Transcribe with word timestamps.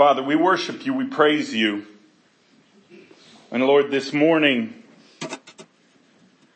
Father, 0.00 0.22
we 0.22 0.34
worship 0.34 0.86
you, 0.86 0.94
we 0.94 1.04
praise 1.04 1.54
you. 1.54 1.84
And 3.50 3.66
Lord, 3.66 3.90
this 3.90 4.14
morning, 4.14 4.82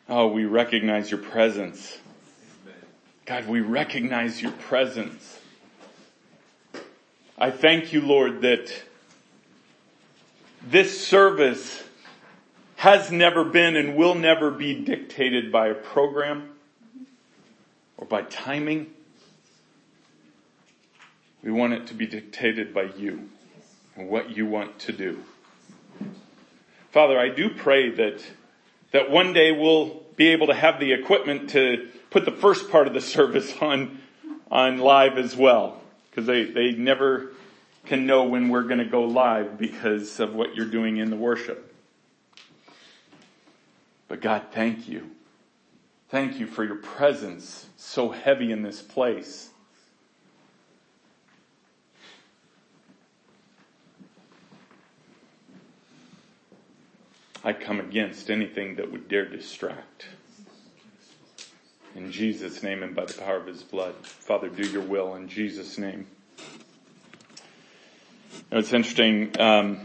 oh, 0.09 0.29
we 0.29 0.45
recognize 0.45 1.11
your 1.11 1.19
presence. 1.19 1.95
God, 3.27 3.47
we 3.47 3.61
recognize 3.61 4.41
your 4.41 4.51
presence. 4.51 5.39
I 7.37 7.51
thank 7.51 7.93
you, 7.93 8.01
Lord, 8.01 8.41
that 8.41 8.73
this 10.67 11.05
service 11.05 11.83
has 12.77 13.11
never 13.11 13.43
been 13.43 13.75
and 13.75 13.95
will 13.95 14.15
never 14.15 14.49
be 14.49 14.73
dictated 14.73 15.51
by 15.51 15.67
a 15.67 15.75
program 15.75 16.49
or 17.97 18.07
by 18.07 18.23
timing. 18.23 18.87
We 21.43 21.51
want 21.51 21.73
it 21.73 21.85
to 21.85 21.93
be 21.93 22.07
dictated 22.07 22.73
by 22.73 22.85
you 22.97 23.29
and 23.95 24.09
what 24.09 24.35
you 24.35 24.45
want 24.45 24.79
to 24.79 24.91
do. 24.91 25.23
Father, 26.91 27.19
I 27.19 27.29
do 27.29 27.49
pray 27.49 27.89
that, 27.91 28.23
that 28.91 29.09
one 29.09 29.33
day 29.33 29.51
we'll 29.51 30.03
be 30.15 30.27
able 30.29 30.47
to 30.47 30.53
have 30.53 30.79
the 30.79 30.93
equipment 30.93 31.49
to 31.51 31.89
put 32.09 32.25
the 32.25 32.31
first 32.31 32.69
part 32.69 32.87
of 32.87 32.93
the 32.93 33.01
service 33.15 33.53
on, 33.61 33.99
on 34.49 34.77
live 34.77 35.17
as 35.17 35.35
well. 35.35 35.81
Cause 36.13 36.25
they, 36.25 36.45
they 36.45 36.71
never 36.71 37.33
can 37.85 38.05
know 38.05 38.23
when 38.23 38.47
we're 38.47 38.63
gonna 38.63 38.85
go 38.85 39.03
live 39.03 39.57
because 39.57 40.19
of 40.19 40.33
what 40.33 40.55
you're 40.55 40.65
doing 40.65 40.97
in 40.97 41.09
the 41.09 41.17
worship. 41.17 41.73
But 44.07 44.21
God, 44.21 44.43
thank 44.51 44.87
you. 44.87 45.11
Thank 46.09 46.39
you 46.39 46.47
for 46.47 46.63
your 46.63 46.75
presence 46.75 47.67
so 47.75 48.09
heavy 48.09 48.51
in 48.51 48.61
this 48.61 48.81
place. 48.81 49.49
I 57.45 57.53
come 57.53 57.79
against 57.79 58.31
anything 58.31 58.77
that 58.77 58.91
would 58.91 59.07
dare 59.07 59.25
distract. 59.25 60.07
In 61.93 62.11
Jesus' 62.11 62.63
name 62.63 62.81
and 62.81 62.95
by 62.95 63.05
the 63.05 63.13
power 63.13 63.37
of 63.37 63.45
his 63.45 63.61
blood. 63.61 63.93
Father, 64.01 64.49
do 64.49 64.67
your 64.67 64.81
will 64.81 65.13
in 65.13 65.29
Jesus' 65.29 65.77
name. 65.77 66.07
Now, 68.51 68.57
it's 68.57 68.73
interesting. 68.73 69.39
Um, 69.39 69.79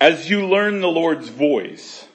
as 0.00 0.30
you 0.30 0.46
learn 0.46 0.80
the 0.80 0.88
Lord's 0.88 1.28
voice, 1.28 2.06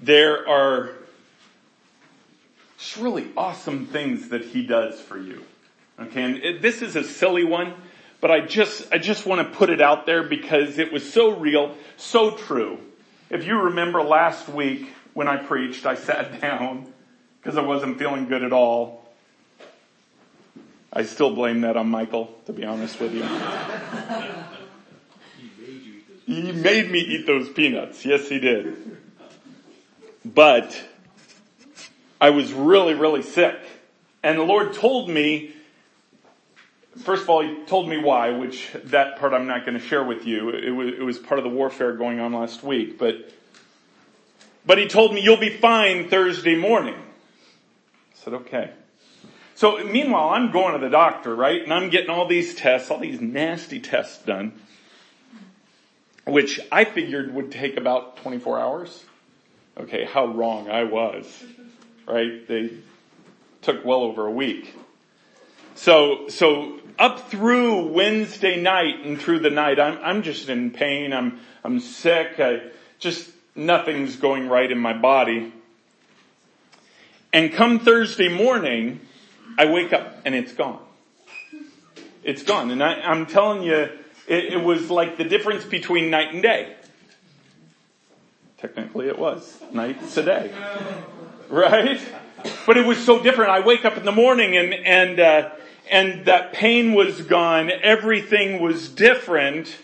there 0.00 0.48
are 0.48 0.92
just 2.78 2.96
really 2.96 3.26
awesome 3.36 3.86
things 3.86 4.28
that 4.28 4.44
he 4.44 4.64
does 4.64 5.00
for 5.00 5.18
you. 5.18 5.42
Okay, 5.98 6.22
and 6.22 6.36
it, 6.36 6.62
this 6.62 6.80
is 6.80 6.94
a 6.94 7.02
silly 7.02 7.42
one, 7.42 7.74
but 8.20 8.30
I 8.30 8.40
just, 8.40 8.92
I 8.92 8.98
just 8.98 9.26
want 9.26 9.46
to 9.46 9.56
put 9.56 9.70
it 9.70 9.80
out 9.80 10.06
there 10.06 10.22
because 10.22 10.78
it 10.78 10.92
was 10.92 11.10
so 11.10 11.30
real, 11.30 11.76
so 11.96 12.32
true. 12.32 12.78
If 13.30 13.46
you 13.46 13.60
remember 13.60 14.02
last 14.02 14.48
week 14.48 14.92
when 15.14 15.28
I 15.28 15.36
preached, 15.36 15.86
I 15.86 15.94
sat 15.96 16.40
down 16.40 16.92
because 17.40 17.56
I 17.56 17.62
wasn't 17.62 17.98
feeling 17.98 18.28
good 18.28 18.42
at 18.42 18.52
all. 18.52 19.06
I 20.92 21.04
still 21.04 21.34
blame 21.34 21.60
that 21.60 21.76
on 21.76 21.88
Michael, 21.88 22.34
to 22.46 22.52
be 22.52 22.64
honest 22.64 22.98
with 22.98 23.14
you. 23.14 23.22
he 26.26 26.50
made 26.52 26.90
me 26.90 27.00
eat 27.00 27.26
those 27.26 27.48
peanuts. 27.50 28.04
Yes, 28.04 28.28
he 28.28 28.40
did. 28.40 28.98
But 30.24 30.80
I 32.20 32.30
was 32.30 32.52
really, 32.52 32.94
really 32.94 33.22
sick. 33.22 33.56
And 34.22 34.38
the 34.38 34.42
Lord 34.42 34.72
told 34.72 35.08
me 35.08 35.54
First 37.00 37.22
of 37.22 37.30
all, 37.30 37.42
he 37.42 37.64
told 37.66 37.88
me 37.88 37.98
why, 37.98 38.30
which 38.30 38.70
that 38.84 39.18
part 39.18 39.32
I'm 39.32 39.46
not 39.46 39.64
going 39.64 39.78
to 39.78 39.84
share 39.84 40.02
with 40.02 40.26
you. 40.26 40.50
It 40.50 40.70
was, 40.70 40.94
it 40.94 41.02
was 41.02 41.18
part 41.18 41.38
of 41.38 41.44
the 41.44 41.50
warfare 41.50 41.92
going 41.92 42.18
on 42.18 42.32
last 42.32 42.62
week, 42.62 42.98
but, 42.98 43.30
but 44.66 44.78
he 44.78 44.88
told 44.88 45.14
me 45.14 45.20
you'll 45.22 45.36
be 45.36 45.56
fine 45.56 46.08
Thursday 46.08 46.56
morning. 46.56 46.96
I 46.96 48.24
said, 48.24 48.34
okay. 48.34 48.72
So 49.54 49.84
meanwhile, 49.84 50.30
I'm 50.30 50.50
going 50.50 50.74
to 50.74 50.78
the 50.78 50.90
doctor, 50.90 51.34
right? 51.34 51.62
And 51.62 51.72
I'm 51.72 51.90
getting 51.90 52.10
all 52.10 52.26
these 52.26 52.54
tests, 52.54 52.90
all 52.90 52.98
these 52.98 53.20
nasty 53.20 53.80
tests 53.80 54.24
done, 54.24 54.60
which 56.26 56.60
I 56.70 56.84
figured 56.84 57.34
would 57.34 57.52
take 57.52 57.76
about 57.76 58.18
24 58.18 58.58
hours. 58.58 59.04
Okay, 59.78 60.04
how 60.04 60.26
wrong 60.26 60.68
I 60.68 60.84
was, 60.84 61.44
right? 62.06 62.46
They 62.46 62.72
took 63.62 63.84
well 63.84 64.00
over 64.00 64.26
a 64.26 64.30
week. 64.30 64.74
So, 65.76 66.28
so 66.28 66.80
up 66.98 67.30
through 67.30 67.86
Wednesday 67.92 68.60
night 68.60 69.04
and 69.04 69.20
through 69.20 69.38
the 69.40 69.50
night, 69.50 69.78
I'm, 69.78 69.98
I'm 70.02 70.22
just 70.22 70.48
in 70.48 70.70
pain. 70.70 71.12
I'm, 71.12 71.38
I'm 71.62 71.80
sick. 71.80 72.40
I 72.40 72.62
just, 72.98 73.30
nothing's 73.54 74.16
going 74.16 74.48
right 74.48 74.70
in 74.70 74.78
my 74.78 74.92
body. 74.92 75.52
And 77.32 77.52
come 77.52 77.78
Thursday 77.78 78.28
morning, 78.28 79.00
I 79.56 79.66
wake 79.66 79.92
up 79.92 80.22
and 80.24 80.34
it's 80.34 80.52
gone. 80.52 80.80
It's 82.24 82.42
gone. 82.42 82.70
And 82.70 82.82
I, 82.82 83.12
am 83.12 83.26
telling 83.26 83.62
you, 83.62 83.74
it, 84.26 84.44
it 84.54 84.62
was 84.62 84.90
like 84.90 85.16
the 85.16 85.24
difference 85.24 85.64
between 85.64 86.10
night 86.10 86.34
and 86.34 86.42
day. 86.42 86.74
Technically 88.58 89.06
it 89.06 89.18
was. 89.18 89.62
Night 89.72 90.08
to 90.10 90.22
day. 90.22 90.52
Right? 91.48 92.00
But 92.66 92.76
it 92.76 92.84
was 92.84 92.98
so 92.98 93.22
different. 93.22 93.52
I 93.52 93.60
wake 93.60 93.84
up 93.84 93.96
in 93.96 94.04
the 94.04 94.12
morning 94.12 94.56
and, 94.56 94.74
and, 94.74 95.20
uh, 95.20 95.50
and 95.90 96.26
that 96.26 96.52
pain 96.52 96.94
was 96.94 97.22
gone. 97.22 97.70
Everything 97.70 98.60
was 98.60 98.88
different. 98.88 99.76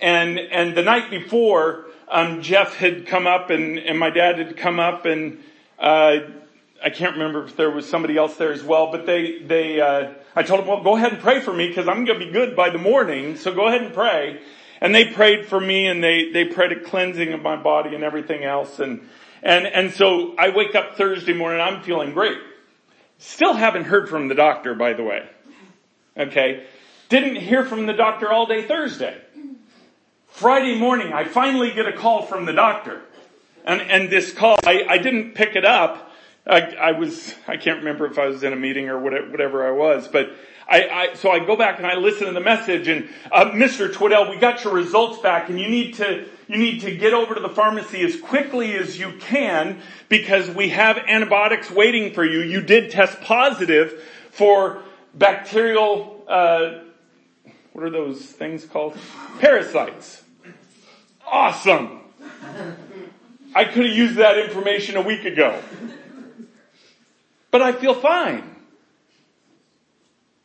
And, 0.00 0.38
and 0.38 0.76
the 0.76 0.82
night 0.82 1.10
before, 1.10 1.86
um, 2.08 2.42
Jeff 2.42 2.76
had 2.76 3.06
come 3.06 3.26
up 3.26 3.50
and, 3.50 3.78
and 3.78 3.98
my 3.98 4.10
dad 4.10 4.38
had 4.38 4.56
come 4.56 4.80
up 4.80 5.04
and, 5.06 5.42
uh, 5.78 6.18
I 6.84 6.90
can't 6.90 7.12
remember 7.12 7.44
if 7.44 7.56
there 7.56 7.70
was 7.70 7.88
somebody 7.88 8.16
else 8.16 8.36
there 8.36 8.52
as 8.52 8.64
well, 8.64 8.90
but 8.90 9.06
they, 9.06 9.38
they, 9.38 9.80
uh, 9.80 10.14
I 10.34 10.42
told 10.42 10.60
them, 10.60 10.66
well, 10.66 10.82
go 10.82 10.96
ahead 10.96 11.12
and 11.12 11.22
pray 11.22 11.40
for 11.40 11.52
me 11.52 11.68
because 11.68 11.86
I'm 11.86 12.04
going 12.04 12.18
to 12.18 12.26
be 12.26 12.32
good 12.32 12.56
by 12.56 12.70
the 12.70 12.78
morning. 12.78 13.36
So 13.36 13.54
go 13.54 13.68
ahead 13.68 13.82
and 13.82 13.94
pray. 13.94 14.40
And 14.80 14.92
they 14.92 15.04
prayed 15.04 15.46
for 15.46 15.60
me 15.60 15.86
and 15.86 16.02
they, 16.02 16.32
they 16.32 16.46
prayed 16.46 16.72
a 16.72 16.80
cleansing 16.80 17.32
of 17.32 17.40
my 17.40 17.54
body 17.54 17.94
and 17.94 18.02
everything 18.02 18.42
else. 18.42 18.80
And, 18.80 19.08
and, 19.42 19.64
and 19.64 19.92
so 19.92 20.34
I 20.36 20.48
wake 20.48 20.74
up 20.74 20.96
Thursday 20.96 21.34
morning, 21.34 21.60
I'm 21.60 21.82
feeling 21.84 22.12
great. 22.12 22.38
Still 23.22 23.54
haven't 23.54 23.84
heard 23.84 24.08
from 24.08 24.26
the 24.26 24.34
doctor, 24.34 24.74
by 24.74 24.94
the 24.94 25.04
way. 25.04 25.28
Okay. 26.16 26.66
Didn't 27.08 27.36
hear 27.36 27.64
from 27.64 27.86
the 27.86 27.92
doctor 27.92 28.32
all 28.32 28.46
day 28.46 28.66
Thursday. 28.66 29.16
Friday 30.26 30.76
morning, 30.76 31.12
I 31.12 31.24
finally 31.24 31.72
get 31.72 31.86
a 31.86 31.92
call 31.92 32.22
from 32.26 32.46
the 32.46 32.52
doctor. 32.52 33.00
And, 33.64 33.80
and 33.80 34.10
this 34.10 34.32
call, 34.32 34.58
I, 34.64 34.84
I 34.88 34.98
didn't 34.98 35.34
pick 35.34 35.54
it 35.54 35.64
up. 35.64 36.10
I, 36.44 36.62
I, 36.72 36.92
was, 36.92 37.36
I 37.46 37.56
can't 37.56 37.78
remember 37.78 38.06
if 38.06 38.18
I 38.18 38.26
was 38.26 38.42
in 38.42 38.52
a 38.52 38.56
meeting 38.56 38.88
or 38.88 38.98
whatever 38.98 39.68
I 39.68 39.70
was, 39.70 40.08
but 40.08 40.32
I, 40.72 40.88
I, 40.88 41.14
so 41.14 41.30
I 41.30 41.38
go 41.38 41.54
back 41.54 41.76
and 41.76 41.86
I 41.86 41.96
listen 41.96 42.28
to 42.28 42.32
the 42.32 42.40
message 42.40 42.88
and, 42.88 43.06
uh, 43.30 43.50
Mr. 43.50 43.92
Twiddell, 43.92 44.30
we 44.30 44.38
got 44.38 44.64
your 44.64 44.72
results 44.72 45.18
back 45.18 45.50
and 45.50 45.60
you 45.60 45.68
need 45.68 45.96
to, 45.96 46.26
you 46.48 46.56
need 46.56 46.80
to 46.80 46.96
get 46.96 47.12
over 47.12 47.34
to 47.34 47.40
the 47.42 47.50
pharmacy 47.50 48.02
as 48.02 48.18
quickly 48.18 48.72
as 48.72 48.98
you 48.98 49.12
can 49.20 49.82
because 50.08 50.48
we 50.48 50.70
have 50.70 50.96
antibiotics 50.96 51.70
waiting 51.70 52.14
for 52.14 52.24
you. 52.24 52.40
You 52.40 52.62
did 52.62 52.90
test 52.90 53.20
positive 53.20 54.02
for 54.30 54.82
bacterial, 55.12 56.24
uh, 56.26 56.78
what 57.74 57.84
are 57.84 57.90
those 57.90 58.22
things 58.22 58.64
called? 58.64 58.96
Parasites. 59.40 60.22
Awesome. 61.26 62.00
I 63.54 63.64
could 63.66 63.84
have 63.84 63.94
used 63.94 64.16
that 64.16 64.38
information 64.38 64.96
a 64.96 65.02
week 65.02 65.26
ago. 65.26 65.62
But 67.50 67.60
I 67.60 67.72
feel 67.72 67.92
fine. 67.92 68.51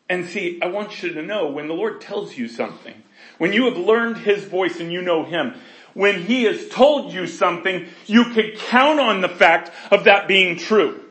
And 0.09 0.25
see, 0.25 0.59
I 0.61 0.67
want 0.67 1.03
you 1.03 1.13
to 1.13 1.21
know 1.21 1.47
when 1.47 1.67
the 1.67 1.73
Lord 1.73 1.99
tells 1.99 2.37
you 2.37 2.47
something, 2.47 2.95
when 3.37 3.53
you 3.53 3.65
have 3.65 3.77
learned 3.77 4.17
His 4.17 4.43
voice 4.45 4.79
and 4.79 4.91
you 4.91 5.01
know 5.01 5.25
Him, 5.25 5.55
when 5.93 6.23
He 6.23 6.43
has 6.43 6.69
told 6.69 7.11
you 7.11 7.27
something, 7.27 7.87
you 8.05 8.25
can 8.25 8.51
count 8.55 8.99
on 8.99 9.21
the 9.21 9.29
fact 9.29 9.71
of 9.91 10.05
that 10.05 10.27
being 10.27 10.57
true. 10.57 11.03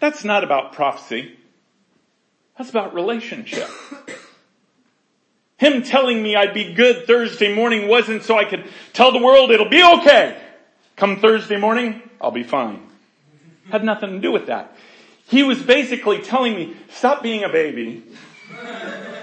That's 0.00 0.24
not 0.24 0.44
about 0.44 0.72
prophecy. 0.72 1.36
That's 2.56 2.70
about 2.70 2.94
relationship. 2.94 3.68
Him 5.58 5.82
telling 5.82 6.22
me 6.22 6.36
I'd 6.36 6.54
be 6.54 6.72
good 6.72 7.06
Thursday 7.06 7.52
morning 7.52 7.88
wasn't 7.88 8.22
so 8.22 8.38
I 8.38 8.44
could 8.44 8.64
tell 8.92 9.12
the 9.12 9.18
world 9.18 9.50
it'll 9.50 9.68
be 9.68 9.82
okay. 9.82 10.40
Come 10.96 11.20
Thursday 11.20 11.56
morning, 11.56 12.00
I'll 12.20 12.30
be 12.30 12.44
fine. 12.44 12.80
Had 13.70 13.84
nothing 13.84 14.10
to 14.10 14.18
do 14.20 14.32
with 14.32 14.46
that. 14.46 14.76
He 15.28 15.42
was 15.42 15.62
basically 15.62 16.22
telling 16.22 16.54
me, 16.54 16.76
stop 16.90 17.22
being 17.22 17.44
a 17.44 17.48
baby. 17.48 18.02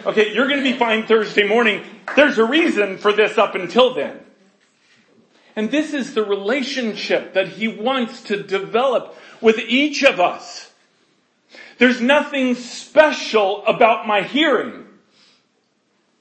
Okay, 0.05 0.33
you're 0.33 0.47
gonna 0.47 0.61
be 0.61 0.73
fine 0.73 1.07
Thursday 1.07 1.47
morning. 1.47 1.83
There's 2.15 2.37
a 2.37 2.45
reason 2.45 2.97
for 2.97 3.11
this 3.11 3.37
up 3.39 3.55
until 3.55 3.95
then. 3.95 4.19
And 5.55 5.71
this 5.71 5.93
is 5.93 6.13
the 6.13 6.23
relationship 6.23 7.33
that 7.33 7.47
he 7.47 7.67
wants 7.67 8.21
to 8.23 8.43
develop 8.43 9.17
with 9.41 9.57
each 9.57 10.03
of 10.03 10.19
us. 10.19 10.71
There's 11.79 12.01
nothing 12.01 12.55
special 12.55 13.65
about 13.65 14.05
my 14.05 14.21
hearing. 14.21 14.85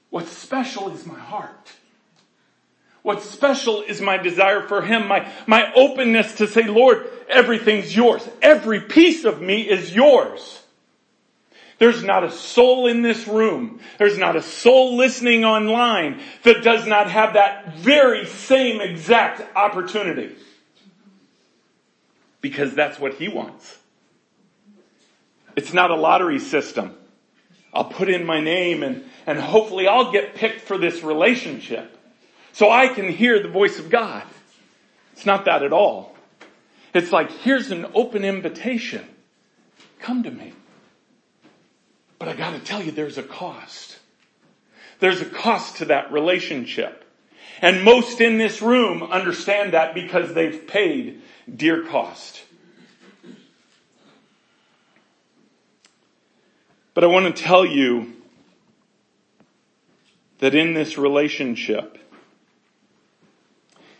What's 0.09 0.31
special 0.31 0.91
is 0.93 1.05
my 1.05 1.19
heart. 1.19 1.73
What's 3.05 3.29
special 3.29 3.83
is 3.83 4.01
my 4.01 4.17
desire 4.17 4.63
for 4.63 4.81
Him, 4.81 5.07
my, 5.07 5.31
my 5.45 5.71
openness 5.75 6.37
to 6.37 6.47
say, 6.47 6.63
Lord, 6.63 7.07
everything's 7.29 7.95
yours. 7.95 8.27
Every 8.41 8.81
piece 8.81 9.25
of 9.25 9.39
me 9.39 9.61
is 9.61 9.93
yours. 9.95 10.63
There's 11.77 12.03
not 12.03 12.23
a 12.23 12.31
soul 12.31 12.87
in 12.87 13.03
this 13.03 13.27
room. 13.27 13.79
There's 13.99 14.17
not 14.17 14.35
a 14.35 14.41
soul 14.41 14.97
listening 14.97 15.45
online 15.45 16.19
that 16.41 16.63
does 16.63 16.87
not 16.87 17.11
have 17.11 17.33
that 17.33 17.75
very 17.75 18.25
same 18.25 18.81
exact 18.81 19.55
opportunity. 19.55 20.35
Because 22.41 22.73
that's 22.73 22.99
what 22.99 23.13
He 23.13 23.27
wants. 23.27 23.77
It's 25.55 25.73
not 25.73 25.91
a 25.91 25.95
lottery 25.95 26.39
system. 26.39 26.95
I'll 27.71 27.85
put 27.85 28.09
in 28.09 28.25
my 28.25 28.41
name 28.41 28.81
and, 28.81 29.03
and 29.27 29.39
hopefully 29.39 29.87
I'll 29.87 30.11
get 30.11 30.33
picked 30.33 30.61
for 30.61 30.79
this 30.79 31.03
relationship. 31.03 31.94
So 32.55 32.71
I 32.71 32.87
can 32.87 33.09
hear 33.09 33.43
the 33.43 33.49
voice 33.49 33.79
of 33.79 33.89
God. 33.89 34.23
It's 35.11 35.25
not 35.25 35.43
that 35.43 35.61
at 35.61 35.73
all. 35.73 36.15
It's 36.93 37.11
like, 37.11 37.29
here's 37.29 37.69
an 37.69 37.85
open 37.93 38.23
invitation. 38.23 39.05
Come 39.99 40.23
to 40.23 40.31
me. 40.31 40.53
But 42.17 42.29
I 42.29 42.33
gotta 42.33 42.59
tell 42.59 42.81
you, 42.81 42.93
there's 42.93 43.17
a 43.17 43.23
cost. 43.23 43.99
There's 45.01 45.19
a 45.19 45.25
cost 45.25 45.77
to 45.77 45.85
that 45.85 46.13
relationship. 46.13 47.03
And 47.61 47.83
most 47.83 48.21
in 48.21 48.37
this 48.37 48.61
room 48.61 49.03
understand 49.03 49.73
that 49.73 49.93
because 49.93 50.33
they've 50.33 50.65
paid 50.65 51.23
dear 51.53 51.83
cost. 51.83 52.41
But 56.93 57.03
I 57.03 57.07
want 57.07 57.35
to 57.35 57.43
tell 57.43 57.65
you 57.65 58.13
that 60.39 60.55
in 60.55 60.73
this 60.73 60.97
relationship, 60.97 61.97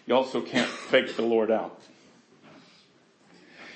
you 0.06 0.16
also 0.16 0.42
can't 0.42 0.70
fake 0.70 1.16
the 1.16 1.24
Lord 1.24 1.50
out. 1.50 1.80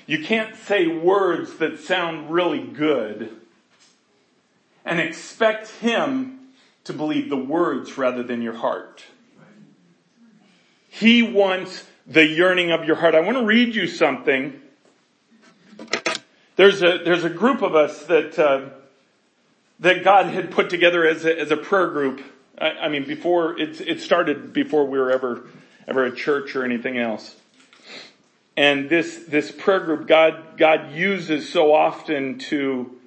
You 0.06 0.24
can't 0.24 0.56
say 0.56 0.86
words 0.86 1.58
that 1.58 1.78
sound 1.80 2.30
really 2.30 2.62
good 2.62 3.30
and 4.84 4.98
expect 4.98 5.68
Him 5.68 6.48
to 6.84 6.92
believe 6.92 7.28
the 7.28 7.36
words 7.36 7.96
rather 7.96 8.22
than 8.22 8.42
your 8.42 8.54
heart. 8.54 9.04
He 10.88 11.22
wants 11.22 11.86
the 12.06 12.26
yearning 12.26 12.72
of 12.72 12.84
your 12.84 12.96
heart. 12.96 13.14
I 13.14 13.20
want 13.20 13.38
to 13.38 13.44
read 13.44 13.74
you 13.74 13.86
something. 13.86 14.60
There's 16.56 16.82
a, 16.82 16.98
there's 17.04 17.24
a 17.24 17.30
group 17.30 17.62
of 17.62 17.74
us 17.74 18.04
that, 18.06 18.38
uh, 18.38 18.70
that 19.78 20.02
God 20.02 20.26
had 20.26 20.50
put 20.50 20.70
together 20.70 21.06
as 21.06 21.24
a, 21.24 21.38
as 21.38 21.50
a 21.50 21.56
prayer 21.56 21.88
group. 21.88 22.20
I, 22.58 22.70
I 22.70 22.88
mean, 22.88 23.06
before 23.06 23.58
it, 23.58 23.80
it 23.80 24.00
started 24.00 24.52
before 24.52 24.86
we 24.86 24.98
were 24.98 25.10
ever 25.10 25.44
ever 25.88 26.04
a 26.04 26.14
church 26.14 26.54
or 26.56 26.64
anything 26.64 26.98
else. 26.98 27.34
And 28.56 28.90
this 28.90 29.24
this 29.28 29.50
prayer 29.50 29.80
group, 29.80 30.06
God 30.06 30.56
God 30.56 30.92
uses 30.92 31.48
so 31.48 31.72
often 31.72 32.38
to 32.50 32.98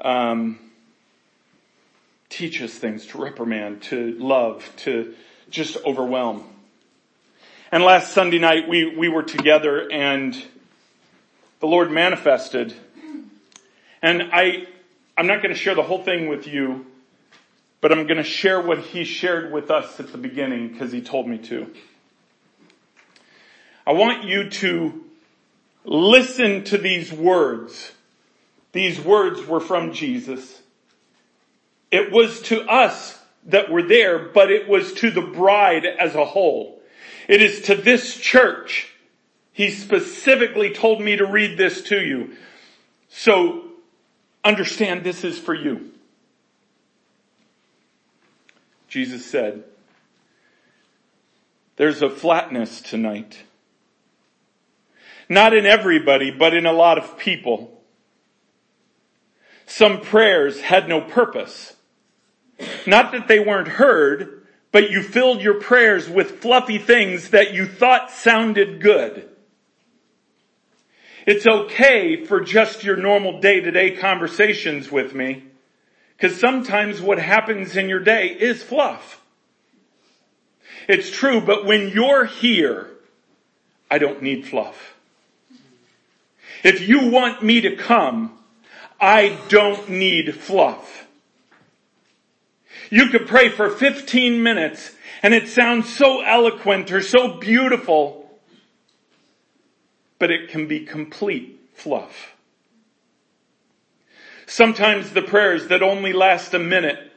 um, 0.00 0.58
teach 2.28 2.62
us 2.62 2.72
things, 2.72 3.06
to 3.06 3.18
reprimand, 3.18 3.82
to 3.84 4.12
love, 4.18 4.70
to 4.78 5.14
just 5.50 5.76
overwhelm. 5.84 6.44
And 7.72 7.82
last 7.82 8.12
Sunday 8.12 8.38
night 8.38 8.68
we 8.68 8.96
we 8.96 9.08
were 9.08 9.22
together 9.22 9.90
and 9.90 10.40
the 11.60 11.66
Lord 11.66 11.90
manifested. 11.90 12.74
And 14.02 14.30
I 14.32 14.66
I'm 15.16 15.26
not 15.26 15.42
going 15.42 15.54
to 15.54 15.58
share 15.58 15.74
the 15.74 15.82
whole 15.82 16.02
thing 16.02 16.28
with 16.28 16.46
you, 16.46 16.86
but 17.80 17.90
I'm 17.90 18.06
going 18.06 18.18
to 18.18 18.22
share 18.22 18.60
what 18.60 18.78
he 18.78 19.04
shared 19.04 19.52
with 19.52 19.70
us 19.70 19.98
at 19.98 20.12
the 20.12 20.18
beginning 20.18 20.68
because 20.68 20.92
he 20.92 21.00
told 21.00 21.26
me 21.26 21.38
to. 21.38 21.72
I 23.86 23.92
want 23.92 24.24
you 24.24 24.50
to 24.50 25.04
listen 25.84 26.64
to 26.64 26.78
these 26.78 27.12
words. 27.12 27.92
These 28.72 29.00
words 29.00 29.46
were 29.46 29.60
from 29.60 29.92
Jesus. 29.92 30.60
It 31.90 32.10
was 32.10 32.42
to 32.42 32.62
us 32.68 33.18
that 33.44 33.70
were 33.70 33.82
there, 33.82 34.18
but 34.18 34.50
it 34.50 34.68
was 34.68 34.92
to 34.94 35.10
the 35.10 35.22
bride 35.22 35.86
as 35.86 36.14
a 36.14 36.24
whole. 36.24 36.82
It 37.28 37.40
is 37.40 37.62
to 37.62 37.76
this 37.76 38.16
church. 38.16 38.92
He 39.52 39.70
specifically 39.70 40.72
told 40.72 41.00
me 41.00 41.16
to 41.16 41.24
read 41.24 41.56
this 41.56 41.82
to 41.84 42.00
you. 42.00 42.36
So 43.08 43.66
Understand 44.46 45.02
this 45.02 45.24
is 45.24 45.40
for 45.40 45.54
you. 45.54 45.90
Jesus 48.86 49.26
said, 49.26 49.64
there's 51.74 52.00
a 52.00 52.08
flatness 52.08 52.80
tonight. 52.80 53.42
Not 55.28 55.54
in 55.54 55.66
everybody, 55.66 56.30
but 56.30 56.54
in 56.54 56.66
a 56.66 56.72
lot 56.72 56.98
of 56.98 57.18
people. 57.18 57.82
Some 59.66 60.00
prayers 60.00 60.60
had 60.60 60.88
no 60.88 61.00
purpose. 61.00 61.74
Not 62.86 63.12
that 63.12 63.28
they 63.28 63.40
weren't 63.40 63.68
heard, 63.68 64.46
but 64.70 64.90
you 64.90 65.02
filled 65.02 65.42
your 65.42 65.60
prayers 65.60 66.08
with 66.08 66.40
fluffy 66.40 66.78
things 66.78 67.30
that 67.30 67.52
you 67.52 67.66
thought 67.66 68.10
sounded 68.10 68.80
good. 68.80 69.28
It's 71.26 71.46
okay 71.46 72.24
for 72.24 72.40
just 72.40 72.84
your 72.84 72.96
normal 72.96 73.40
day 73.40 73.60
to 73.60 73.70
day 73.72 73.90
conversations 73.96 74.90
with 74.92 75.12
me. 75.12 75.44
Cause 76.18 76.38
sometimes 76.38 77.02
what 77.02 77.18
happens 77.18 77.76
in 77.76 77.88
your 77.88 78.00
day 78.00 78.28
is 78.28 78.62
fluff. 78.62 79.20
It's 80.88 81.10
true, 81.10 81.40
but 81.40 81.66
when 81.66 81.88
you're 81.88 82.24
here, 82.24 82.88
I 83.90 83.98
don't 83.98 84.22
need 84.22 84.46
fluff. 84.46 84.95
If 86.66 86.88
you 86.88 87.10
want 87.10 87.44
me 87.44 87.60
to 87.60 87.76
come, 87.76 88.36
I 89.00 89.38
don't 89.48 89.88
need 89.88 90.34
fluff. 90.34 91.06
You 92.90 93.06
could 93.10 93.28
pray 93.28 93.50
for 93.50 93.70
15 93.70 94.42
minutes 94.42 94.90
and 95.22 95.32
it 95.32 95.46
sounds 95.46 95.88
so 95.88 96.22
eloquent 96.22 96.90
or 96.90 97.02
so 97.02 97.38
beautiful 97.38 98.28
but 100.18 100.32
it 100.32 100.48
can 100.48 100.66
be 100.66 100.80
complete 100.80 101.60
fluff. 101.74 102.34
Sometimes 104.46 105.12
the 105.12 105.22
prayers 105.22 105.68
that 105.68 105.84
only 105.84 106.12
last 106.12 106.52
a 106.52 106.58
minute, 106.58 107.12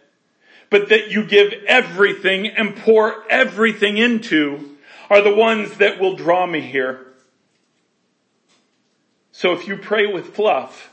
but 0.70 0.90
that 0.90 1.10
you 1.10 1.26
give 1.26 1.54
everything 1.66 2.46
and 2.46 2.76
pour 2.76 3.24
everything 3.32 3.98
into 3.98 4.78
are 5.10 5.22
the 5.22 5.34
ones 5.34 5.78
that 5.78 6.00
will 6.00 6.16
draw 6.16 6.46
me 6.46 6.62
here. 6.62 7.09
So 9.40 9.54
if 9.54 9.68
you 9.68 9.78
pray 9.78 10.06
with 10.06 10.36
fluff, 10.36 10.92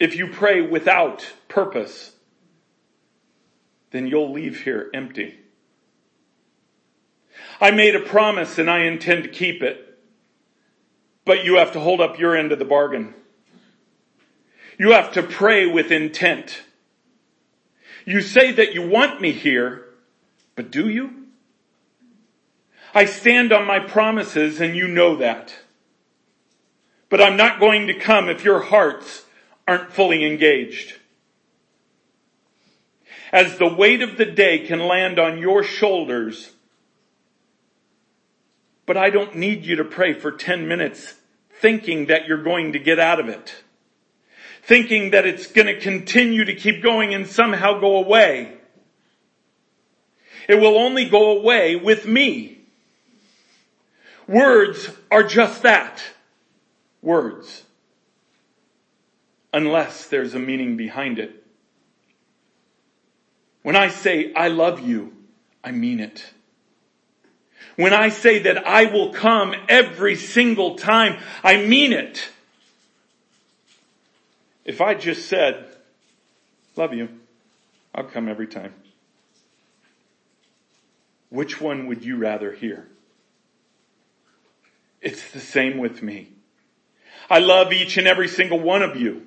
if 0.00 0.16
you 0.16 0.28
pray 0.28 0.62
without 0.62 1.26
purpose, 1.48 2.14
then 3.90 4.06
you'll 4.06 4.32
leave 4.32 4.62
here 4.62 4.90
empty. 4.94 5.38
I 7.60 7.72
made 7.72 7.94
a 7.94 8.00
promise 8.00 8.58
and 8.58 8.70
I 8.70 8.84
intend 8.84 9.24
to 9.24 9.28
keep 9.28 9.62
it 9.62 9.86
but 11.26 11.44
you 11.44 11.56
have 11.56 11.72
to 11.72 11.80
hold 11.80 12.00
up 12.00 12.18
your 12.18 12.34
end 12.34 12.52
of 12.52 12.58
the 12.58 12.64
bargain. 12.64 13.12
You 14.78 14.92
have 14.92 15.12
to 15.12 15.22
pray 15.22 15.66
with 15.66 15.90
intent. 15.90 16.62
You 18.06 18.20
say 18.22 18.52
that 18.52 18.72
you 18.72 18.88
want 18.88 19.20
me 19.20 19.32
here, 19.32 19.84
but 20.54 20.70
do 20.70 20.88
you? 20.88 21.10
I 22.94 23.04
stand 23.06 23.52
on 23.52 23.66
my 23.66 23.80
promises 23.80 24.60
and 24.60 24.76
you 24.76 24.86
know 24.86 25.16
that. 25.16 25.52
But 27.08 27.20
I'm 27.20 27.36
not 27.36 27.60
going 27.60 27.86
to 27.86 27.94
come 27.94 28.28
if 28.28 28.44
your 28.44 28.60
hearts 28.60 29.24
aren't 29.66 29.92
fully 29.92 30.24
engaged. 30.24 30.94
As 33.32 33.58
the 33.58 33.72
weight 33.72 34.02
of 34.02 34.16
the 34.16 34.24
day 34.24 34.60
can 34.60 34.80
land 34.80 35.18
on 35.18 35.38
your 35.38 35.62
shoulders, 35.62 36.52
but 38.86 38.96
I 38.96 39.10
don't 39.10 39.34
need 39.34 39.66
you 39.66 39.76
to 39.76 39.84
pray 39.84 40.14
for 40.14 40.30
10 40.30 40.68
minutes 40.68 41.14
thinking 41.60 42.06
that 42.06 42.26
you're 42.26 42.42
going 42.42 42.72
to 42.72 42.78
get 42.78 42.98
out 42.98 43.20
of 43.20 43.28
it. 43.28 43.54
Thinking 44.62 45.10
that 45.10 45.26
it's 45.26 45.46
going 45.46 45.66
to 45.66 45.78
continue 45.80 46.44
to 46.44 46.54
keep 46.54 46.82
going 46.82 47.14
and 47.14 47.26
somehow 47.26 47.80
go 47.80 47.96
away. 47.96 48.58
It 50.48 50.56
will 50.56 50.78
only 50.78 51.08
go 51.08 51.38
away 51.38 51.76
with 51.76 52.06
me. 52.06 52.60
Words 54.28 54.90
are 55.10 55.22
just 55.22 55.62
that. 55.62 56.02
Words. 57.06 57.62
Unless 59.52 60.08
there's 60.08 60.34
a 60.34 60.40
meaning 60.40 60.76
behind 60.76 61.20
it. 61.20 61.44
When 63.62 63.76
I 63.76 63.90
say, 63.90 64.34
I 64.34 64.48
love 64.48 64.80
you, 64.80 65.12
I 65.62 65.70
mean 65.70 66.00
it. 66.00 66.28
When 67.76 67.92
I 67.92 68.08
say 68.08 68.40
that 68.40 68.66
I 68.66 68.86
will 68.86 69.12
come 69.12 69.54
every 69.68 70.16
single 70.16 70.74
time, 70.74 71.22
I 71.44 71.58
mean 71.58 71.92
it. 71.92 72.28
if 74.64 74.80
I 74.80 74.94
just 74.94 75.28
said, 75.28 75.64
love 76.74 76.92
you, 76.92 77.08
I'll 77.94 78.02
come 78.02 78.28
every 78.28 78.48
time. 78.48 78.74
Which 81.30 81.60
one 81.60 81.86
would 81.86 82.04
you 82.04 82.16
rather 82.16 82.50
hear? 82.50 82.88
It's 85.00 85.30
the 85.30 85.38
same 85.38 85.78
with 85.78 86.02
me. 86.02 86.32
I 87.28 87.38
love 87.40 87.72
each 87.72 87.96
and 87.96 88.06
every 88.06 88.28
single 88.28 88.60
one 88.60 88.82
of 88.82 88.96
you. 88.96 89.26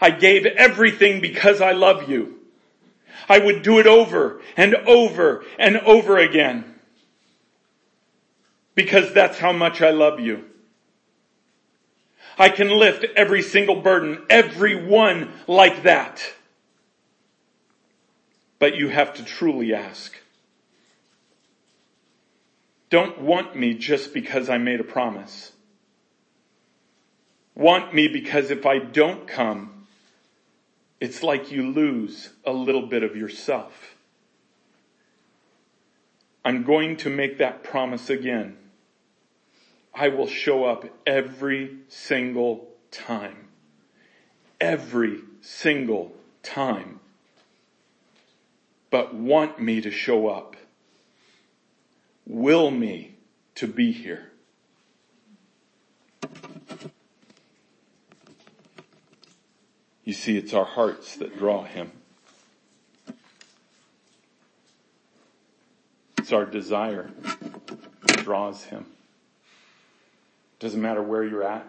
I 0.00 0.10
gave 0.10 0.46
everything 0.46 1.20
because 1.20 1.60
I 1.60 1.72
love 1.72 2.08
you. 2.08 2.40
I 3.28 3.38
would 3.38 3.62
do 3.62 3.78
it 3.78 3.86
over 3.86 4.40
and 4.56 4.74
over 4.74 5.44
and 5.58 5.76
over 5.78 6.18
again. 6.18 6.74
Because 8.74 9.14
that's 9.14 9.38
how 9.38 9.52
much 9.52 9.80
I 9.80 9.90
love 9.90 10.20
you. 10.20 10.44
I 12.36 12.48
can 12.48 12.68
lift 12.68 13.04
every 13.16 13.42
single 13.42 13.80
burden, 13.80 14.24
every 14.28 14.74
one 14.74 15.32
like 15.46 15.84
that. 15.84 16.20
But 18.58 18.76
you 18.76 18.88
have 18.88 19.14
to 19.14 19.24
truly 19.24 19.72
ask. 19.72 20.12
Don't 22.90 23.20
want 23.20 23.56
me 23.56 23.74
just 23.74 24.12
because 24.12 24.48
I 24.48 24.58
made 24.58 24.80
a 24.80 24.84
promise. 24.84 25.52
Want 27.54 27.94
me 27.94 28.08
because 28.08 28.50
if 28.50 28.66
I 28.66 28.78
don't 28.78 29.28
come, 29.28 29.86
it's 31.00 31.22
like 31.22 31.52
you 31.52 31.70
lose 31.70 32.30
a 32.44 32.52
little 32.52 32.86
bit 32.86 33.02
of 33.02 33.14
yourself. 33.14 33.94
I'm 36.44 36.64
going 36.64 36.96
to 36.98 37.10
make 37.10 37.38
that 37.38 37.62
promise 37.62 38.10
again. 38.10 38.56
I 39.94 40.08
will 40.08 40.26
show 40.26 40.64
up 40.64 40.84
every 41.06 41.78
single 41.88 42.68
time. 42.90 43.48
Every 44.60 45.20
single 45.40 46.12
time. 46.42 47.00
But 48.90 49.14
want 49.14 49.60
me 49.60 49.80
to 49.80 49.90
show 49.90 50.28
up. 50.28 50.56
Will 52.26 52.70
me 52.70 53.16
to 53.54 53.66
be 53.66 53.92
here. 53.92 54.32
You 60.04 60.12
see, 60.12 60.36
it's 60.36 60.52
our 60.52 60.64
hearts 60.64 61.16
that 61.16 61.38
draw 61.38 61.64
him. 61.64 61.90
It's 66.18 66.32
our 66.32 66.44
desire 66.44 67.10
that 68.02 68.18
draws 68.18 68.64
him. 68.64 68.86
Doesn't 70.58 70.80
matter 70.80 71.02
where 71.02 71.24
you're 71.24 71.42
at. 71.42 71.66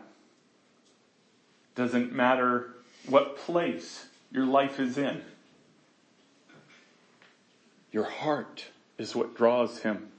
Doesn't 1.75 2.13
matter 2.13 2.73
what 3.07 3.37
place 3.37 4.05
your 4.31 4.45
life 4.45 4.79
is 4.79 4.97
in. 4.97 5.21
Your 7.91 8.05
heart 8.05 8.65
is 8.97 9.15
what 9.15 9.35
draws 9.35 9.79
him. 9.79 10.09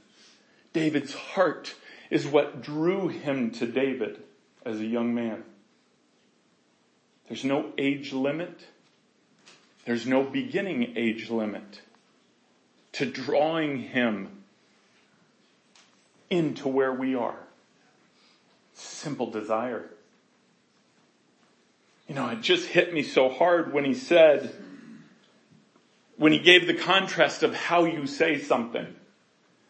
David's 0.73 1.15
heart 1.15 1.75
is 2.11 2.27
what 2.27 2.63
drew 2.63 3.09
him 3.09 3.51
to 3.53 3.67
David 3.67 4.23
as 4.65 4.81
a 4.81 4.87
young 4.87 5.15
man. 5.15 5.43
There's 7.29 7.45
no 7.45 7.73
age 7.79 8.13
limit. 8.13 8.61
There's 9.85 10.07
no 10.07 10.23
beginning 10.23 10.95
age 10.97 11.31
limit 11.31 11.81
to 12.93 13.07
drawing 13.07 13.79
him 13.79 14.43
into 16.31 16.69
where 16.69 16.93
we 16.93 17.15
are. 17.15 17.39
Simple 18.75 19.31
desire. 19.31 19.91
You 22.09 22.15
know, 22.15 22.29
it 22.29 22.41
just 22.41 22.67
hit 22.69 22.93
me 22.93 23.03
so 23.03 23.29
hard 23.29 23.73
when 23.73 23.85
he 23.85 23.95
said, 23.95 24.55
when 26.17 26.33
he 26.33 26.39
gave 26.39 26.67
the 26.67 26.75
contrast 26.75 27.43
of 27.43 27.55
how 27.55 27.85
you 27.85 28.07
say 28.07 28.41
something. 28.41 28.87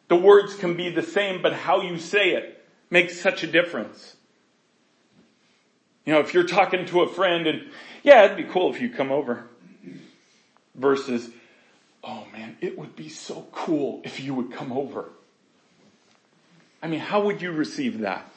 The 0.09 0.17
words 0.17 0.55
can 0.55 0.77
be 0.77 0.91
the 0.91 1.03
same, 1.03 1.43
but 1.43 1.53
how 1.53 1.81
you 1.81 1.99
say 1.99 2.31
it 2.31 2.65
makes 2.91 3.21
such 3.21 3.43
a 3.43 3.47
difference. 3.47 4.16
You 6.07 6.13
know, 6.13 6.21
if 6.21 6.33
you're 6.33 6.45
talking 6.47 6.87
to 6.87 7.03
a 7.03 7.09
friend 7.09 7.47
and, 7.47 7.69
yeah, 8.03 8.25
it'd 8.25 8.37
be 8.37 8.45
cool 8.45 8.73
if 8.73 8.81
you 8.81 8.89
come 8.89 9.11
over. 9.13 9.45
Versus, 10.75 11.29
oh 12.05 12.27
man, 12.33 12.57
it 12.61 12.79
would 12.79 12.95
be 12.97 13.09
so 13.09 13.47
cool 13.51 14.01
if 14.05 14.21
you 14.21 14.33
would 14.35 14.53
come 14.53 14.73
over. 14.73 15.11
I 16.83 16.87
mean, 16.87 17.01
how 17.01 17.25
would 17.25 17.43
you 17.43 17.51
receive 17.51 18.01
that? 18.01 18.31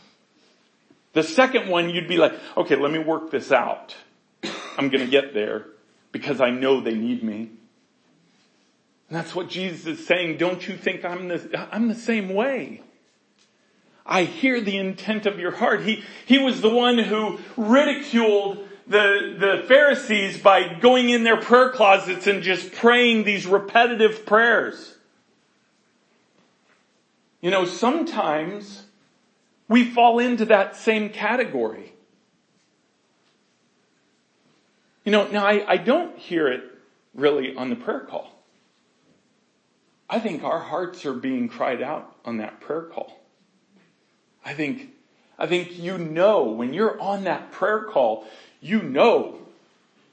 The 1.13 1.23
second 1.23 1.69
one, 1.69 1.89
you'd 1.89 2.07
be 2.07 2.17
like, 2.17 2.33
okay, 2.57 2.75
let 2.75 2.91
me 2.91 2.99
work 2.99 3.29
this 3.29 3.51
out. 3.51 3.95
I'm 4.77 4.89
gonna 4.89 5.07
get 5.07 5.33
there 5.33 5.65
because 6.11 6.41
I 6.41 6.49
know 6.49 6.81
they 6.81 6.95
need 6.95 7.23
me. 7.23 7.51
And 9.09 9.17
that's 9.17 9.35
what 9.35 9.49
Jesus 9.49 9.85
is 9.85 10.07
saying. 10.07 10.37
Don't 10.37 10.67
you 10.67 10.77
think 10.77 11.03
I'm 11.03 11.27
the, 11.27 11.67
I'm 11.71 11.87
the 11.87 11.95
same 11.95 12.33
way? 12.33 12.81
I 14.09 14.23
hear 14.23 14.59
the 14.59 14.75
intent 14.75 15.27
of 15.27 15.39
your 15.39 15.51
heart. 15.51 15.83
He, 15.83 16.03
he 16.25 16.39
was 16.39 16.61
the 16.61 16.69
one 16.69 16.97
who 16.97 17.39
ridiculed 17.55 18.67
the, 18.87 19.35
the 19.37 19.63
Pharisees 19.67 20.41
by 20.41 20.73
going 20.79 21.09
in 21.09 21.23
their 21.23 21.37
prayer 21.37 21.69
closets 21.69 22.25
and 22.25 22.41
just 22.41 22.73
praying 22.73 23.23
these 23.23 23.45
repetitive 23.45 24.25
prayers. 24.25 24.97
You 27.39 27.51
know, 27.51 27.65
sometimes 27.65 28.85
we 29.67 29.85
fall 29.85 30.17
into 30.17 30.45
that 30.45 30.75
same 30.75 31.09
category. 31.09 31.93
You 35.05 35.11
know, 35.11 35.27
now 35.27 35.45
I, 35.45 35.73
I 35.73 35.77
don't 35.77 36.17
hear 36.17 36.47
it 36.47 36.63
really 37.13 37.55
on 37.55 37.69
the 37.69 37.75
prayer 37.75 38.01
call. 38.01 38.31
I 40.09 40.19
think 40.19 40.43
our 40.43 40.59
hearts 40.59 41.05
are 41.05 41.13
being 41.13 41.47
cried 41.47 41.83
out 41.83 42.15
on 42.25 42.37
that 42.37 42.59
prayer 42.59 42.81
call. 42.81 43.18
I 44.45 44.53
think, 44.53 44.93
I 45.37 45.47
think 45.47 45.77
you 45.77 45.97
know 45.97 46.43
when 46.43 46.73
you're 46.73 46.99
on 46.99 47.25
that 47.25 47.51
prayer 47.51 47.83
call, 47.83 48.25
you 48.61 48.81
know 48.81 49.39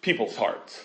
people's 0.03 0.37
hearts. 0.37 0.85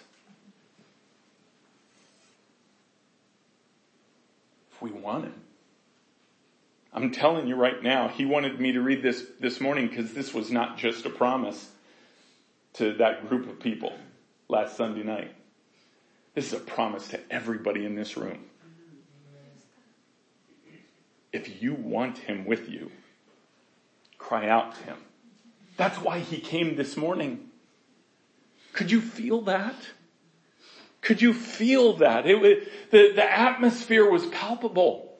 If 4.71 4.81
we 4.81 4.91
want 4.91 5.25
Him. 5.25 5.41
I'm 6.93 7.12
telling 7.12 7.48
you 7.48 7.55
right 7.55 7.81
now, 7.81 8.10
he 8.10 8.25
wanted 8.25 8.60
me 8.60 8.74
to 8.74 8.81
read 8.81 9.01
this 9.01 9.25
this 9.39 9.62
morning 9.62 9.88
because 9.88 10.13
this 10.13 10.33
was 10.33 10.51
not 10.51 10.77
just 10.77 11.05
a 11.05 11.10
promise 11.10 11.69
to 12.74 12.93
that 12.95 13.29
group 13.29 13.50
of 13.50 13.60
people 13.60 13.93
last 14.50 14.75
Sunday 14.75 15.03
night. 15.03 15.33
This 16.36 16.48
is 16.48 16.53
a 16.53 16.60
promise 16.60 17.07
to 17.10 17.19
everybody 17.31 17.86
in 17.86 17.95
this 17.95 18.17
room. 18.17 18.45
If 21.31 21.62
you 21.62 21.74
want 21.74 22.17
him 22.17 22.45
with 22.45 22.67
you, 22.69 22.91
cry 24.32 24.48
out 24.48 24.74
to 24.74 24.84
him. 24.84 24.98
That's 25.76 25.98
why 25.98 26.20
he 26.20 26.38
came 26.38 26.78
this 26.78 26.96
morning. 26.96 27.50
Could 28.72 28.90
you 28.90 29.02
feel 29.02 29.42
that? 29.42 29.76
Could 31.02 31.22
you 31.22 31.34
feel 31.34 31.98
that? 31.98 32.26
It, 32.26 32.92
the, 32.92 33.12
the 33.12 33.30
atmosphere 33.30 34.10
was 34.10 34.26
palpable. 34.28 35.18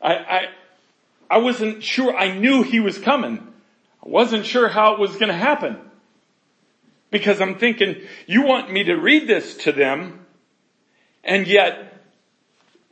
I, 0.00 0.14
I, 0.14 0.44
I 1.28 1.36
wasn't 1.36 1.82
sure, 1.82 2.16
I 2.16 2.34
knew 2.34 2.62
he 2.62 2.80
was 2.80 2.96
coming. 2.98 3.46
I 4.02 4.08
wasn't 4.08 4.46
sure 4.46 4.68
how 4.68 4.94
it 4.94 5.00
was 5.00 5.12
going 5.16 5.28
to 5.28 5.34
happen. 5.34 5.76
Because 7.10 7.42
I'm 7.42 7.58
thinking, 7.58 8.00
you 8.26 8.40
want 8.40 8.72
me 8.72 8.84
to 8.84 8.94
read 8.94 9.28
this 9.28 9.58
to 9.64 9.72
them, 9.72 10.24
and 11.22 11.46
yet, 11.46 12.02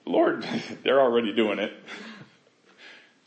Lord, 0.04 0.46
they're 0.84 1.00
already 1.00 1.34
doing 1.34 1.58
it. 1.58 1.72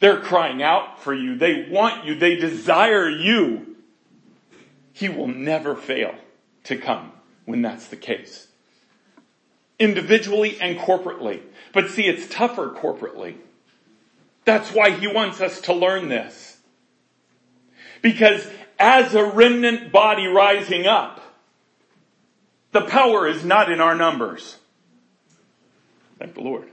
They're 0.03 0.19
crying 0.19 0.62
out 0.62 1.01
for 1.01 1.13
you. 1.13 1.38
They 1.38 1.65
want 1.69 2.03
you. 2.03 2.13
They 2.13 2.36
desire 2.36 3.10
you. 3.10 3.77
He 4.91 5.07
will 5.07 5.29
never 5.29 5.77
fail 5.77 6.15
to 6.65 6.75
come 6.75 7.13
when 7.45 7.62
that's 7.62 7.88
the 7.88 7.95
case. 7.95 8.50
Individually 9.79 10.57
and 10.60 10.77
corporately. 10.77 11.39
But 11.72 11.89
see, 11.89 12.03
it's 12.05 12.27
tougher 12.27 12.72
corporately. 12.72 13.36
That's 14.43 14.74
why 14.74 14.89
he 14.89 15.07
wants 15.07 15.39
us 15.39 15.62
to 15.62 15.74
learn 15.74 16.10
this. 16.10 16.57
Because 18.01 18.45
as 18.77 19.15
a 19.15 19.24
remnant 19.24 19.93
body 19.93 20.27
rising 20.27 20.86
up, 20.86 21.22
the 22.74 22.81
power 22.81 23.25
is 23.25 23.45
not 23.45 23.72
in 23.72 23.79
our 23.79 23.95
numbers. 23.95 24.57
Thank 26.19 26.33
the 26.33 26.41
Lord. 26.41 26.72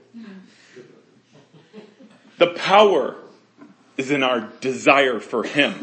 The 2.40 2.54
power 2.54 3.16
is 3.98 4.10
in 4.10 4.22
our 4.22 4.50
desire 4.62 5.20
for 5.20 5.44
Him. 5.44 5.74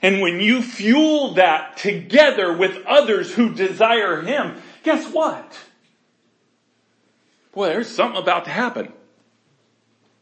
And 0.00 0.20
when 0.20 0.38
you 0.38 0.62
fuel 0.62 1.34
that 1.34 1.78
together 1.78 2.56
with 2.56 2.86
others 2.86 3.34
who 3.34 3.52
desire 3.52 4.22
Him, 4.22 4.62
guess 4.84 5.12
what? 5.12 5.58
Boy, 7.52 7.66
there's 7.70 7.88
something 7.88 8.22
about 8.22 8.44
to 8.44 8.52
happen. 8.52 8.92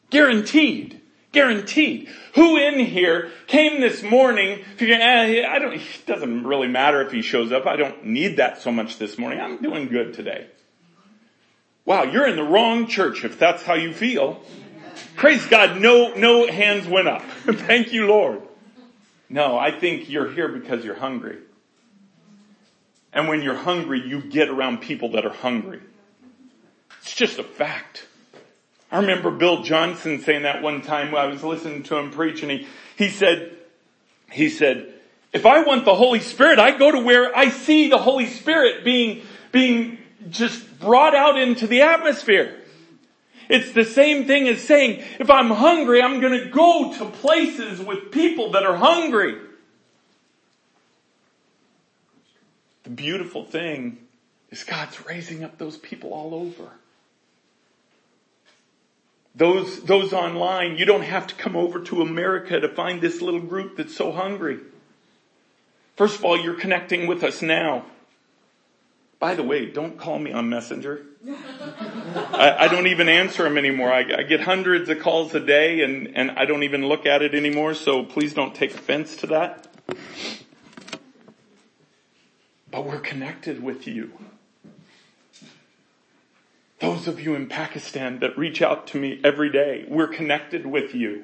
Guaranteed. 0.08 1.02
Guaranteed. 1.32 2.08
Who 2.34 2.56
in 2.56 2.78
here 2.78 3.30
came 3.46 3.82
this 3.82 4.02
morning 4.02 4.64
eh, 4.80 5.46
I 5.46 5.58
don't, 5.58 5.74
it 5.74 6.06
doesn't 6.06 6.44
really 6.44 6.68
matter 6.68 7.02
if 7.02 7.12
he 7.12 7.20
shows 7.20 7.52
up. 7.52 7.66
I 7.66 7.76
don't 7.76 8.06
need 8.06 8.38
that 8.38 8.62
so 8.62 8.72
much 8.72 8.96
this 8.96 9.18
morning. 9.18 9.38
I'm 9.38 9.60
doing 9.60 9.88
good 9.88 10.14
today. 10.14 10.46
Wow, 11.84 12.04
you're 12.04 12.26
in 12.26 12.36
the 12.36 12.44
wrong 12.44 12.86
church 12.86 13.24
if 13.24 13.38
that's 13.38 13.62
how 13.62 13.74
you 13.74 13.92
feel. 13.92 14.40
Praise 15.16 15.44
God, 15.46 15.80
no, 15.80 16.14
no 16.14 16.46
hands 16.46 16.86
went 16.86 17.08
up. 17.08 17.22
Thank 17.42 17.92
you, 17.92 18.06
Lord. 18.06 18.42
No, 19.28 19.58
I 19.58 19.70
think 19.70 20.08
you're 20.08 20.30
here 20.30 20.48
because 20.48 20.84
you're 20.84 20.94
hungry. 20.94 21.38
And 23.12 23.28
when 23.28 23.42
you're 23.42 23.56
hungry, 23.56 24.02
you 24.06 24.22
get 24.22 24.48
around 24.48 24.80
people 24.80 25.12
that 25.12 25.26
are 25.26 25.32
hungry. 25.32 25.80
It's 27.02 27.14
just 27.14 27.38
a 27.38 27.42
fact. 27.42 28.06
I 28.90 28.98
remember 28.98 29.30
Bill 29.30 29.62
Johnson 29.62 30.20
saying 30.20 30.42
that 30.42 30.62
one 30.62 30.82
time 30.82 31.12
when 31.12 31.22
I 31.22 31.26
was 31.26 31.42
listening 31.42 31.82
to 31.84 31.96
him 31.96 32.10
preach 32.10 32.42
and 32.42 32.50
he, 32.50 32.66
he 32.96 33.08
said, 33.08 33.56
he 34.30 34.48
said, 34.48 34.92
if 35.32 35.46
I 35.46 35.62
want 35.62 35.86
the 35.86 35.94
Holy 35.94 36.20
Spirit, 36.20 36.58
I 36.58 36.76
go 36.76 36.92
to 36.92 37.00
where 37.00 37.36
I 37.36 37.48
see 37.48 37.88
the 37.88 37.98
Holy 37.98 38.26
Spirit 38.26 38.84
being, 38.84 39.22
being 39.50 39.98
just 40.28 40.71
brought 40.82 41.14
out 41.14 41.38
into 41.38 41.66
the 41.66 41.80
atmosphere. 41.80 42.58
It's 43.48 43.72
the 43.72 43.84
same 43.84 44.26
thing 44.26 44.48
as 44.48 44.62
saying, 44.62 45.02
if 45.18 45.30
I'm 45.30 45.50
hungry, 45.50 46.02
I'm 46.02 46.20
gonna 46.20 46.50
go 46.50 46.92
to 46.98 47.06
places 47.06 47.80
with 47.80 48.10
people 48.10 48.52
that 48.52 48.64
are 48.64 48.76
hungry. 48.76 49.38
The 52.84 52.90
beautiful 52.90 53.44
thing 53.44 53.98
is 54.50 54.64
God's 54.64 55.06
raising 55.06 55.44
up 55.44 55.58
those 55.58 55.76
people 55.76 56.12
all 56.12 56.34
over. 56.34 56.70
Those, 59.34 59.82
those 59.84 60.12
online, 60.12 60.76
you 60.76 60.84
don't 60.84 61.02
have 61.02 61.26
to 61.28 61.34
come 61.34 61.56
over 61.56 61.80
to 61.84 62.02
America 62.02 62.60
to 62.60 62.68
find 62.68 63.00
this 63.00 63.22
little 63.22 63.40
group 63.40 63.76
that's 63.76 63.96
so 63.96 64.12
hungry. 64.12 64.58
First 65.96 66.18
of 66.18 66.24
all, 66.24 66.38
you're 66.38 66.60
connecting 66.60 67.06
with 67.06 67.24
us 67.24 67.40
now. 67.40 67.86
By 69.22 69.36
the 69.36 69.44
way, 69.44 69.66
don't 69.66 69.96
call 69.96 70.18
me 70.18 70.32
on 70.32 70.48
Messenger. 70.48 71.06
I, 72.34 72.56
I, 72.62 72.66
don't 72.66 72.88
even 72.88 73.08
answer 73.08 73.44
them 73.44 73.56
anymore. 73.56 73.92
I, 73.92 74.00
I, 74.00 74.22
get 74.24 74.40
hundreds 74.40 74.88
of 74.88 74.98
calls 74.98 75.32
a 75.32 75.38
day 75.38 75.82
and, 75.82 76.16
and 76.16 76.32
I 76.32 76.44
don't 76.44 76.64
even 76.64 76.88
look 76.88 77.06
at 77.06 77.22
it 77.22 77.32
anymore, 77.32 77.74
so 77.74 78.02
please 78.02 78.34
don't 78.34 78.52
take 78.52 78.74
offense 78.74 79.14
to 79.18 79.28
that. 79.28 79.68
But 82.72 82.84
we're 82.84 82.98
connected 82.98 83.62
with 83.62 83.86
you. 83.86 84.10
Those 86.80 87.06
of 87.06 87.20
you 87.20 87.36
in 87.36 87.46
Pakistan 87.46 88.18
that 88.18 88.36
reach 88.36 88.60
out 88.60 88.88
to 88.88 88.98
me 88.98 89.20
every 89.22 89.52
day, 89.52 89.84
we're 89.86 90.08
connected 90.08 90.66
with 90.66 90.96
you. 90.96 91.22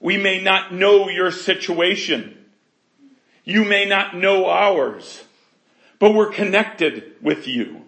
We 0.00 0.16
may 0.16 0.42
not 0.42 0.72
know 0.72 1.10
your 1.10 1.30
situation. 1.30 2.46
You 3.44 3.66
may 3.66 3.84
not 3.84 4.16
know 4.16 4.46
ours, 4.46 5.24
but 5.98 6.14
we're 6.14 6.30
connected 6.30 7.14
with 7.20 7.46
you 7.46 7.82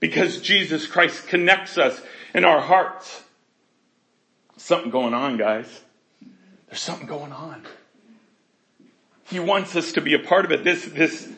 because 0.00 0.40
Jesus 0.40 0.86
Christ 0.86 1.28
connects 1.28 1.78
us 1.78 2.00
in 2.34 2.44
our 2.44 2.60
hearts. 2.60 3.22
Something 4.56 4.90
going 4.90 5.14
on, 5.14 5.36
guys. 5.36 5.82
There's 6.68 6.80
something 6.80 7.06
going 7.06 7.32
on. 7.32 7.62
He 9.30 9.40
wants 9.40 9.76
us 9.76 9.92
to 9.92 10.00
be 10.00 10.14
a 10.14 10.18
part 10.18 10.44
of 10.44 10.52
it. 10.52 10.64
This, 10.64 10.84
this 10.84 11.28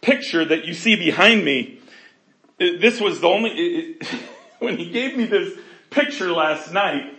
picture 0.00 0.44
that 0.44 0.64
you 0.64 0.74
see 0.74 0.96
behind 0.96 1.44
me 1.44 1.76
this 2.58 3.00
was 3.00 3.20
the 3.20 3.28
only, 3.28 3.50
it, 3.50 4.06
when 4.58 4.76
he 4.76 4.90
gave 4.90 5.16
me 5.16 5.26
this 5.26 5.58
picture 5.90 6.32
last 6.32 6.72
night, 6.72 7.14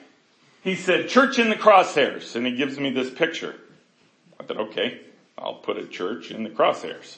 he 0.63 0.75
said, 0.75 1.09
church 1.09 1.39
in 1.39 1.49
the 1.49 1.55
crosshairs, 1.55 2.35
and 2.35 2.45
he 2.45 2.55
gives 2.55 2.79
me 2.79 2.89
this 2.89 3.09
picture. 3.09 3.55
I 4.39 4.43
thought, 4.43 4.57
okay, 4.57 5.01
I'll 5.37 5.55
put 5.55 5.77
a 5.77 5.85
church 5.85 6.31
in 6.31 6.43
the 6.43 6.49
crosshairs. 6.49 7.17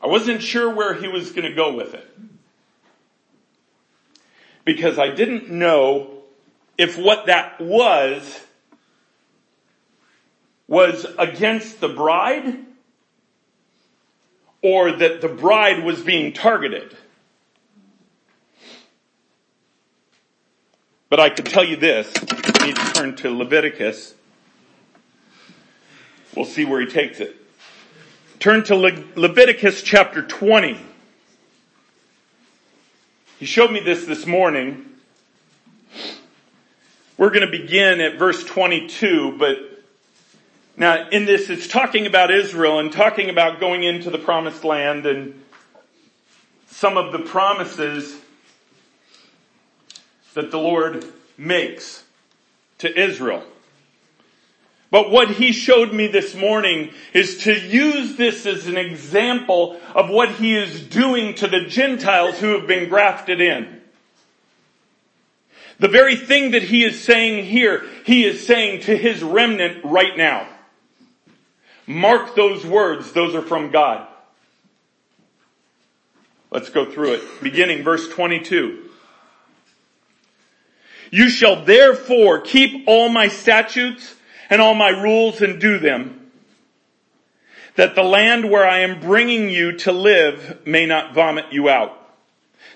I 0.00 0.06
wasn't 0.06 0.42
sure 0.42 0.72
where 0.72 0.94
he 0.94 1.08
was 1.08 1.32
going 1.32 1.48
to 1.48 1.54
go 1.54 1.74
with 1.74 1.94
it. 1.94 2.08
Because 4.64 4.98
I 4.98 5.08
didn't 5.08 5.50
know 5.50 6.22
if 6.76 6.98
what 6.98 7.26
that 7.26 7.60
was 7.60 8.40
was 10.68 11.06
against 11.18 11.80
the 11.80 11.88
bride 11.88 12.58
or 14.62 14.92
that 14.92 15.20
the 15.20 15.28
bride 15.28 15.82
was 15.82 16.02
being 16.02 16.32
targeted. 16.32 16.96
But 21.08 21.20
I 21.20 21.30
could 21.30 21.46
tell 21.46 21.64
you 21.64 21.76
this, 21.76 22.12
I 22.20 22.66
need 22.66 22.76
to 22.76 22.92
turn 22.92 23.16
to 23.16 23.30
Leviticus. 23.30 24.14
We'll 26.36 26.44
see 26.44 26.66
where 26.66 26.80
he 26.80 26.86
takes 26.86 27.18
it. 27.18 27.34
Turn 28.38 28.62
to 28.64 28.76
Le- 28.76 29.04
Leviticus 29.16 29.82
chapter 29.82 30.22
20. 30.22 30.78
He 33.40 33.46
showed 33.46 33.72
me 33.72 33.80
this 33.80 34.04
this 34.04 34.26
morning. 34.26 34.84
We're 37.16 37.30
going 37.30 37.50
to 37.50 37.50
begin 37.50 38.00
at 38.00 38.16
verse 38.16 38.44
22, 38.44 39.38
but 39.38 39.58
now, 40.76 41.08
in 41.08 41.24
this, 41.24 41.50
it's 41.50 41.66
talking 41.66 42.06
about 42.06 42.30
Israel 42.30 42.78
and 42.78 42.92
talking 42.92 43.28
about 43.28 43.58
going 43.58 43.82
into 43.82 44.08
the 44.08 44.18
promised 44.18 44.62
land 44.62 45.06
and 45.06 45.42
some 46.68 46.96
of 46.96 47.10
the 47.10 47.18
promises 47.18 48.16
that 50.34 50.52
the 50.52 50.58
Lord 50.58 51.04
makes 51.36 52.04
to 52.78 52.96
Israel. 52.96 53.42
But 54.90 55.10
what 55.10 55.30
he 55.30 55.52
showed 55.52 55.92
me 55.92 56.06
this 56.06 56.34
morning 56.34 56.92
is 57.12 57.44
to 57.44 57.52
use 57.52 58.16
this 58.16 58.46
as 58.46 58.66
an 58.66 58.78
example 58.78 59.78
of 59.94 60.08
what 60.08 60.30
he 60.30 60.56
is 60.56 60.82
doing 60.82 61.34
to 61.34 61.46
the 61.46 61.66
Gentiles 61.66 62.38
who 62.38 62.58
have 62.58 62.66
been 62.66 62.88
grafted 62.88 63.40
in. 63.40 63.82
The 65.78 65.88
very 65.88 66.16
thing 66.16 66.52
that 66.52 66.62
he 66.62 66.84
is 66.84 67.02
saying 67.04 67.44
here, 67.44 67.84
he 68.04 68.24
is 68.24 68.46
saying 68.46 68.82
to 68.82 68.96
his 68.96 69.22
remnant 69.22 69.84
right 69.84 70.16
now. 70.16 70.48
Mark 71.86 72.34
those 72.34 72.64
words. 72.64 73.12
Those 73.12 73.34
are 73.34 73.42
from 73.42 73.70
God. 73.70 74.06
Let's 76.50 76.70
go 76.70 76.90
through 76.90 77.14
it. 77.14 77.22
Beginning 77.42 77.84
verse 77.84 78.08
22. 78.08 78.84
You 81.10 81.28
shall 81.30 81.64
therefore 81.64 82.40
keep 82.40 82.84
all 82.86 83.08
my 83.08 83.28
statutes 83.28 84.14
and 84.50 84.60
all 84.60 84.74
my 84.74 84.90
rules 84.90 85.40
and 85.42 85.60
do 85.60 85.78
them, 85.78 86.30
that 87.76 87.94
the 87.94 88.02
land 88.02 88.50
where 88.50 88.66
I 88.66 88.80
am 88.80 89.00
bringing 89.00 89.48
you 89.48 89.72
to 89.78 89.92
live 89.92 90.66
may 90.66 90.86
not 90.86 91.14
vomit 91.14 91.46
you 91.52 91.68
out. 91.68 91.94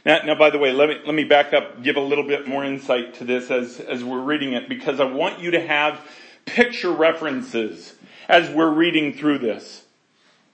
Now, 0.05 0.21
now, 0.25 0.35
by 0.35 0.51
the 0.51 0.59
way, 0.59 0.73
let 0.73 0.89
me, 0.89 0.97
let 1.05 1.15
me 1.15 1.25
back 1.25 1.53
up, 1.53 1.83
give 1.83 1.97
a 1.97 2.01
little 2.01 2.27
bit 2.27 2.47
more 2.47 2.65
insight 2.65 3.15
to 3.15 3.25
this 3.25 3.51
as, 3.51 3.79
as 3.81 4.03
we're 4.03 4.21
reading 4.21 4.53
it, 4.53 4.69
because 4.69 5.01
I 5.01 5.05
want 5.05 5.41
you 5.41 5.53
to 5.53 5.61
have 5.61 6.01
picture 6.45 6.91
references 6.91 7.95
as 8.29 8.51
we're 8.51 8.71
reading 8.71 9.13
through 9.13 9.39
this. 9.39 9.85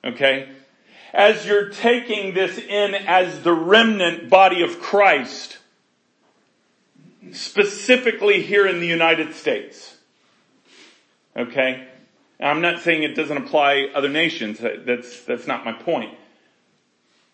Okay? 0.05 0.49
As 1.13 1.47
you're 1.47 1.71
taking 1.71 2.35
this 2.35 2.59
in 2.59 2.95
as 2.95 3.43
the 3.43 3.53
remnant 3.53 4.29
body 4.29 4.63
of 4.63 4.81
Christ, 4.81 5.59
specifically 7.33 8.43
here 8.43 8.67
in 8.67 8.81
the 8.81 8.87
United 8.87 9.35
States. 9.35 9.98
Okay? 11.39 11.87
I'm 12.41 12.61
not 12.61 12.83
saying 12.83 13.03
it 13.03 13.15
doesn't 13.15 13.37
apply 13.37 13.91
other 13.95 14.09
nations. 14.09 14.59
That's, 14.61 15.23
that's 15.23 15.47
not 15.47 15.65
my 15.65 15.73
point. 15.73 16.15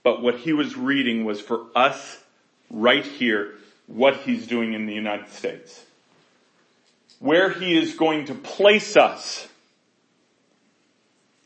But 0.03 0.23
what 0.23 0.39
he 0.39 0.53
was 0.53 0.77
reading 0.77 1.25
was 1.25 1.41
for 1.41 1.67
us 1.75 2.23
right 2.71 3.05
here, 3.05 3.55
what 3.87 4.19
he's 4.19 4.47
doing 4.47 4.75
in 4.75 4.87
the 4.87 4.95
United 4.95 5.31
States. 5.31 5.83
Where 7.19 7.51
he 7.51 7.77
is 7.77 7.95
going 7.95 8.27
to 8.27 8.35
place 8.35 8.97
us 8.97 9.49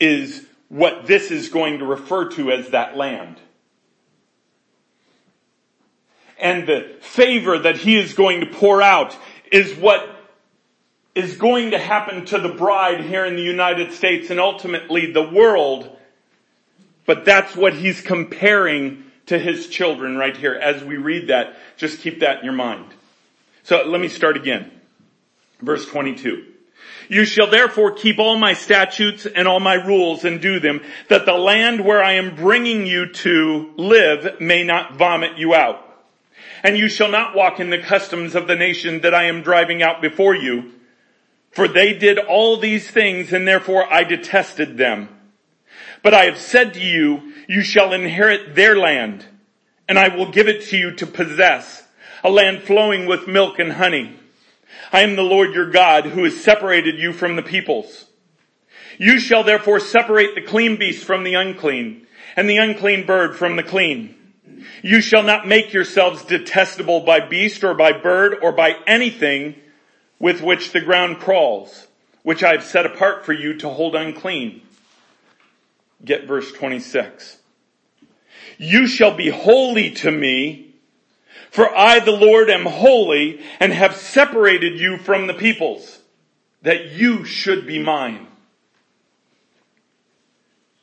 is 0.01 0.45
what 0.69 1.07
this 1.07 1.31
is 1.31 1.49
going 1.49 1.79
to 1.79 1.85
refer 1.85 2.29
to 2.31 2.51
as 2.51 2.71
that 2.71 2.97
land. 2.97 3.37
And 6.39 6.69
the 6.69 6.97
favor 7.01 7.59
that 7.59 7.79
he 7.79 7.99
is 7.99 8.15
going 8.15 8.41
to 8.41 8.47
pour 8.47 8.81
out 8.81 9.17
is 9.51 9.75
what 9.75 10.18
is 11.15 11.37
going 11.37 11.73
to 11.73 11.79
happen 11.79 12.25
to 12.27 12.39
the 12.39 12.49
bride 12.51 13.01
here 13.01 13.25
in 13.25 13.37
the 13.37 13.43
United 13.43 13.93
States 13.93 14.31
and 14.31 14.39
ultimately 14.39 15.13
the 15.13 15.29
world. 15.29 15.97
But 17.07 17.25
that's 17.25 17.57
what 17.57 17.75
he's 17.75 18.01
comparing 18.01 19.05
to 19.27 19.39
his 19.39 19.69
children 19.69 20.17
right 20.17 20.37
here. 20.37 20.55
As 20.55 20.83
we 20.85 20.97
read 20.97 21.29
that, 21.29 21.57
just 21.77 22.01
keep 22.01 22.21
that 22.21 22.39
in 22.39 22.45
your 22.45 22.55
mind. 22.55 22.87
So 23.65 23.85
let 23.85 24.01
me 24.01 24.09
start 24.09 24.37
again. 24.37 24.71
Verse 25.61 25.85
22. 25.87 26.45
You 27.09 27.25
shall 27.25 27.51
therefore 27.51 27.93
keep 27.93 28.19
all 28.19 28.37
my 28.37 28.53
statutes 28.53 29.27
and 29.27 29.49
all 29.49 29.61
my 29.61 29.75
rules 29.75 30.25
and 30.25 30.41
do 30.41 30.61
them, 30.61 30.83
that 31.09 31.25
the 31.25 31.33
land 31.33 31.85
where 31.85 32.03
I 32.03 32.13
am 32.13 32.37
bringing 32.37 32.87
you 32.87 33.13
to 33.13 33.73
live 33.77 34.41
may 34.41 34.63
not 34.63 34.97
vomit 34.97 35.39
you 35.39 35.55
out. 35.55 35.85
and 36.63 36.77
you 36.77 36.89
shall 36.89 37.11
not 37.11 37.35
walk 37.35 37.61
in 37.61 37.71
the 37.71 37.79
customs 37.79 38.35
of 38.35 38.47
the 38.47 38.57
nation 38.57 39.01
that 39.03 39.15
I 39.15 39.25
am 39.25 39.43
driving 39.43 39.83
out 39.83 40.01
before 40.01 40.35
you. 40.35 40.73
For 41.51 41.67
they 41.69 41.95
did 41.95 42.19
all 42.19 42.57
these 42.57 42.89
things 42.89 43.33
and 43.33 43.47
therefore 43.47 43.93
I 43.93 44.05
detested 44.05 44.77
them. 44.77 45.09
But 46.03 46.15
I 46.15 46.27
have 46.27 46.39
said 46.39 46.75
to 46.75 46.81
you, 46.81 47.33
you 47.49 47.63
shall 47.63 47.93
inherit 47.93 48.55
their 48.55 48.77
land 48.77 49.25
and 49.89 49.99
I 49.99 50.15
will 50.15 50.31
give 50.31 50.49
it 50.49 50.69
to 50.69 50.77
you 50.77 50.93
to 50.97 51.07
possess 51.07 51.83
a 52.23 52.31
land 52.31 52.63
flowing 52.63 53.07
with 53.07 53.27
milk 53.27 53.59
and 53.59 53.73
honey. 53.73 54.17
I 54.93 55.01
am 55.01 55.17
the 55.17 55.23
Lord 55.23 55.55
your 55.55 55.71
God 55.71 56.07
who 56.07 56.25
has 56.25 56.43
separated 56.43 56.99
you 56.99 57.13
from 57.13 57.37
the 57.37 57.43
peoples. 57.43 58.07
You 58.99 59.19
shall 59.19 59.45
therefore 59.45 59.81
separate 59.81 60.35
the 60.35 60.43
clean 60.43 60.77
beast 60.77 61.05
from 61.05 61.25
the 61.25 61.35
unclean 61.35 62.07
and 62.37 62.49
the 62.49 62.59
unclean 62.59 63.07
bird 63.07 63.37
from 63.37 63.57
the 63.57 63.63
clean. 63.63 64.15
You 64.83 65.01
shall 65.01 65.23
not 65.23 65.47
make 65.47 65.73
yourselves 65.73 66.25
detestable 66.25 67.01
by 67.01 67.21
beast 67.21 67.65
or 67.65 67.75
by 67.75 67.93
bird 67.93 68.37
or 68.43 68.53
by 68.53 68.77
anything 68.87 69.55
with 70.19 70.43
which 70.43 70.73
the 70.73 70.81
ground 70.81 71.19
crawls, 71.19 71.87
which 72.23 72.43
I 72.43 72.53
have 72.53 72.65
set 72.65 72.87
apart 72.87 73.25
for 73.25 73.33
you 73.33 73.55
to 73.59 73.69
hold 73.69 73.95
unclean. 73.95 74.63
Get 76.05 76.27
verse 76.27 76.53
26. 76.53 77.39
You 78.57 78.87
shall 78.87 79.17
be 79.17 79.31
holy 79.31 79.91
to 79.93 80.11
me, 80.11 80.75
for 81.51 81.75
I 81.77 82.01
the 82.01 82.13
Lord 82.13 82.51
am 82.51 82.67
holy 82.67 83.41
and 83.61 83.73
have 83.73 83.97
separated 83.97 84.79
you 84.79 84.99
from 84.99 85.27
the 85.27 85.35
peoples, 85.35 86.01
that 86.63 86.91
you 86.91 87.25
should 87.25 87.67
be 87.67 87.79
mine. 87.79 88.27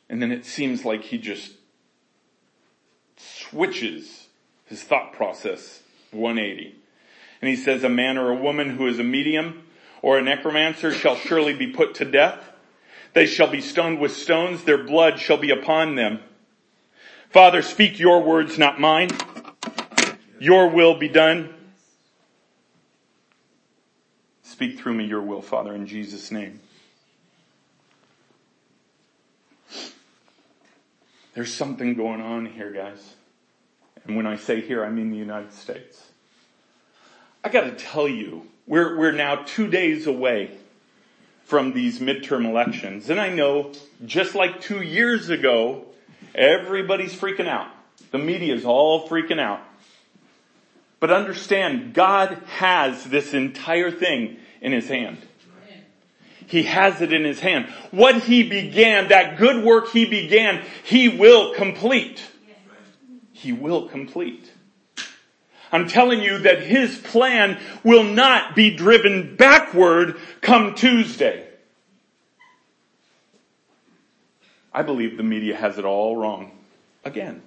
And 0.08 0.22
then 0.22 0.32
it 0.32 0.46
seems 0.46 0.84
like 0.84 1.02
he 1.02 1.18
just 1.18 1.52
switches 3.16 4.26
his 4.66 4.82
thought 4.82 5.12
process 5.12 5.82
180. 6.12 6.76
And 7.40 7.48
he 7.48 7.56
says, 7.56 7.84
a 7.84 7.88
man 7.88 8.18
or 8.18 8.30
a 8.30 8.36
woman 8.36 8.70
who 8.70 8.86
is 8.86 8.98
a 8.98 9.04
medium 9.04 9.64
or 10.02 10.18
a 10.18 10.22
necromancer 10.22 10.92
shall 10.92 11.16
surely 11.16 11.54
be 11.54 11.66
put 11.66 11.94
to 11.96 12.04
death. 12.04 12.52
They 13.12 13.26
shall 13.26 13.48
be 13.48 13.60
stoned 13.60 13.98
with 13.98 14.16
stones. 14.16 14.64
Their 14.64 14.84
blood 14.84 15.18
shall 15.18 15.36
be 15.38 15.50
upon 15.50 15.94
them. 15.94 16.20
Father, 17.30 17.62
speak 17.62 17.98
your 17.98 18.22
words, 18.22 18.58
not 18.58 18.80
mine. 18.80 19.10
Your 20.38 20.68
will 20.68 20.98
be 20.98 21.08
done. 21.08 21.52
Speak 24.42 24.78
through 24.78 24.94
me 24.94 25.04
your 25.04 25.22
will, 25.22 25.42
Father, 25.42 25.74
in 25.74 25.86
Jesus' 25.86 26.30
name. 26.30 26.60
There's 31.34 31.52
something 31.52 31.94
going 31.94 32.22
on 32.22 32.46
here, 32.46 32.70
guys. 32.70 33.14
And 34.06 34.16
when 34.16 34.26
I 34.26 34.36
say 34.36 34.62
here, 34.62 34.82
I 34.82 34.88
mean 34.88 35.10
the 35.10 35.18
United 35.18 35.52
States. 35.52 36.02
I 37.46 37.48
gotta 37.48 37.70
tell 37.70 38.08
you, 38.08 38.42
we're, 38.66 38.98
we're 38.98 39.12
now 39.12 39.36
two 39.46 39.68
days 39.68 40.08
away 40.08 40.50
from 41.44 41.74
these 41.74 42.00
midterm 42.00 42.44
elections. 42.44 43.08
And 43.08 43.20
I 43.20 43.28
know, 43.28 43.70
just 44.04 44.34
like 44.34 44.60
two 44.60 44.82
years 44.82 45.30
ago, 45.30 45.84
everybody's 46.34 47.14
freaking 47.14 47.46
out. 47.46 47.68
The 48.10 48.18
media's 48.18 48.64
all 48.64 49.08
freaking 49.08 49.38
out. 49.38 49.60
But 50.98 51.12
understand, 51.12 51.94
God 51.94 52.36
has 52.48 53.04
this 53.04 53.32
entire 53.32 53.92
thing 53.92 54.38
in 54.60 54.72
His 54.72 54.88
hand. 54.88 55.18
He 56.48 56.64
has 56.64 57.00
it 57.00 57.12
in 57.12 57.22
His 57.22 57.38
hand. 57.38 57.66
What 57.92 58.24
He 58.24 58.42
began, 58.42 59.10
that 59.10 59.38
good 59.38 59.64
work 59.64 59.90
He 59.90 60.04
began, 60.04 60.64
He 60.82 61.08
will 61.10 61.54
complete. 61.54 62.20
He 63.30 63.52
will 63.52 63.86
complete. 63.86 64.50
I'm 65.76 65.88
telling 65.88 66.22
you 66.22 66.38
that 66.38 66.62
His 66.62 66.96
plan 66.96 67.60
will 67.84 68.02
not 68.02 68.56
be 68.56 68.74
driven 68.74 69.36
backward 69.36 70.16
come 70.40 70.74
Tuesday. 70.74 71.46
I 74.72 74.80
believe 74.80 75.18
the 75.18 75.22
media 75.22 75.54
has 75.54 75.76
it 75.76 75.84
all 75.84 76.16
wrong. 76.16 76.52
Again. 77.04 77.42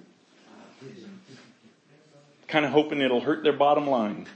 Kind 2.46 2.64
of 2.64 2.70
hoping 2.70 3.00
it'll 3.00 3.20
hurt 3.20 3.42
their 3.42 3.52
bottom 3.52 3.90
line. 3.90 4.26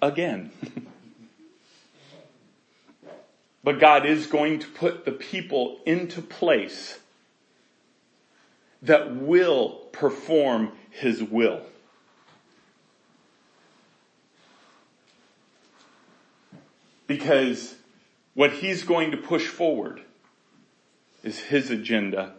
Again. 0.00 0.52
But 3.62 3.78
God 3.78 4.06
is 4.06 4.26
going 4.26 4.60
to 4.60 4.66
put 4.68 5.04
the 5.04 5.12
people 5.12 5.80
into 5.84 6.22
place 6.22 6.98
that 8.80 9.14
will 9.14 9.70
perform 9.92 10.72
His 10.90 11.22
will. 11.22 11.60
Because 17.10 17.74
what 18.34 18.52
He's 18.52 18.84
going 18.84 19.10
to 19.10 19.16
push 19.16 19.44
forward 19.44 20.00
is 21.24 21.40
His 21.40 21.68
agenda 21.68 22.34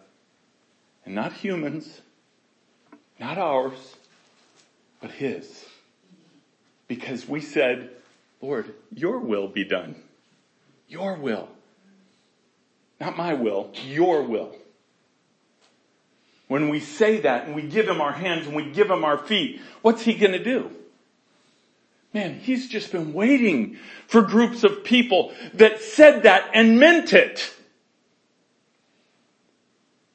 and 1.04 1.14
not 1.14 1.34
humans, 1.34 2.00
not 3.20 3.38
ours, 3.38 3.98
but 5.02 5.12
His. 5.12 5.66
Because 6.88 7.28
we 7.28 7.42
said, 7.42 7.90
Lord, 8.42 8.74
your 8.96 9.20
will 9.20 9.50
be 9.50 9.66
done. 9.66 9.94
Your 10.88 11.16
will. 11.16 11.50
Not 13.02 13.18
my 13.18 13.34
will, 13.34 13.72
your 13.90 14.24
will. 14.24 14.56
When 16.48 16.70
we 16.70 16.80
say 16.80 17.20
that 17.20 17.46
and 17.46 17.56
we 17.56 17.64
give 17.64 17.90
him 17.90 18.00
our 18.00 18.14
hands 18.14 18.48
and 18.48 18.56
we 18.56 18.72
give 18.72 18.90
him 18.90 19.04
our 19.04 19.18
feet, 19.18 19.60
what's 19.82 20.04
he 20.04 20.14
gonna 20.14 20.42
do? 20.42 20.72
Man, 22.14 22.36
he's 22.36 22.68
just 22.68 22.92
been 22.92 23.14
waiting 23.14 23.78
for 24.08 24.22
groups 24.22 24.64
of 24.64 24.84
people 24.84 25.34
that 25.54 25.82
said 25.82 26.24
that 26.24 26.50
and 26.54 26.80
meant 26.80 27.14
it. 27.14 27.54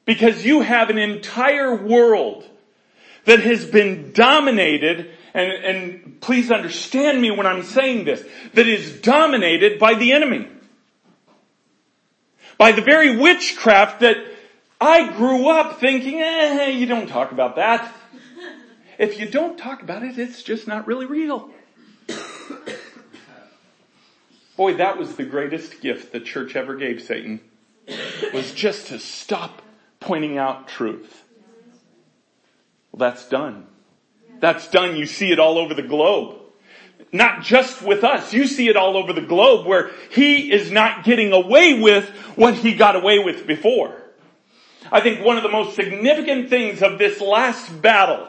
Because 0.05 0.45
you 0.45 0.61
have 0.61 0.89
an 0.89 0.97
entire 0.97 1.75
world 1.75 2.47
that 3.25 3.39
has 3.41 3.65
been 3.65 4.13
dominated 4.13 5.11
and, 5.33 5.51
and 5.51 6.21
please 6.21 6.51
understand 6.51 7.21
me 7.21 7.31
when 7.31 7.45
I'm 7.45 7.63
saying 7.63 8.05
this, 8.05 8.23
that 8.53 8.67
is 8.67 9.01
dominated 9.01 9.79
by 9.79 9.95
the 9.95 10.13
enemy 10.13 10.47
by 12.57 12.71
the 12.71 12.81
very 12.81 13.17
witchcraft 13.17 14.01
that 14.01 14.17
I 14.81 15.11
grew 15.13 15.49
up 15.49 15.79
thinking, 15.79 16.19
eh, 16.19 16.69
you 16.69 16.85
don't 16.85 17.07
talk 17.07 17.31
about 17.31 17.55
that. 17.55 17.93
If 18.97 19.19
you 19.19 19.27
don't 19.27 19.57
talk 19.57 19.81
about 19.81 20.03
it, 20.03 20.17
it's 20.17 20.41
just 20.41 20.67
not 20.67 20.87
really 20.87 21.05
real. 21.05 21.51
Boy, 24.57 24.73
that 24.75 24.97
was 24.97 25.15
the 25.15 25.23
greatest 25.23 25.81
gift 25.81 26.11
the 26.11 26.19
church 26.19 26.55
ever 26.55 26.75
gave 26.75 27.01
Satan, 27.01 27.39
was 28.33 28.51
just 28.53 28.87
to 28.87 28.99
stop 28.99 29.61
pointing 29.99 30.37
out 30.37 30.67
truth. 30.67 31.23
Well, 32.91 32.99
that's 32.99 33.29
done. 33.29 33.67
That's 34.39 34.67
done. 34.69 34.97
You 34.97 35.05
see 35.05 35.31
it 35.31 35.39
all 35.39 35.57
over 35.57 35.73
the 35.73 35.83
globe 35.83 36.41
not 37.11 37.41
just 37.41 37.81
with 37.81 38.03
us. 38.03 38.33
You 38.33 38.47
see 38.47 38.67
it 38.67 38.75
all 38.75 38.97
over 38.97 39.13
the 39.13 39.21
globe 39.21 39.65
where 39.65 39.91
he 40.11 40.51
is 40.51 40.71
not 40.71 41.03
getting 41.03 41.31
away 41.31 41.79
with 41.79 42.09
what 42.35 42.55
he 42.55 42.73
got 42.73 42.95
away 42.95 43.19
with 43.19 43.47
before. 43.47 43.95
I 44.91 45.01
think 45.01 45.23
one 45.23 45.37
of 45.37 45.43
the 45.43 45.49
most 45.49 45.75
significant 45.75 46.49
things 46.49 46.81
of 46.81 46.97
this 46.97 47.19
last 47.19 47.81
battle, 47.81 48.27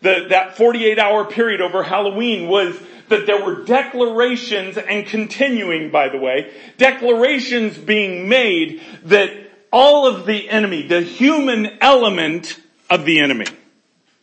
the, 0.00 0.26
that 0.30 0.56
48 0.56 0.98
hour 0.98 1.24
period 1.24 1.60
over 1.60 1.82
Halloween 1.82 2.48
was 2.48 2.78
that 3.08 3.26
there 3.26 3.44
were 3.44 3.64
declarations 3.64 4.76
and 4.76 5.06
continuing, 5.06 5.90
by 5.90 6.08
the 6.08 6.18
way, 6.18 6.52
declarations 6.76 7.78
being 7.78 8.28
made 8.28 8.80
that 9.04 9.30
all 9.72 10.06
of 10.06 10.26
the 10.26 10.48
enemy, 10.48 10.86
the 10.86 11.00
human 11.00 11.78
element 11.80 12.60
of 12.90 13.04
the 13.04 13.20
enemy, 13.20 13.46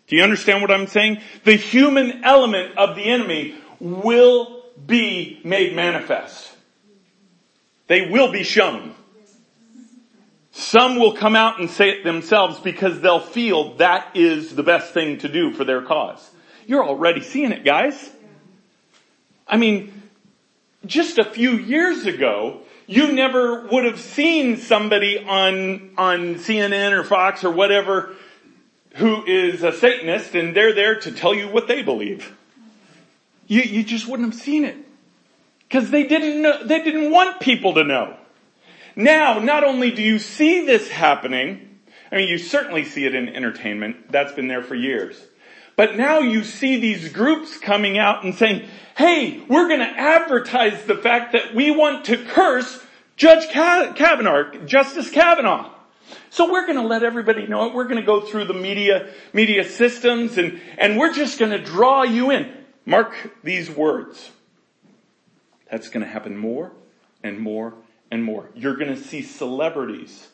do 0.08 0.18
you 0.18 0.24
understand 0.24 0.62
what 0.62 0.72
I'm 0.72 0.88
saying? 0.88 1.22
The 1.44 1.56
human 1.56 2.24
element 2.24 2.78
of 2.78 2.96
the 2.96 3.04
enemy 3.04 3.56
will 3.80 4.64
be 4.86 5.40
made 5.44 5.76
manifest. 5.76 6.52
They 7.88 8.10
will 8.10 8.32
be 8.32 8.44
shown. 8.44 8.96
Some 10.56 10.98
will 10.98 11.14
come 11.14 11.36
out 11.36 11.60
and 11.60 11.68
say 11.68 11.90
it 11.90 12.04
themselves 12.04 12.60
because 12.60 13.02
they'll 13.02 13.20
feel 13.20 13.74
that 13.78 14.16
is 14.16 14.56
the 14.56 14.62
best 14.62 14.94
thing 14.94 15.18
to 15.18 15.28
do 15.28 15.52
for 15.52 15.64
their 15.64 15.82
cause. 15.82 16.30
You're 16.68 16.86
already 16.86 17.22
seeing 17.22 17.52
it, 17.52 17.66
guys. 17.66 18.12
I 19.48 19.58
mean, 19.58 20.04
just 20.86 21.18
a 21.18 21.26
few 21.26 21.54
years 21.54 22.06
ago, 22.06 22.62
you 22.86 23.12
never 23.14 23.66
would 23.68 23.86
have 23.86 24.00
seen 24.00 24.58
somebody 24.58 25.18
on, 25.18 25.96
on 25.98 26.36
CNN 26.36 26.92
or 26.92 27.04
Fox 27.04 27.44
or 27.44 27.50
whatever 27.50 28.14
who 28.96 29.26
is 29.26 29.64
a 29.64 29.72
Satanist 29.72 30.36
and 30.36 30.56
they're 30.56 30.74
there 30.74 31.00
to 31.00 31.12
tell 31.12 31.34
you 31.34 31.48
what 31.48 31.68
they 31.68 31.82
believe. 31.82 32.32
You, 33.48 33.62
you 33.62 33.84
just 33.84 34.08
wouldn't 34.08 34.32
have 34.32 34.40
seen 34.40 34.66
it. 34.66 34.78
Cause 35.72 35.90
they 35.90 36.04
didn't 36.04 36.44
know, 36.44 36.64
they 36.64 36.84
didn't 36.84 37.10
want 37.10 37.40
people 37.40 37.74
to 37.74 37.84
know. 37.84 38.18
Now, 38.96 39.40
not 39.40 39.64
only 39.64 39.92
do 39.92 40.02
you 40.02 40.20
see 40.20 40.66
this 40.66 40.90
happening, 40.90 41.80
I 42.12 42.18
mean, 42.18 42.28
you 42.28 42.38
certainly 42.38 42.86
see 42.86 43.06
it 43.06 43.16
in 43.16 43.28
entertainment. 43.30 44.12
That's 44.12 44.34
been 44.34 44.48
there 44.48 44.62
for 44.62 44.76
years. 44.76 45.20
But 45.76 45.96
now 45.98 46.20
you 46.20 46.44
see 46.44 46.80
these 46.80 47.12
groups 47.12 47.58
coming 47.58 47.98
out 47.98 48.24
and 48.24 48.36
saying, 48.36 48.68
hey, 48.96 49.44
we're 49.48 49.68
going 49.68 49.80
to 49.80 49.86
advertise 49.86 50.84
the 50.86 50.96
fact 50.96 51.34
that 51.34 51.56
we 51.56 51.72
want 51.72 52.06
to 52.06 52.18
curse 52.18 52.80
Judge 53.16 53.50
Kavanaugh, 53.50 54.66
Justice 54.66 55.10
Kavanaugh. 55.10 55.72
So 56.30 56.52
we're 56.52 56.68
going 56.68 56.78
to 56.78 56.86
let 56.86 57.04
everybody 57.04 57.48
know 57.48 57.68
it. 57.68 57.74
We're 57.74 57.86
going 57.86 58.00
to 58.00 58.06
go 58.06 58.22
through 58.22 58.46
the 58.46 58.54
media, 58.54 59.12
media 59.34 59.64
systems 59.64 60.38
and, 60.38 60.62
and 60.78 60.98
we're 60.98 61.14
just 61.14 61.40
going 61.40 61.52
to 61.52 61.64
draw 61.64 62.04
you 62.04 62.30
in. 62.30 62.52
Mark 62.86 63.16
these 63.44 63.70
words. 63.70 64.30
That's 65.72 65.90
going 65.90 66.06
to 66.06 66.12
happen 66.12 66.38
more 66.38 66.72
and 67.24 67.40
more 67.40 67.74
and 68.14 68.24
more. 68.24 68.48
You're 68.54 68.76
going 68.76 68.96
to 68.96 69.04
see 69.04 69.24
celebrities. 69.24 70.28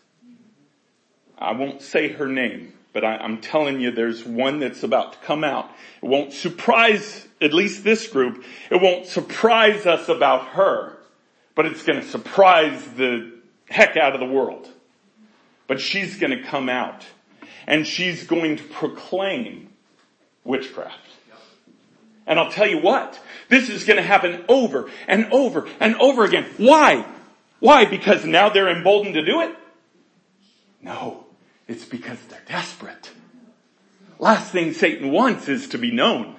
I 1.38 1.54
won't 1.54 1.82
say 1.82 2.10
her 2.10 2.28
name, 2.28 2.74
but 2.92 3.06
I, 3.06 3.24
am 3.24 3.40
telling 3.40 3.80
you 3.80 3.92
there's 3.92 4.26
one 4.26 4.60
that's 4.60 4.84
about 4.84 5.14
to 5.14 5.20
come 5.20 5.46
out. 5.46 5.72
It 6.04 6.06
won't 6.06 6.34
surprise 6.34 7.26
at 7.42 7.54
least 7.54 7.86
this 7.86 8.06
group. 8.08 8.44
It 8.70 8.82
won't 8.82 9.06
surprise 9.06 9.86
us 9.86 10.10
about 10.10 10.48
her, 10.50 10.98
but 11.56 11.68
it's 11.68 11.82
going 11.84 12.02
to 12.02 12.06
surprise 12.06 12.86
the 12.98 13.32
heck 13.70 13.96
out 13.96 14.14
of 14.14 14.20
the 14.20 14.26
world. 14.26 14.68
But 15.68 15.80
she's 15.80 16.18
going 16.18 16.38
to 16.38 16.44
come 16.44 16.68
out 16.68 17.06
and 17.66 17.88
she's 17.88 18.28
going 18.28 18.58
to 18.58 18.64
proclaim 18.64 19.70
witchcraft. 20.44 20.98
And 22.28 22.38
I'll 22.38 22.52
tell 22.52 22.68
you 22.68 22.82
what, 22.82 23.18
this 23.48 23.70
is 23.70 23.86
going 23.86 23.98
to 23.98 24.04
happen 24.04 24.44
over 24.50 24.92
and 25.08 25.32
over 25.32 25.66
and 25.80 25.96
over 25.96 26.26
again. 26.26 26.46
Why? 26.58 27.06
Why? 27.60 27.86
Because 27.86 28.26
now 28.26 28.50
they're 28.50 28.70
emboldened 28.70 29.16
to 29.16 29.26
do 29.26 29.42
it? 29.42 29.56
No, 30.82 31.26
it's 31.68 31.86
because 31.86 32.18
they're 32.30 32.42
desperate. 32.48 33.12
Last 34.18 34.52
thing 34.52 34.74
Satan 34.74 35.12
wants 35.12 35.48
is 35.48 35.70
to 35.70 35.78
be 35.78 35.92
known. 35.92 36.36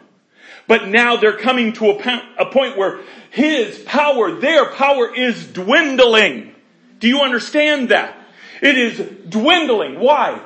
But 0.67 0.89
now 0.89 1.17
they're 1.17 1.37
coming 1.37 1.73
to 1.75 1.91
a, 1.91 2.47
point 2.47 2.77
where 2.77 3.01
his 3.31 3.79
power, 3.81 4.33
their 4.33 4.73
power 4.73 5.15
is 5.15 5.47
dwindling. 5.47 6.55
Do 7.01 7.09
you 7.09 7.21
understand 7.21 7.89
that? 7.89 8.17
It 8.63 8.79
is 8.79 8.99
dwindling. 9.29 9.99
Why? 9.99 10.41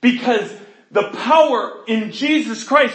Because 0.00 0.52
the 0.90 1.10
power 1.10 1.84
in 1.86 2.12
Jesus 2.12 2.64
Christ 2.64 2.94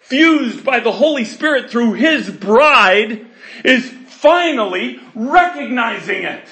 fused 0.00 0.64
by 0.64 0.80
the 0.80 0.92
Holy 0.92 1.24
Spirit 1.24 1.70
through 1.70 1.94
His 1.94 2.30
bride 2.30 3.26
is 3.64 3.92
finally 4.20 5.00
recognizing 5.14 6.24
it. 6.24 6.46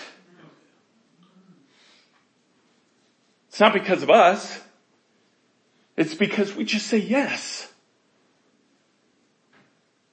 It's 3.48 3.61
not 3.61 3.74
because 3.74 4.02
of 4.02 4.11
us. 4.11 4.61
It's 5.96 6.14
because 6.14 6.54
we 6.54 6.64
just 6.64 6.87
say 6.87 6.98
yes. 6.98 7.70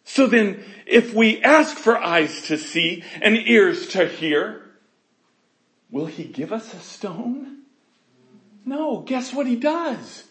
So 0.03 0.27
then, 0.27 0.63
if 0.85 1.13
we 1.13 1.41
ask 1.43 1.77
for 1.77 1.97
eyes 1.97 2.41
to 2.43 2.57
see 2.57 3.03
and 3.21 3.37
ears 3.37 3.87
to 3.89 4.07
hear, 4.07 4.63
will 5.91 6.07
he 6.07 6.25
give 6.25 6.51
us 6.51 6.73
a 6.73 6.79
stone? 6.79 7.59
No, 8.65 8.99
guess 8.99 9.33
what 9.33 9.47
he 9.47 9.55
does? 9.55 10.23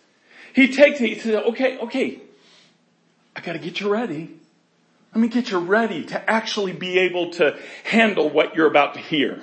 He 0.54 0.72
takes 0.72 1.00
it, 1.00 1.08
he 1.08 1.18
says, 1.18 1.36
okay, 1.36 1.78
okay, 1.78 2.20
I 3.34 3.40
gotta 3.40 3.58
get 3.58 3.80
you 3.80 3.88
ready. 3.88 4.40
Let 5.14 5.20
me 5.20 5.28
get 5.28 5.52
you 5.52 5.58
ready 5.58 6.04
to 6.06 6.28
actually 6.28 6.72
be 6.72 6.98
able 6.98 7.30
to 7.34 7.56
handle 7.84 8.28
what 8.28 8.56
you're 8.56 8.66
about 8.66 8.94
to 8.94 9.00
hear. 9.00 9.40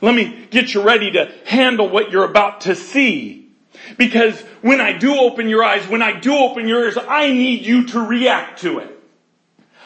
Let 0.00 0.12
me 0.12 0.48
get 0.50 0.74
you 0.74 0.82
ready 0.82 1.12
to 1.12 1.32
handle 1.46 1.88
what 1.88 2.10
you're 2.10 2.24
about 2.24 2.62
to 2.62 2.74
see. 2.74 3.48
Because 3.96 4.40
when 4.60 4.80
I 4.80 4.92
do 4.98 5.14
open 5.14 5.48
your 5.48 5.62
eyes, 5.62 5.86
when 5.86 6.02
I 6.02 6.18
do 6.18 6.36
open 6.36 6.66
your 6.66 6.82
ears, 6.82 6.98
I 6.98 7.30
need 7.30 7.64
you 7.64 7.86
to 7.88 8.00
react 8.00 8.62
to 8.62 8.80
it. 8.80 8.90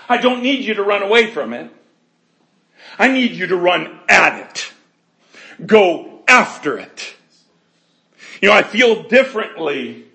I 0.08 0.16
don't 0.16 0.42
need 0.42 0.64
you 0.64 0.72
to 0.74 0.82
run 0.82 1.02
away 1.02 1.30
from 1.30 1.52
it. 1.52 1.70
I 2.98 3.08
need 3.08 3.32
you 3.32 3.48
to 3.48 3.56
run 3.56 4.00
at 4.08 4.40
it. 4.40 4.72
Go 5.66 6.22
after 6.26 6.78
it. 6.78 7.14
You 8.40 8.48
know, 8.48 8.54
I 8.54 8.62
feel 8.62 9.02
differently. 9.02 10.06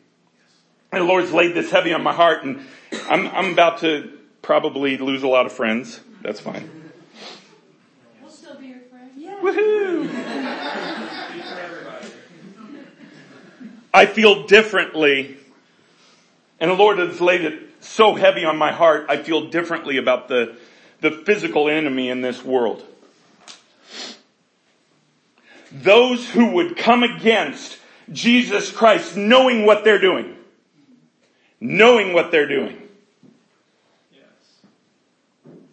And 0.92 1.02
the 1.02 1.06
Lord's 1.06 1.32
laid 1.32 1.54
this 1.54 1.70
heavy 1.70 1.94
on 1.94 2.02
my 2.02 2.14
heart 2.14 2.44
and 2.44 2.66
I'm, 3.08 3.28
I'm 3.28 3.54
about 3.54 3.80
to 3.82 4.18
probably 4.42 4.98
lose 4.98 5.24
a 5.24 5.28
lot 5.28 5.46
of 5.46 5.52
friends. 5.52 6.00
That's 6.22 6.40
fine. 6.40 6.70
We'll 8.22 8.32
still 8.32 8.56
be 8.56 8.68
your 8.68 8.80
friends. 8.80 9.12
Yeah. 9.18 9.40
Woohoo! 9.42 10.10
I 13.94 14.06
feel 14.06 14.48
differently 14.48 15.38
and 16.62 16.70
the 16.70 16.76
Lord 16.76 17.00
has 17.00 17.20
laid 17.20 17.42
it 17.42 17.60
so 17.80 18.14
heavy 18.14 18.46
on 18.46 18.56
my 18.56 18.72
heart, 18.72 19.08
I 19.10 19.18
feel 19.18 19.50
differently 19.50 19.98
about 19.98 20.28
the, 20.28 20.56
the 21.02 21.10
physical 21.10 21.68
enemy 21.68 22.10
in 22.10 22.22
this 22.22 22.46
world. 22.46 22.86
Those 25.72 26.30
who 26.30 26.52
would 26.52 26.78
come 26.78 27.02
against 27.02 27.80
Jesus 28.12 28.72
Christ 28.72 29.18
knowing 29.18 29.66
what 29.66 29.84
they're 29.84 30.00
doing. 30.00 30.38
Knowing 31.60 32.14
what 32.14 32.30
they're 32.30 32.48
doing. 32.48 32.81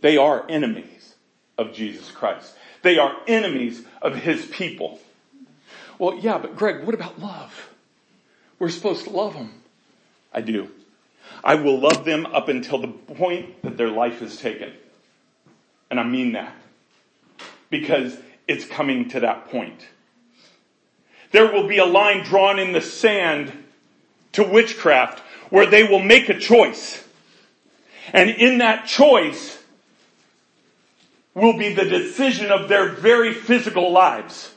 They 0.01 0.17
are 0.17 0.45
enemies 0.49 1.15
of 1.57 1.73
Jesus 1.73 2.11
Christ. 2.11 2.55
They 2.83 2.99
are 2.99 3.17
enemies 3.27 3.83
of 4.01 4.15
His 4.15 4.47
people. 4.47 5.01
Well, 5.99 6.19
yeah, 6.21 6.39
but 6.39 6.57
Greg, 6.57 6.85
what 6.85 6.95
about 6.95 7.21
love? 7.21 7.71
We're 8.59 8.69
supposed 8.69 9.05
to 9.05 9.11
love 9.11 9.35
them. 9.35 9.53
I 10.33 10.41
do. 10.41 10.71
I 11.43 11.57
will 11.57 11.79
love 11.79 12.05
them 12.05 12.27
up 12.27 12.49
until 12.49 12.79
the 12.79 12.89
point 12.89 13.63
that 13.63 13.77
their 13.77 13.91
life 13.91 14.23
is 14.23 14.37
taken. 14.37 14.73
And 15.91 15.99
I 15.99 16.05
mean 16.05 16.33
that. 16.33 16.55
Because 17.71 18.17
it's 18.47 18.65
coming 18.65 19.09
to 19.11 19.21
that 19.21 19.51
point. 19.51 19.87
There 21.31 21.53
will 21.53 21.69
be 21.69 21.79
a 21.79 21.85
line 21.85 22.25
drawn 22.25 22.59
in 22.59 22.73
the 22.73 22.81
sand 22.81 23.53
to 24.33 24.43
witchcraft 24.43 25.21
where 25.51 25.67
they 25.67 25.85
will 25.85 26.03
make 26.03 26.29
a 26.29 26.39
choice. 26.39 27.05
And 28.13 28.31
in 28.31 28.59
that 28.59 28.87
choice 28.87 29.58
will 31.35 31.57
be 31.57 31.73
the 31.73 31.85
decision 31.85 32.51
of 32.51 32.69
their 32.69 32.89
very 32.89 33.33
physical 33.33 33.93
lives. 33.93 34.53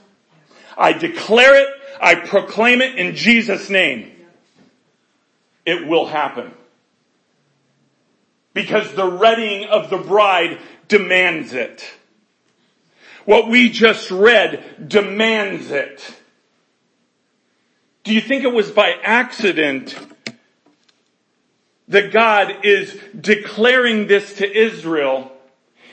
I 0.77 0.93
declare 0.93 1.55
it, 1.55 1.69
I 2.01 2.15
proclaim 2.15 2.81
it 2.81 2.95
in 2.95 3.15
Jesus' 3.15 3.69
name. 3.69 4.11
It 5.65 5.87
will 5.87 6.07
happen 6.07 6.53
because 8.53 8.93
the 8.93 9.05
readying 9.05 9.69
of 9.69 9.89
the 9.89 9.97
bride 9.97 10.59
demands 10.87 11.53
it. 11.53 11.89
What 13.25 13.47
we 13.47 13.69
just 13.69 14.09
read 14.09 14.87
demands 14.89 15.69
it. 15.69 16.15
Do 18.03 18.13
you 18.13 18.21
think 18.21 18.43
it 18.43 18.51
was 18.51 18.71
by 18.71 18.95
accident 19.03 19.95
that 21.87 22.11
God 22.11 22.65
is 22.65 22.99
declaring 23.19 24.07
this 24.07 24.37
to 24.37 24.51
Israel 24.51 25.31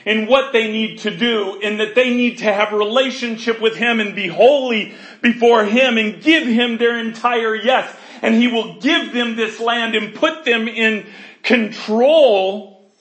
in 0.09 0.25
what 0.25 0.51
they 0.51 0.71
need 0.71 0.97
to 0.97 1.15
do 1.15 1.59
in 1.61 1.77
that 1.77 1.93
they 1.93 2.09
need 2.09 2.39
to 2.39 2.45
have 2.45 2.73
relationship 2.73 3.61
with 3.61 3.75
Him 3.75 3.99
and 3.99 4.15
be 4.15 4.27
holy 4.27 4.95
before 5.21 5.63
Him 5.65 5.99
and 5.99 6.19
give 6.19 6.47
Him 6.47 6.79
their 6.79 6.97
entire 6.97 7.55
yes. 7.55 7.95
And 8.23 8.33
He 8.33 8.47
will 8.47 8.79
give 8.79 9.13
them 9.13 9.35
this 9.35 9.59
land 9.59 9.93
and 9.93 10.15
put 10.15 10.45
them 10.45 10.67
in 10.67 11.05
control 11.43 12.91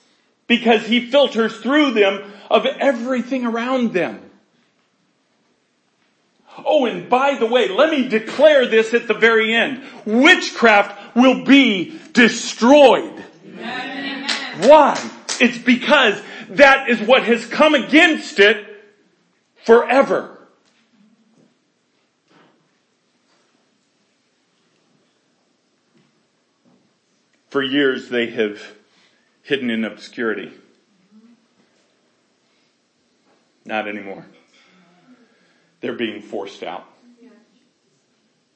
because 0.47 0.87
he 0.87 1.11
filters 1.11 1.57
through 1.59 1.93
them 1.93 2.31
of 2.51 2.67
everything 2.67 3.47
around 3.47 3.93
them. 3.93 4.21
Oh, 6.65 6.87
and 6.87 7.09
by 7.09 7.37
the 7.39 7.47
way, 7.47 7.69
let 7.69 7.91
me 7.91 8.09
declare 8.09 8.67
this 8.67 8.93
at 8.93 9.07
the 9.07 9.15
very 9.15 9.55
end. 9.55 9.83
Witchcraft 10.05 11.17
will 11.17 11.45
be 11.45 11.99
destroyed. 12.13 13.25
Amen. 13.47 14.29
Why? 14.69 15.11
It's 15.41 15.59
because 15.59 16.21
that 16.51 16.89
is 16.89 17.01
what 17.01 17.25
has 17.25 17.47
come 17.47 17.75
against 17.75 18.39
it 18.39 18.67
forever. 19.65 20.39
For 27.51 27.63
years 27.63 28.09
they 28.09 28.31
have 28.31 28.61
hidden 29.43 29.71
in 29.71 29.85
obscurity. 29.85 30.53
Not 33.65 33.89
anymore. 33.89 34.27
They're 35.81 35.95
being 35.95 36.21
forced 36.21 36.63
out. 36.63 36.87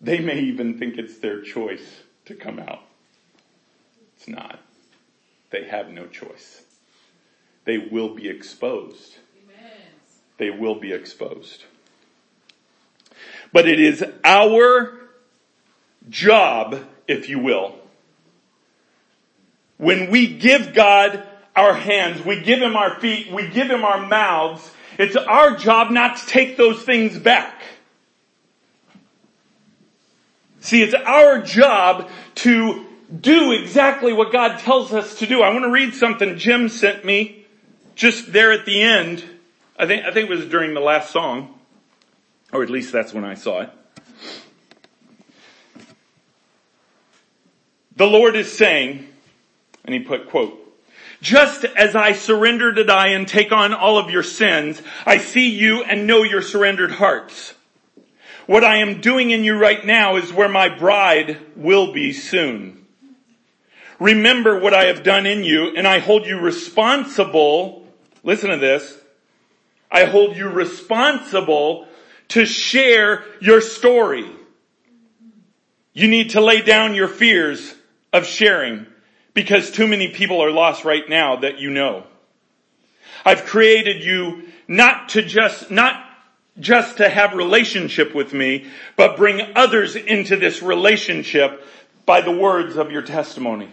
They 0.01 0.19
may 0.19 0.41
even 0.41 0.79
think 0.79 0.99
it's 0.99 1.19
their 1.19 1.41
choice 1.41 2.03
to 2.25 2.35
come 2.35 2.59
out. 2.59 2.81
It's 4.17 4.27
not. 4.27 4.59
They 5.51 5.65
have 5.65 5.91
no 5.91 6.07
choice. 6.07 6.63
They 7.65 7.79
will 7.79 8.15
be 8.15 8.29
exposed. 8.29 9.17
They 10.39 10.51
will 10.51 10.75
be 10.75 10.93
exposed. 10.93 11.65
But 13.53 13.69
it 13.69 13.79
is 13.79 14.05
our 14.25 14.99
job, 16.09 16.85
if 17.07 17.29
you 17.29 17.39
will, 17.39 17.77
when 19.77 20.11
we 20.11 20.27
give 20.27 20.75
God 20.75 21.27
our 21.55 21.75
hands, 21.75 22.25
we 22.25 22.41
give 22.41 22.61
Him 22.61 22.77
our 22.77 22.99
feet, 22.99 23.31
we 23.31 23.49
give 23.49 23.71
Him 23.71 23.85
our 23.85 24.07
mouths, 24.07 24.71
it's 24.99 25.17
our 25.17 25.57
job 25.57 25.91
not 25.91 26.17
to 26.19 26.27
take 26.27 26.57
those 26.57 26.83
things 26.83 27.19
back. 27.19 27.63
See, 30.61 30.83
it's 30.83 30.95
our 30.95 31.43
job 31.43 32.11
to 32.37 32.87
do 33.21 33.53
exactly 33.53 34.13
what 34.13 34.33
God 34.33 34.59
tells 34.61 34.93
us 34.93 35.19
to 35.19 35.27
do. 35.27 35.43
I 35.43 35.51
want 35.51 35.65
to 35.65 35.71
read 35.71 35.95
something 35.95 36.39
Jim 36.39 36.69
sent 36.69 37.05
me 37.05 37.42
just 37.95 38.33
there 38.33 38.53
at 38.53 38.65
the 38.65 38.83
end. 38.83 39.25
I 39.79 39.87
think, 39.87 40.05
I 40.05 40.13
think 40.13 40.31
it 40.31 40.35
was 40.35 40.47
during 40.47 40.75
the 40.75 40.81
last 40.81 41.11
song, 41.11 41.59
or 42.53 42.63
at 42.63 42.71
least 42.71 42.93
that's 42.93 43.13
when 43.13 43.25
I 43.25 43.35
saw 43.35 43.63
it. 43.63 43.71
The 47.97 48.07
Lord 48.07 48.37
is 48.37 48.51
saying, 48.51 49.07
and 49.85 49.95
he 49.95 50.01
put 50.01 50.29
quote, 50.29 50.59
just 51.21 51.65
as 51.65 51.95
I 51.95 52.13
surrender 52.13 52.73
to 52.73 52.83
die 52.83 53.09
and 53.09 53.29
take 53.29 53.53
on 53.53 53.73
all 53.73 53.97
of 53.97 54.11
your 54.11 54.25
sins, 54.25 54.83
I 55.07 55.19
see 55.19 55.51
you 55.51 55.85
and 55.85 56.07
know 56.07 56.25
your 56.25 56.43
surrendered 56.43 56.91
hearts. 56.91 57.55
What 58.47 58.65
I 58.65 58.79
am 58.79 59.01
doing 59.01 59.31
in 59.31 59.45
you 59.45 59.57
right 59.57 59.85
now 59.87 60.17
is 60.17 60.33
where 60.33 60.49
my 60.49 60.69
bride 60.69 61.39
will 61.55 61.93
be 61.93 62.13
soon. 62.13 62.87
Remember 64.01 64.59
what 64.59 64.75
I 64.75 64.87
have 64.87 65.05
done 65.05 65.27
in 65.27 65.45
you 65.45 65.77
and 65.77 65.87
I 65.87 66.01
hold 66.01 66.27
you 66.27 66.41
responsible. 66.41 67.82
Listen 68.23 68.51
to 68.51 68.57
this. 68.57 68.99
I 69.91 70.05
hold 70.05 70.37
you 70.37 70.49
responsible 70.49 71.87
to 72.29 72.47
share 72.47 73.25
your 73.41 73.61
story. 73.61 74.31
You 75.93 76.09
need 76.09 76.31
to 76.31 76.41
lay 76.41 76.63
down 76.63 76.95
your 76.95 77.09
fears 77.09 77.75
of 78.13 78.25
sharing 78.25 78.87
because 79.35 79.71
too 79.71 79.87
many 79.87 80.09
people 80.09 80.43
are 80.43 80.51
lost 80.51 80.85
right 80.85 81.07
now 81.09 81.37
that 81.37 81.59
you 81.59 81.71
know. 81.71 82.05
I've 83.25 83.45
created 83.45 84.03
you 84.03 84.49
not 84.67 85.11
to 85.11 85.23
just, 85.23 85.71
not 85.71 86.03
just 86.59 86.99
to 86.99 87.09
have 87.09 87.35
relationship 87.35 88.15
with 88.15 88.33
me, 88.33 88.67
but 88.97 89.17
bring 89.17 89.53
others 89.55 89.97
into 89.97 90.37
this 90.37 90.63
relationship 90.63 91.65
by 92.07 92.21
the 92.21 92.33
words 92.33 92.77
of 92.77 92.91
your 92.91 93.03
testimony. 93.03 93.69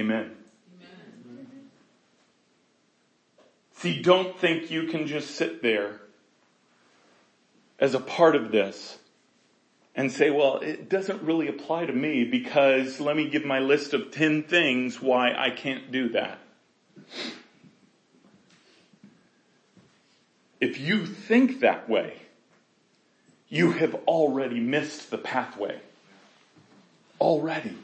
Amen. 0.00 0.30
See, 3.74 4.00
don't 4.00 4.38
think 4.38 4.70
you 4.70 4.84
can 4.84 5.06
just 5.06 5.32
sit 5.32 5.62
there 5.62 6.00
as 7.78 7.92
a 7.94 8.00
part 8.00 8.34
of 8.34 8.50
this 8.50 8.98
and 9.94 10.10
say, 10.10 10.30
well, 10.30 10.56
it 10.60 10.88
doesn't 10.88 11.22
really 11.22 11.48
apply 11.48 11.84
to 11.84 11.92
me 11.92 12.24
because 12.24 12.98
let 12.98 13.14
me 13.14 13.28
give 13.28 13.44
my 13.44 13.58
list 13.58 13.92
of 13.92 14.10
10 14.10 14.44
things 14.44 15.02
why 15.02 15.34
I 15.34 15.50
can't 15.50 15.92
do 15.92 16.08
that. 16.10 16.38
If 20.60 20.80
you 20.80 21.04
think 21.04 21.60
that 21.60 21.90
way, 21.90 22.14
you 23.50 23.72
have 23.72 23.94
already 24.06 24.60
missed 24.60 25.10
the 25.10 25.18
pathway. 25.18 25.78
Already. 27.20 27.76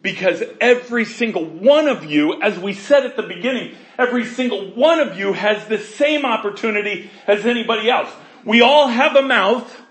Because 0.00 0.42
every 0.60 1.04
single 1.04 1.44
one 1.44 1.88
of 1.88 2.04
you, 2.04 2.40
as 2.40 2.58
we 2.58 2.72
said 2.72 3.04
at 3.04 3.16
the 3.16 3.22
beginning, 3.22 3.74
every 3.98 4.24
single 4.24 4.70
one 4.70 5.00
of 5.00 5.18
you 5.18 5.32
has 5.32 5.66
the 5.66 5.78
same 5.78 6.24
opportunity 6.24 7.10
as 7.26 7.44
anybody 7.44 7.90
else. 7.90 8.10
We 8.44 8.60
all 8.60 8.86
have 8.88 9.16
a 9.16 9.22
mouth. 9.22 9.82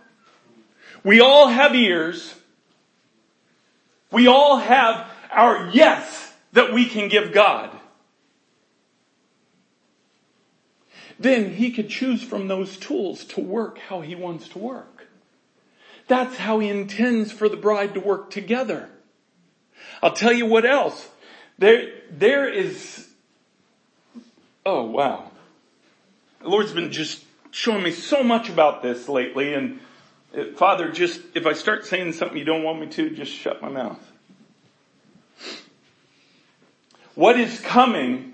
We 1.03 1.19
all 1.19 1.47
have 1.47 1.75
ears. 1.75 2.35
We 4.11 4.27
all 4.27 4.57
have 4.57 5.11
our 5.29 5.69
yes 5.73 6.33
that 6.53 6.73
we 6.73 6.85
can 6.85 7.09
give 7.09 7.33
God. 7.33 7.77
Then 11.19 11.53
he 11.55 11.71
could 11.71 11.89
choose 11.89 12.23
from 12.23 12.47
those 12.47 12.77
tools 12.77 13.25
to 13.25 13.41
work 13.41 13.79
how 13.79 14.01
he 14.01 14.15
wants 14.15 14.47
to 14.49 14.59
work. 14.59 15.07
That's 16.07 16.37
how 16.37 16.59
he 16.59 16.69
intends 16.69 17.31
for 17.31 17.49
the 17.49 17.57
bride 17.57 17.95
to 17.95 17.99
work 17.99 18.29
together. 18.29 18.89
I'll 20.01 20.13
tell 20.13 20.33
you 20.33 20.45
what 20.45 20.65
else. 20.65 21.07
There, 21.57 21.89
there 22.11 22.47
is, 22.47 23.07
oh 24.65 24.83
wow. 24.83 25.31
The 26.41 26.49
Lord's 26.49 26.71
been 26.71 26.91
just 26.91 27.23
showing 27.51 27.83
me 27.83 27.91
so 27.91 28.23
much 28.23 28.49
about 28.49 28.83
this 28.83 29.09
lately 29.09 29.53
and 29.53 29.79
uh, 30.37 30.43
Father, 30.55 30.91
just, 30.91 31.21
if 31.35 31.45
I 31.45 31.53
start 31.53 31.85
saying 31.85 32.13
something 32.13 32.37
you 32.37 32.43
don't 32.43 32.63
want 32.63 32.79
me 32.79 32.87
to, 32.87 33.09
just 33.09 33.31
shut 33.31 33.61
my 33.61 33.69
mouth. 33.69 33.99
What 37.15 37.39
is 37.39 37.59
coming 37.61 38.33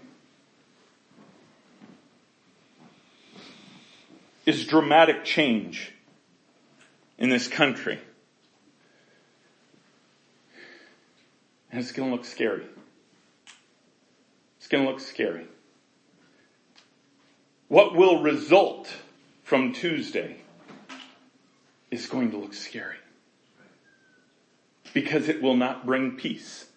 is 4.45 4.65
dramatic 4.65 5.23
change 5.23 5.93
in 7.17 7.30
this 7.30 7.47
country. 7.47 7.99
And 11.74 11.82
it's 11.82 11.92
going 11.92 12.12
to 12.12 12.16
look 12.16 12.26
scary. 12.26 12.68
It's 14.60 14.68
going 14.68 14.86
to 14.86 14.92
look 14.92 15.00
scary. 15.00 15.48
What 17.68 17.96
will 17.96 18.22
result 18.22 18.94
from 19.42 19.74
Tuesday 19.74 20.38
is 21.90 22.06
going 22.06 22.30
to 22.30 22.38
look 22.38 22.54
scary. 22.54 22.98
Because 24.94 25.28
it 25.28 25.42
will 25.42 25.58
not 25.58 25.84
bring 25.84 26.16
peace. 26.16 26.68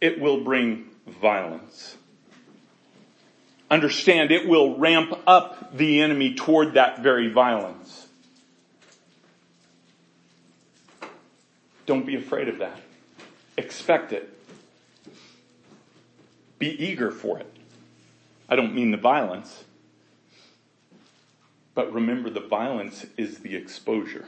It 0.00 0.20
will 0.20 0.44
bring 0.44 0.88
violence. 1.04 1.96
Understand 3.68 4.30
it 4.30 4.46
will 4.46 4.78
ramp 4.78 5.12
up 5.26 5.76
the 5.76 6.02
enemy 6.02 6.36
toward 6.36 6.74
that 6.74 7.00
very 7.00 7.32
violence. 7.32 8.06
Don't 11.84 12.06
be 12.06 12.14
afraid 12.14 12.48
of 12.48 12.58
that. 12.58 12.80
Expect 13.56 14.12
it. 14.12 14.28
Be 16.58 16.68
eager 16.68 17.10
for 17.10 17.38
it. 17.38 17.52
I 18.48 18.56
don't 18.56 18.74
mean 18.74 18.90
the 18.90 18.96
violence. 18.96 19.64
But 21.74 21.92
remember, 21.92 22.30
the 22.30 22.40
violence 22.40 23.06
is 23.16 23.38
the 23.38 23.56
exposure. 23.56 24.26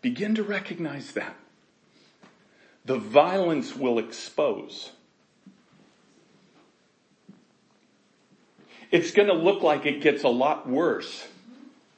Begin 0.00 0.34
to 0.34 0.42
recognize 0.42 1.12
that. 1.12 1.36
The 2.84 2.98
violence 2.98 3.76
will 3.76 3.98
expose. 3.98 4.92
It's 8.90 9.10
going 9.10 9.28
to 9.28 9.34
look 9.34 9.62
like 9.62 9.84
it 9.84 10.00
gets 10.00 10.22
a 10.22 10.28
lot 10.28 10.66
worse 10.66 11.26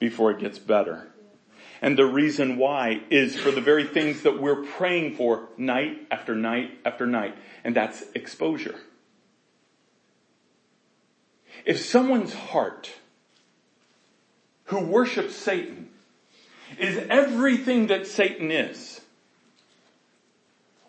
before 0.01 0.33
it 0.33 0.41
gets 0.41 0.59
better. 0.59 1.10
And 1.83 1.99
the 1.99 2.05
reason 2.05 2.57
why 2.57 3.03
is 3.11 3.39
for 3.39 3.51
the 3.51 3.61
very 3.61 3.85
things 3.85 4.23
that 4.23 4.41
we're 4.41 4.65
praying 4.65 5.17
for 5.17 5.49
night 5.57 6.07
after 6.11 6.35
night 6.35 6.73
after 6.85 7.07
night. 7.07 7.37
And 7.65 7.75
that's 7.75 8.03
exposure. 8.15 8.79
If 11.65 11.81
someone's 11.81 12.35
heart 12.35 12.93
who 14.65 14.81
worships 14.81 15.35
Satan 15.37 15.89
is 16.79 17.05
everything 17.09 17.89
that 17.89 18.07
Satan 18.07 18.51
is. 18.51 19.01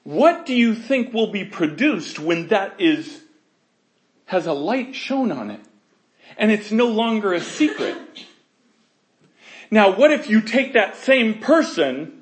What 0.04 0.46
do 0.46 0.54
you 0.54 0.76
think 0.76 1.14
will 1.14 1.32
be 1.32 1.46
produced 1.46 2.20
when 2.20 2.48
that 2.48 2.80
is, 2.80 3.22
has 4.26 4.46
a 4.46 4.54
light 4.54 4.96
shown 4.96 5.32
on 5.32 5.52
it? 5.52 5.62
And 6.38 6.52
it's 6.52 6.72
no 6.72 6.88
longer 6.88 7.34
a 7.34 7.42
secret. 7.42 7.98
Now 9.72 9.96
what 9.96 10.12
if 10.12 10.30
you 10.30 10.42
take 10.42 10.74
that 10.74 10.98
same 10.98 11.40
person 11.40 12.22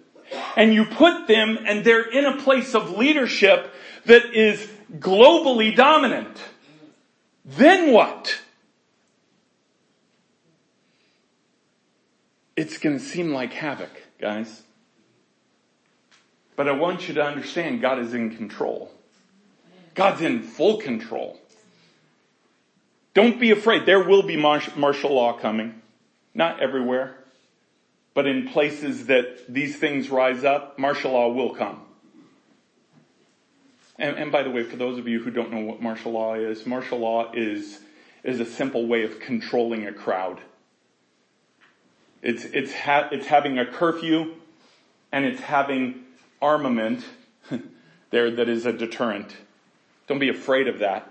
and 0.56 0.74
you 0.74 0.86
put 0.86 1.28
them 1.28 1.58
and 1.66 1.84
they're 1.84 2.10
in 2.10 2.26
a 2.26 2.38
place 2.38 2.76
of 2.76 2.92
leadership 2.92 3.74
that 4.06 4.34
is 4.34 4.70
globally 5.00 5.76
dominant? 5.76 6.38
Then 7.44 7.92
what? 7.92 8.40
it's 12.60 12.78
to 12.78 13.00
seem 13.00 13.32
like 13.32 13.54
havoc, 13.54 13.90
guys. 14.20 14.64
But 16.58 16.68
I 16.68 16.74
want 16.74 17.08
you 17.08 17.14
to 17.14 17.24
understand 17.24 17.80
God 17.80 18.00
is 18.00 18.14
in 18.14 18.36
control. 18.36 18.92
God's 19.96 20.22
in 20.22 20.44
full 20.44 20.78
control. 20.78 21.40
Don't 23.14 23.40
be 23.40 23.52
afraid. 23.52 23.86
There 23.86 24.04
will 24.04 24.24
be 24.24 24.36
martial 24.36 25.14
law 25.14 25.32
coming. 25.40 25.82
Not 26.34 26.60
everywhere. 26.62 27.19
But 28.20 28.28
in 28.28 28.50
places 28.50 29.06
that 29.06 29.46
these 29.48 29.78
things 29.78 30.10
rise 30.10 30.44
up, 30.44 30.78
martial 30.78 31.14
law 31.14 31.32
will 31.32 31.56
come. 31.56 31.80
And, 33.98 34.18
and 34.18 34.30
by 34.30 34.44
the 34.44 34.50
way, 34.50 34.64
for 34.64 34.76
those 34.76 34.98
of 34.98 35.08
you 35.08 35.24
who 35.24 35.32
don't 35.32 35.54
know 35.54 35.62
what 35.62 35.82
martial 35.82 36.12
law 36.12 36.34
is, 36.34 36.66
martial 36.66 37.00
law 37.00 37.32
is, 37.32 37.80
is 38.26 38.42
a 38.42 38.46
simple 38.46 38.88
way 38.88 39.04
of 39.06 39.22
controlling 39.22 39.88
a 39.88 39.94
crowd. 39.94 40.42
It's, 42.22 42.44
it's, 42.44 42.74
ha- 42.74 43.08
it's 43.10 43.28
having 43.28 43.58
a 43.58 43.66
curfew 43.66 44.36
and 45.14 45.24
it's 45.24 45.40
having 45.40 46.04
armament 46.42 47.06
there 48.10 48.32
that 48.32 48.50
is 48.50 48.66
a 48.66 48.74
deterrent. 48.74 49.34
Don't 50.08 50.20
be 50.20 50.28
afraid 50.28 50.68
of 50.68 50.80
that. 50.80 51.10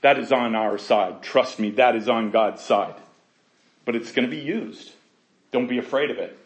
That 0.00 0.18
is 0.18 0.32
on 0.32 0.56
our 0.56 0.76
side. 0.76 1.22
Trust 1.22 1.60
me, 1.60 1.70
that 1.70 1.94
is 1.94 2.08
on 2.08 2.32
God's 2.32 2.62
side. 2.62 2.96
But 3.84 3.94
it's 3.94 4.10
going 4.10 4.28
to 4.28 4.36
be 4.36 4.42
used. 4.42 4.90
Don't 5.52 5.68
be 5.68 5.78
afraid 5.78 6.10
of 6.10 6.18
it. 6.18 6.36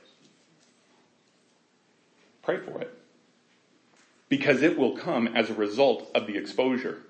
Pray 2.42 2.58
for 2.58 2.80
it. 2.80 2.92
Because 4.28 4.62
it 4.62 4.78
will 4.78 4.96
come 4.96 5.28
as 5.28 5.50
a 5.50 5.54
result 5.54 6.08
of 6.14 6.26
the 6.26 6.36
exposure. 6.36 7.02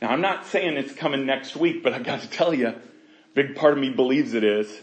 Now 0.00 0.10
I'm 0.10 0.20
not 0.20 0.46
saying 0.46 0.76
it's 0.76 0.94
coming 0.94 1.26
next 1.26 1.56
week, 1.56 1.82
but 1.82 1.92
I've 1.92 2.04
got 2.04 2.20
to 2.20 2.28
tell 2.28 2.54
you, 2.54 2.74
big 3.34 3.56
part 3.56 3.72
of 3.74 3.78
me 3.78 3.90
believes 3.90 4.34
it 4.34 4.44
is. 4.44 4.80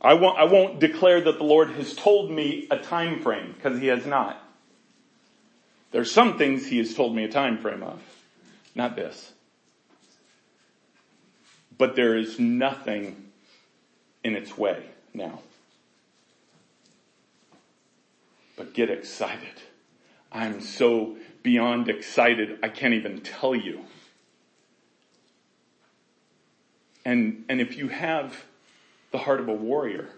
I 0.00 0.14
won't, 0.14 0.38
I 0.38 0.44
won't 0.44 0.80
declare 0.80 1.20
that 1.20 1.38
the 1.38 1.44
Lord 1.44 1.70
has 1.70 1.94
told 1.94 2.30
me 2.30 2.66
a 2.70 2.78
time 2.78 3.20
frame 3.20 3.52
because 3.52 3.78
he 3.78 3.88
has 3.88 4.06
not. 4.06 4.42
There's 5.92 6.10
some 6.10 6.38
things 6.38 6.66
he 6.66 6.78
has 6.78 6.94
told 6.94 7.14
me 7.14 7.24
a 7.24 7.28
time 7.28 7.58
frame 7.58 7.82
of. 7.82 8.00
Not 8.74 8.96
this. 8.96 9.32
But 11.76 11.96
there 11.96 12.16
is 12.16 12.38
nothing 12.38 13.30
in 14.22 14.36
its 14.36 14.56
way 14.56 14.84
now. 15.14 15.40
But 18.56 18.74
get 18.74 18.90
excited. 18.90 19.60
I'm 20.32 20.60
so 20.60 21.16
beyond 21.42 21.88
excited, 21.88 22.58
I 22.62 22.68
can't 22.68 22.94
even 22.94 23.20
tell 23.20 23.54
you. 23.54 23.80
And, 27.04 27.44
and 27.48 27.60
if 27.60 27.76
you 27.76 27.88
have 27.88 28.44
the 29.10 29.18
heart 29.18 29.40
of 29.40 29.48
a 29.48 29.54
warrior, 29.54 30.10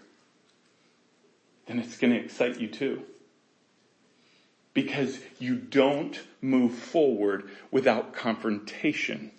then 1.65 1.79
it's 1.79 1.97
going 1.97 2.13
to 2.13 2.19
excite 2.19 2.59
you 2.59 2.67
too. 2.67 3.03
Because 4.73 5.19
you 5.39 5.55
don't 5.55 6.19
move 6.41 6.73
forward 6.73 7.49
without 7.71 8.13
confrontation. 8.13 9.31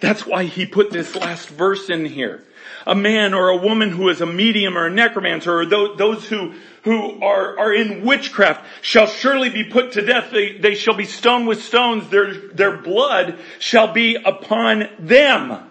That's 0.00 0.24
why 0.24 0.44
he 0.44 0.66
put 0.66 0.90
this 0.90 1.16
last 1.16 1.48
verse 1.48 1.90
in 1.90 2.04
here. 2.04 2.44
A 2.86 2.94
man 2.94 3.34
or 3.34 3.48
a 3.48 3.56
woman 3.56 3.90
who 3.90 4.08
is 4.08 4.20
a 4.20 4.26
medium 4.26 4.76
or 4.76 4.86
a 4.86 4.90
necromancer 4.90 5.60
or 5.60 5.66
those 5.66 6.28
who, 6.28 6.54
who 6.82 7.22
are, 7.22 7.58
are 7.58 7.72
in 7.72 8.04
witchcraft 8.04 8.64
shall 8.82 9.06
surely 9.06 9.50
be 9.50 9.64
put 9.64 9.92
to 9.92 10.02
death. 10.04 10.30
They, 10.30 10.58
they 10.58 10.74
shall 10.74 10.94
be 10.94 11.04
stoned 11.06 11.46
with 11.46 11.62
stones. 11.62 12.08
Their, 12.10 12.34
their 12.34 12.76
blood 12.76 13.38
shall 13.58 13.92
be 13.92 14.16
upon 14.16 14.88
them. 14.98 15.70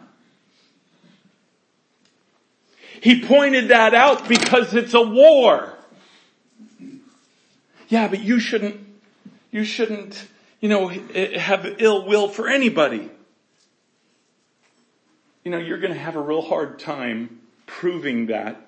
He 3.01 3.21
pointed 3.21 3.67
that 3.67 3.93
out 3.93 4.29
because 4.29 4.73
it's 4.73 4.93
a 4.93 5.01
war. 5.01 5.77
Yeah, 7.89 8.07
but 8.07 8.21
you 8.21 8.39
shouldn't, 8.39 8.79
you 9.51 9.65
shouldn't, 9.65 10.25
you 10.61 10.69
know, 10.69 10.87
have 10.87 11.75
ill 11.79 12.07
will 12.07 12.29
for 12.29 12.47
anybody. 12.47 13.11
You 15.43 15.51
know, 15.51 15.57
you're 15.57 15.79
going 15.79 15.93
to 15.93 15.99
have 15.99 16.15
a 16.15 16.21
real 16.21 16.41
hard 16.41 16.79
time 16.79 17.41
proving 17.65 18.27
that. 18.27 18.59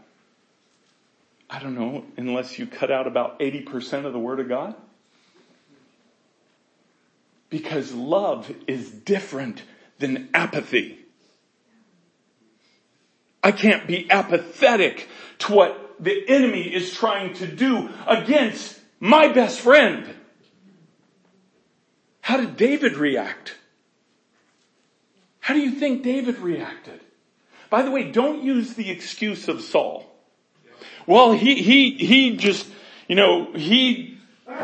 I 1.49 1.59
don't 1.59 1.76
know, 1.76 2.05
unless 2.17 2.59
you 2.59 2.65
cut 2.65 2.91
out 2.91 3.07
about 3.07 3.39
80% 3.39 4.05
of 4.05 4.13
the 4.13 4.19
Word 4.19 4.39
of 4.39 4.49
God. 4.49 4.76
Because 7.49 7.93
love 7.93 8.53
is 8.67 8.89
different 8.89 9.63
than 9.99 10.30
apathy. 10.34 10.99
I 13.41 13.51
can't 13.51 13.88
be 13.88 14.09
apathetic 14.09 15.07
to 15.39 15.53
what 15.53 15.95
the 15.99 16.28
enemy 16.28 16.63
is 16.63 16.91
trying 16.91 17.36
to 17.36 17.47
do 17.47 17.89
against 18.07 18.80
my 18.99 19.28
best 19.28 19.61
friend. 19.61 20.13
How 22.21 22.38
did 22.38 22.57
David 22.57 22.97
react? 22.97 23.55
How 25.45 25.53
do 25.53 25.59
you 25.59 25.73
think 25.73 26.01
David 26.01 26.39
reacted? 26.39 27.01
By 27.69 27.83
the 27.83 27.91
way, 27.91 28.09
don't 28.11 28.41
use 28.41 28.73
the 28.73 28.89
excuse 28.89 29.47
of 29.47 29.61
Saul. 29.61 30.11
Well, 31.05 31.33
he, 31.33 31.61
he, 31.61 31.91
he 31.91 32.35
just, 32.35 32.67
you 33.07 33.15
know, 33.15 33.53
he 33.53 34.17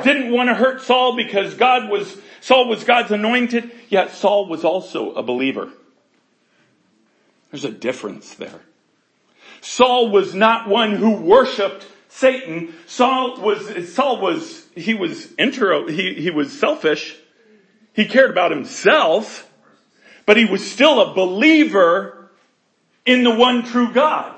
didn't 0.04 0.32
want 0.32 0.50
to 0.50 0.56
hurt 0.56 0.82
Saul 0.82 1.16
because 1.16 1.54
God 1.54 1.88
was, 1.88 2.18
Saul 2.40 2.68
was 2.68 2.84
God's 2.84 3.12
anointed, 3.12 3.70
yet 3.90 4.16
Saul 4.16 4.50
was 4.50 4.66
also 4.66 5.12
a 5.12 5.22
believer. 5.22 5.70
There's 7.52 7.66
a 7.66 7.72
difference 7.72 8.34
there. 8.34 8.62
Saul 9.62 10.10
was 10.10 10.34
not 10.34 10.68
one 10.68 10.96
who 10.96 11.12
worshiped 11.12 11.86
Satan. 12.08 12.74
Saul 12.88 13.40
was, 13.40 13.94
Saul 13.94 14.20
was, 14.20 14.66
he 14.74 14.96
was 14.96 15.32
intro, 15.38 15.88
he, 15.88 16.16
he 16.16 16.32
was 16.32 16.52
selfish. 16.52 17.16
He 17.94 18.06
cared 18.06 18.32
about 18.32 18.50
himself, 18.50 19.48
but 20.26 20.38
he 20.38 20.46
was 20.46 20.70
still 20.70 21.02
a 21.02 21.14
believer 21.14 22.30
in 23.06 23.24
the 23.24 23.34
one 23.34 23.64
true 23.64 23.94
God. 23.94 24.36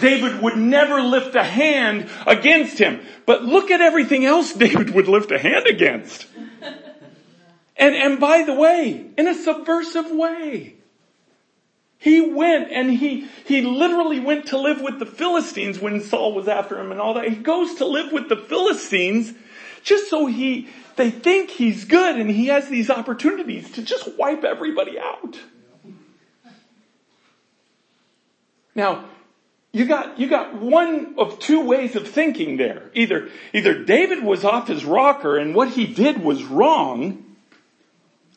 David 0.00 0.42
would 0.42 0.56
never 0.56 1.00
lift 1.00 1.34
a 1.34 1.42
hand 1.42 2.10
against 2.26 2.78
him. 2.78 3.00
But 3.26 3.44
look 3.44 3.70
at 3.70 3.80
everything 3.80 4.24
else 4.24 4.52
David 4.54 4.90
would 4.90 5.08
lift 5.08 5.30
a 5.30 5.38
hand 5.38 5.66
against. 5.66 6.26
And, 7.76 7.94
and 7.94 8.20
by 8.20 8.44
the 8.44 8.54
way, 8.54 9.06
in 9.16 9.26
a 9.26 9.34
subversive 9.34 10.10
way. 10.10 10.74
He 11.98 12.20
went 12.20 12.70
and 12.70 12.90
he, 12.90 13.26
he 13.46 13.62
literally 13.62 14.20
went 14.20 14.48
to 14.48 14.58
live 14.58 14.82
with 14.82 14.98
the 14.98 15.06
Philistines 15.06 15.80
when 15.80 16.02
Saul 16.02 16.34
was 16.34 16.48
after 16.48 16.78
him 16.78 16.92
and 16.92 17.00
all 17.00 17.14
that. 17.14 17.26
He 17.26 17.36
goes 17.36 17.76
to 17.76 17.86
live 17.86 18.12
with 18.12 18.28
the 18.28 18.36
Philistines 18.36 19.32
just 19.82 20.10
so 20.10 20.26
he, 20.26 20.68
they 20.96 21.10
think 21.10 21.50
he's 21.50 21.84
good 21.84 22.16
and 22.16 22.30
he 22.30 22.46
has 22.46 22.68
these 22.68 22.90
opportunities 22.90 23.70
to 23.72 23.82
just 23.82 24.16
wipe 24.16 24.44
everybody 24.44 24.98
out. 24.98 25.38
Now, 28.74 29.04
you 29.72 29.86
got, 29.86 30.18
you 30.18 30.28
got 30.28 30.54
one 30.54 31.14
of 31.18 31.38
two 31.38 31.60
ways 31.60 31.96
of 31.96 32.08
thinking 32.08 32.56
there. 32.56 32.90
Either, 32.94 33.28
either 33.52 33.84
David 33.84 34.22
was 34.22 34.44
off 34.44 34.68
his 34.68 34.84
rocker 34.84 35.36
and 35.36 35.54
what 35.54 35.70
he 35.70 35.86
did 35.86 36.22
was 36.22 36.44
wrong, 36.44 37.24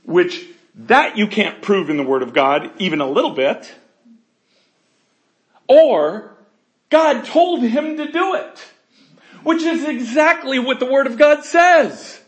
which 0.04 0.46
that 0.76 1.18
you 1.18 1.28
can't 1.28 1.62
prove 1.62 1.90
in 1.90 1.98
the 1.98 2.04
Word 2.04 2.22
of 2.22 2.34
God 2.34 2.72
even 2.80 3.02
a 3.02 3.10
little 3.10 3.32
bit. 3.32 3.74
Or 5.68 6.36
God 6.90 7.26
told 7.26 7.62
him 7.62 7.98
to 7.98 8.12
do 8.12 8.36
it. 8.36 8.66
Which 9.44 9.64
is 9.64 9.84
exactly 9.86 10.60
what 10.60 10.80
the 10.80 10.86
Word 10.86 11.08
of 11.08 11.18
God 11.18 11.44
says. 11.44 12.20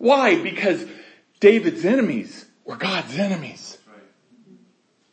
Why? 0.00 0.42
Because 0.42 0.82
David's 1.40 1.84
enemies 1.84 2.46
were 2.64 2.76
God's 2.76 3.18
enemies. 3.18 3.76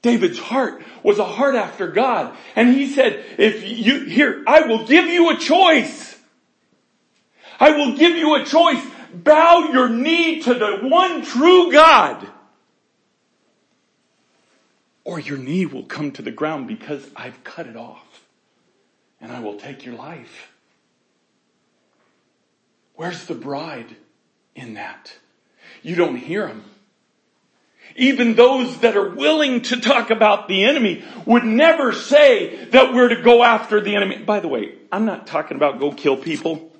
David's 0.01 0.39
heart 0.39 0.81
was 1.03 1.19
a 1.19 1.25
heart 1.25 1.55
after 1.55 1.87
God. 1.87 2.33
And 2.55 2.73
he 2.73 2.87
said, 2.87 3.21
if 3.37 3.67
you, 3.67 4.05
here, 4.05 4.45
I 4.47 4.61
will 4.61 4.85
give 4.85 5.05
you 5.07 5.31
a 5.31 5.35
choice. 5.35 6.17
I 7.59 7.71
will 7.71 7.97
give 7.97 8.15
you 8.15 8.35
a 8.35 8.45
choice 8.45 8.81
bow 9.13 9.69
your 9.73 9.89
knee 9.89 10.41
to 10.43 10.53
the 10.53 10.77
one 10.83 11.21
true 11.21 11.69
God. 11.69 12.25
Or 15.03 15.19
your 15.19 15.37
knee 15.37 15.65
will 15.65 15.83
come 15.83 16.11
to 16.13 16.21
the 16.21 16.31
ground 16.31 16.67
because 16.67 17.09
I've 17.13 17.43
cut 17.43 17.67
it 17.67 17.75
off 17.75 18.23
and 19.19 19.33
I 19.33 19.41
will 19.41 19.57
take 19.57 19.85
your 19.85 19.95
life. 19.95 20.51
Where's 22.95 23.25
the 23.25 23.35
bride 23.35 23.97
in 24.57 24.73
that? 24.73 25.15
You 25.81 25.95
don't 25.95 26.17
hear 26.17 26.47
them. 26.47 26.65
Even 27.95 28.35
those 28.35 28.79
that 28.79 28.97
are 28.97 29.09
willing 29.09 29.61
to 29.63 29.79
talk 29.79 30.09
about 30.09 30.47
the 30.47 30.65
enemy 30.65 31.03
would 31.25 31.45
never 31.45 31.93
say 31.93 32.65
that 32.65 32.93
we're 32.93 33.09
to 33.09 33.21
go 33.21 33.43
after 33.43 33.79
the 33.79 33.95
enemy. 33.95 34.17
By 34.17 34.39
the 34.39 34.47
way, 34.47 34.73
I'm 34.91 35.05
not 35.05 35.25
talking 35.25 35.55
about 35.55 35.79
go 35.79 35.91
kill 35.91 36.17
people. 36.17 36.71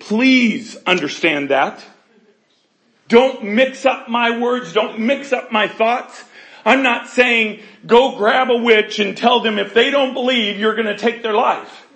Please 0.00 0.76
understand 0.86 1.50
that. 1.50 1.84
Don't 3.08 3.44
mix 3.44 3.84
up 3.84 4.08
my 4.08 4.38
words. 4.38 4.72
Don't 4.72 5.00
mix 5.00 5.32
up 5.32 5.52
my 5.52 5.68
thoughts. 5.68 6.24
I'm 6.64 6.82
not 6.82 7.08
saying 7.08 7.60
go 7.86 8.16
grab 8.16 8.48
a 8.50 8.56
witch 8.56 8.98
and 8.98 9.16
tell 9.16 9.40
them 9.40 9.58
if 9.58 9.74
they 9.74 9.90
don't 9.90 10.14
believe 10.14 10.58
you're 10.58 10.74
going 10.74 10.86
to 10.86 10.96
take 10.96 11.22
their 11.22 11.34
life. 11.34 11.86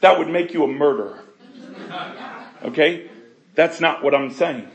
That 0.00 0.18
would 0.18 0.28
make 0.28 0.52
you 0.52 0.64
a 0.64 0.68
murderer. 0.68 1.22
Okay? 2.64 3.10
That's 3.54 3.80
not 3.80 4.02
what 4.02 4.14
I'm 4.14 4.30
saying. 4.30 4.68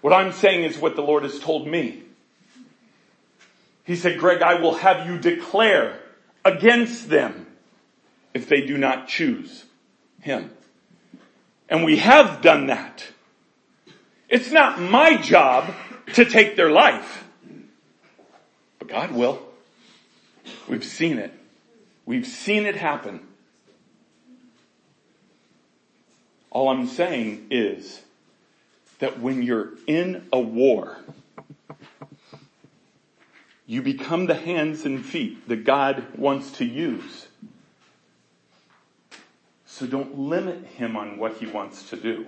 What 0.00 0.12
I'm 0.12 0.32
saying 0.32 0.64
is 0.64 0.78
what 0.78 0.96
the 0.96 1.02
Lord 1.02 1.24
has 1.24 1.40
told 1.40 1.66
me. 1.66 2.02
He 3.84 3.96
said, 3.96 4.18
Greg, 4.18 4.42
I 4.42 4.60
will 4.60 4.74
have 4.74 5.06
you 5.06 5.18
declare 5.18 5.98
against 6.44 7.08
them 7.08 7.46
if 8.34 8.48
they 8.48 8.60
do 8.60 8.78
not 8.78 9.08
choose 9.08 9.64
Him. 10.20 10.50
And 11.68 11.84
we 11.84 11.96
have 11.96 12.40
done 12.42 12.66
that. 12.66 13.04
It's 14.28 14.50
not 14.50 14.80
my 14.80 15.16
job 15.16 15.74
to 16.14 16.24
take 16.24 16.56
their 16.56 16.70
life. 16.70 17.24
but 18.78 18.88
God 18.88 19.12
will. 19.12 19.42
We've 20.68 20.84
seen 20.84 21.18
it. 21.18 21.32
We've 22.06 22.26
seen 22.26 22.66
it 22.66 22.76
happen. 22.76 23.27
All 26.50 26.68
I'm 26.68 26.86
saying 26.86 27.48
is 27.50 28.02
that 28.98 29.20
when 29.20 29.42
you're 29.42 29.70
in 29.86 30.26
a 30.32 30.40
war, 30.40 30.98
you 33.66 33.82
become 33.82 34.26
the 34.26 34.34
hands 34.34 34.84
and 34.84 35.04
feet 35.04 35.46
that 35.48 35.64
God 35.64 36.16
wants 36.16 36.52
to 36.52 36.64
use. 36.64 37.28
So 39.66 39.86
don't 39.86 40.18
limit 40.18 40.64
him 40.64 40.96
on 40.96 41.18
what 41.18 41.36
he 41.36 41.46
wants 41.46 41.90
to 41.90 41.96
do. 41.96 42.26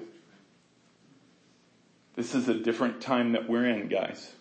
This 2.14 2.34
is 2.34 2.48
a 2.48 2.54
different 2.54 3.00
time 3.00 3.32
that 3.32 3.48
we're 3.48 3.66
in, 3.66 3.88
guys. 3.88 4.32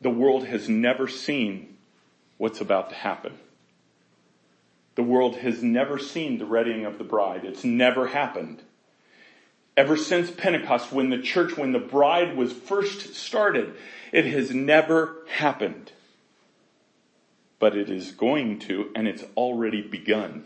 The 0.00 0.10
world 0.10 0.46
has 0.46 0.68
never 0.68 1.06
seen 1.06 1.76
what's 2.38 2.60
about 2.60 2.88
to 2.88 2.96
happen. 2.96 3.34
The 4.94 5.02
world 5.02 5.36
has 5.36 5.62
never 5.62 5.98
seen 5.98 6.38
the 6.38 6.44
readying 6.44 6.84
of 6.84 6.98
the 6.98 7.04
bride. 7.04 7.44
It's 7.44 7.64
never 7.64 8.08
happened. 8.08 8.62
Ever 9.76 9.96
since 9.96 10.30
Pentecost, 10.30 10.92
when 10.92 11.08
the 11.08 11.22
church, 11.22 11.56
when 11.56 11.72
the 11.72 11.78
bride 11.78 12.36
was 12.36 12.52
first 12.52 13.14
started, 13.14 13.74
it 14.12 14.26
has 14.26 14.50
never 14.50 15.16
happened. 15.28 15.92
But 17.58 17.74
it 17.74 17.88
is 17.88 18.12
going 18.12 18.58
to, 18.60 18.90
and 18.94 19.08
it's 19.08 19.24
already 19.34 19.80
begun. 19.80 20.44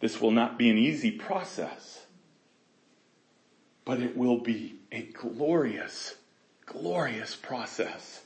This 0.00 0.20
will 0.20 0.32
not 0.32 0.58
be 0.58 0.68
an 0.68 0.78
easy 0.78 1.12
process, 1.12 2.04
but 3.84 4.00
it 4.00 4.16
will 4.16 4.40
be 4.40 4.74
a 4.90 5.02
glorious, 5.02 6.16
glorious 6.66 7.36
process. 7.36 8.23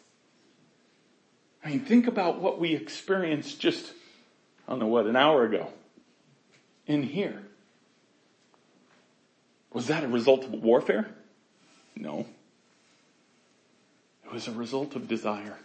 I 1.69 1.71
mean, 1.73 1.81
think 1.81 2.07
about 2.07 2.41
what 2.41 2.59
we 2.59 2.75
experienced 2.75 3.61
just, 3.61 3.93
I 4.67 4.71
don't 4.71 4.79
know 4.79 4.87
what, 4.87 5.05
an 5.05 5.17
hour 5.17 5.45
ago 5.45 5.69
in 6.87 7.03
here. 7.03 7.43
Was 9.75 9.89
that 9.89 10.03
a 10.03 10.09
result 10.09 10.45
of 10.45 10.53
warfare? 10.55 11.11
No. 11.95 12.25
It 14.25 14.33
was 14.33 14.49
a 14.49 14.53
result 14.53 14.97
of 14.97 15.09
desire. 15.09 15.59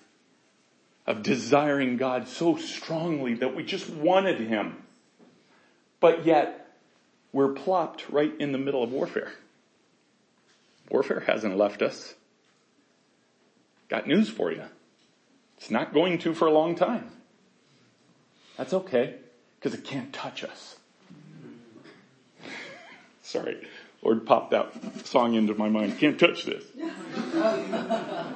Of 1.07 1.23
desiring 1.23 1.95
God 1.95 2.27
so 2.27 2.57
strongly 2.57 3.35
that 3.35 3.55
we 3.55 3.63
just 3.63 3.89
wanted 3.89 4.41
Him. 4.41 4.75
But 6.01 6.25
yet, 6.25 6.75
we're 7.31 7.53
plopped 7.53 8.09
right 8.09 8.33
in 8.41 8.51
the 8.51 8.57
middle 8.57 8.83
of 8.83 8.91
warfare. 8.91 9.31
Warfare 10.89 11.21
hasn't 11.21 11.55
left 11.55 11.81
us. 11.81 12.13
Got 13.87 14.05
news 14.05 14.27
for 14.27 14.51
you. 14.51 14.63
It's 15.57 15.71
not 15.71 15.93
going 15.93 16.17
to 16.19 16.33
for 16.33 16.47
a 16.47 16.51
long 16.51 16.75
time. 16.75 17.09
That's 18.57 18.73
okay, 18.73 19.15
because 19.59 19.73
it 19.77 19.83
can't 19.83 20.13
touch 20.13 20.43
us. 20.43 20.75
Sorry, 23.21 23.67
Lord 24.01 24.25
popped 24.25 24.51
that 24.51 25.05
song 25.05 25.33
into 25.35 25.55
my 25.55 25.69
mind. 25.69 25.97
Can't 25.97 26.19
touch 26.19 26.45
this. 26.45 26.63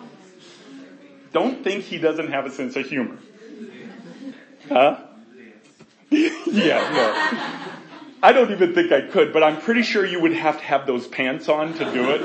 Don't 1.33 1.63
think 1.63 1.83
he 1.83 1.97
doesn't 1.97 2.31
have 2.31 2.45
a 2.45 2.49
sense 2.49 2.75
of 2.75 2.87
humor. 2.87 3.17
Huh? 4.69 4.99
yeah, 6.09 6.79
no. 6.93 7.13
I 8.23 8.31
don't 8.31 8.51
even 8.51 8.73
think 8.73 8.91
I 8.91 9.01
could, 9.01 9.31
but 9.33 9.43
I'm 9.43 9.61
pretty 9.61 9.83
sure 9.83 10.05
you 10.05 10.19
would 10.21 10.33
have 10.33 10.57
to 10.57 10.63
have 10.63 10.87
those 10.87 11.05
pants 11.05 11.47
on 11.49 11.73
to 11.75 11.91
do 11.93 12.09
it. 12.11 12.21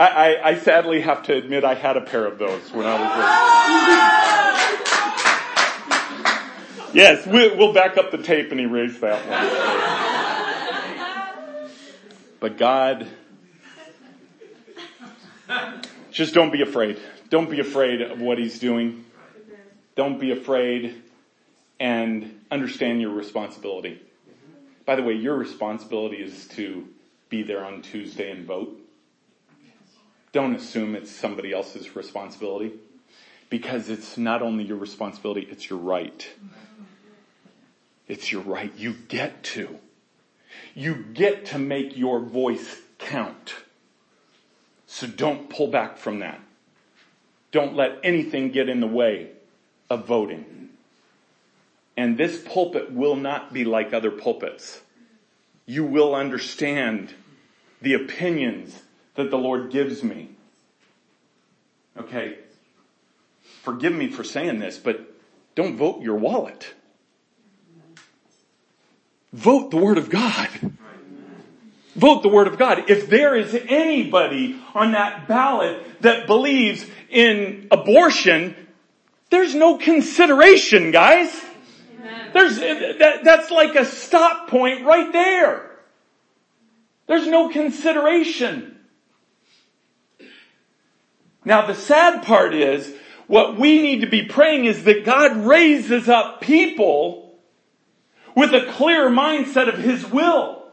I, 0.00 0.06
I, 0.06 0.48
I 0.48 0.54
sadly 0.54 1.02
have 1.02 1.24
to 1.24 1.34
admit 1.34 1.62
I 1.62 1.74
had 1.74 1.98
a 1.98 2.00
pair 2.00 2.24
of 2.24 2.38
those 2.38 2.72
when 2.72 2.86
I 2.86 2.94
was 2.94 3.02
little. 6.86 6.94
yes, 6.94 7.26
we, 7.26 7.54
we'll 7.54 7.74
back 7.74 7.98
up 7.98 8.10
the 8.10 8.16
tape 8.16 8.50
and 8.50 8.58
erase 8.58 8.98
that 9.00 9.28
one. 9.28 9.40
But 12.40 12.56
God, 12.56 13.06
just 16.10 16.32
don't 16.32 16.50
be 16.50 16.62
afraid. 16.62 16.98
Don't 17.28 17.50
be 17.50 17.60
afraid 17.60 18.00
of 18.00 18.22
what 18.22 18.38
He's 18.38 18.58
doing. 18.58 19.04
Don't 19.96 20.18
be 20.18 20.30
afraid 20.30 21.02
and 21.78 22.40
understand 22.50 23.02
your 23.02 23.10
responsibility. 23.10 24.00
By 24.86 24.96
the 24.96 25.02
way, 25.02 25.12
your 25.12 25.36
responsibility 25.36 26.16
is 26.16 26.48
to 26.48 26.88
be 27.28 27.42
there 27.42 27.62
on 27.62 27.82
Tuesday 27.82 28.30
and 28.30 28.46
vote. 28.46 28.79
Don't 30.32 30.54
assume 30.54 30.94
it's 30.94 31.10
somebody 31.10 31.52
else's 31.52 31.96
responsibility 31.96 32.72
because 33.48 33.88
it's 33.88 34.16
not 34.16 34.42
only 34.42 34.64
your 34.64 34.76
responsibility, 34.76 35.46
it's 35.50 35.68
your 35.68 35.78
right. 35.78 36.28
It's 38.06 38.30
your 38.30 38.42
right. 38.42 38.72
You 38.76 38.94
get 39.08 39.42
to. 39.44 39.78
You 40.74 41.04
get 41.14 41.46
to 41.46 41.58
make 41.58 41.96
your 41.96 42.20
voice 42.20 42.80
count. 42.98 43.54
So 44.86 45.06
don't 45.06 45.50
pull 45.50 45.68
back 45.68 45.98
from 45.98 46.20
that. 46.20 46.40
Don't 47.52 47.74
let 47.74 47.98
anything 48.04 48.50
get 48.50 48.68
in 48.68 48.80
the 48.80 48.86
way 48.86 49.30
of 49.88 50.06
voting. 50.06 50.70
And 51.96 52.16
this 52.16 52.40
pulpit 52.42 52.92
will 52.92 53.16
not 53.16 53.52
be 53.52 53.64
like 53.64 53.92
other 53.92 54.10
pulpits. 54.10 54.80
You 55.66 55.84
will 55.84 56.14
understand 56.14 57.14
the 57.82 57.94
opinions 57.94 58.80
that 59.14 59.30
the 59.30 59.38
Lord 59.38 59.70
gives 59.70 60.02
me. 60.02 60.30
Okay. 61.96 62.38
Forgive 63.62 63.92
me 63.92 64.08
for 64.08 64.24
saying 64.24 64.58
this, 64.58 64.78
but 64.78 65.12
don't 65.54 65.76
vote 65.76 66.02
your 66.02 66.16
wallet. 66.16 66.74
Vote 69.32 69.70
the 69.70 69.76
Word 69.76 69.98
of 69.98 70.10
God. 70.10 70.48
Vote 71.94 72.22
the 72.22 72.28
Word 72.28 72.46
of 72.46 72.58
God. 72.58 72.88
If 72.88 73.08
there 73.08 73.36
is 73.36 73.54
anybody 73.54 74.60
on 74.74 74.92
that 74.92 75.28
ballot 75.28 75.84
that 76.00 76.26
believes 76.26 76.86
in 77.10 77.68
abortion, 77.70 78.54
there's 79.30 79.54
no 79.54 79.76
consideration, 79.76 80.90
guys. 80.90 81.28
There's, 82.32 82.58
that, 82.58 83.20
that's 83.24 83.50
like 83.50 83.74
a 83.74 83.84
stop 83.84 84.48
point 84.48 84.84
right 84.84 85.12
there. 85.12 85.70
There's 87.06 87.26
no 87.26 87.48
consideration. 87.48 88.79
Now 91.44 91.66
the 91.66 91.74
sad 91.74 92.22
part 92.22 92.54
is, 92.54 92.94
what 93.26 93.56
we 93.56 93.80
need 93.80 94.00
to 94.00 94.08
be 94.08 94.24
praying 94.24 94.64
is 94.64 94.84
that 94.84 95.04
God 95.04 95.36
raises 95.46 96.08
up 96.08 96.40
people 96.40 97.38
with 98.34 98.52
a 98.52 98.72
clear 98.72 99.08
mindset 99.08 99.72
of 99.72 99.78
His 99.78 100.04
will. 100.04 100.64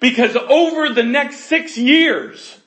Because 0.00 0.36
over 0.36 0.90
the 0.90 1.02
next 1.02 1.44
six 1.44 1.78
years, 1.78 2.58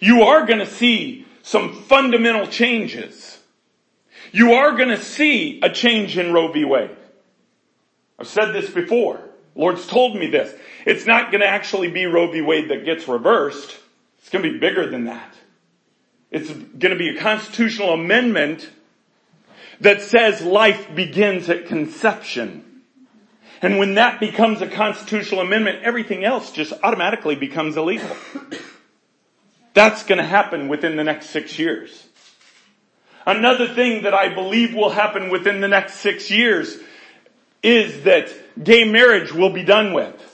you 0.00 0.22
are 0.22 0.46
going 0.46 0.58
to 0.58 0.66
see 0.66 1.26
some 1.42 1.82
fundamental 1.84 2.46
changes. 2.46 3.38
You 4.32 4.52
are 4.52 4.76
going 4.76 4.90
to 4.90 5.02
see 5.02 5.60
a 5.62 5.70
change 5.70 6.18
in 6.18 6.32
Roe 6.32 6.52
v. 6.52 6.64
Wade. 6.64 6.96
I've 8.18 8.28
said 8.28 8.52
this 8.52 8.68
before. 8.68 9.20
Lord's 9.54 9.86
told 9.86 10.14
me 10.14 10.28
this. 10.28 10.54
It's 10.84 11.06
not 11.06 11.32
going 11.32 11.40
to 11.40 11.48
actually 11.48 11.90
be 11.90 12.06
Roe 12.06 12.30
v. 12.30 12.42
Wade 12.42 12.68
that 12.68 12.84
gets 12.84 13.08
reversed. 13.08 13.76
It's 14.18 14.28
going 14.28 14.44
to 14.44 14.52
be 14.52 14.58
bigger 14.58 14.88
than 14.88 15.04
that. 15.04 15.34
It's 16.30 16.50
going 16.50 16.92
to 16.92 16.96
be 16.96 17.16
a 17.16 17.20
constitutional 17.20 17.94
amendment 17.94 18.68
that 19.80 20.02
says 20.02 20.42
life 20.42 20.94
begins 20.94 21.48
at 21.48 21.66
conception. 21.66 22.64
And 23.62 23.78
when 23.78 23.94
that 23.94 24.20
becomes 24.20 24.60
a 24.60 24.68
constitutional 24.68 25.40
amendment, 25.40 25.82
everything 25.82 26.24
else 26.24 26.52
just 26.52 26.72
automatically 26.82 27.34
becomes 27.34 27.76
illegal. 27.76 28.14
That's 29.74 30.04
going 30.04 30.18
to 30.18 30.24
happen 30.24 30.68
within 30.68 30.96
the 30.96 31.04
next 31.04 31.30
six 31.30 31.58
years. 31.58 32.06
Another 33.26 33.68
thing 33.68 34.04
that 34.04 34.14
I 34.14 34.34
believe 34.34 34.74
will 34.74 34.90
happen 34.90 35.30
within 35.30 35.60
the 35.60 35.68
next 35.68 35.94
six 35.94 36.30
years 36.30 36.76
is 37.62 38.04
that 38.04 38.32
gay 38.62 38.84
marriage 38.84 39.32
will 39.32 39.52
be 39.52 39.62
done 39.62 39.92
with. 39.92 40.24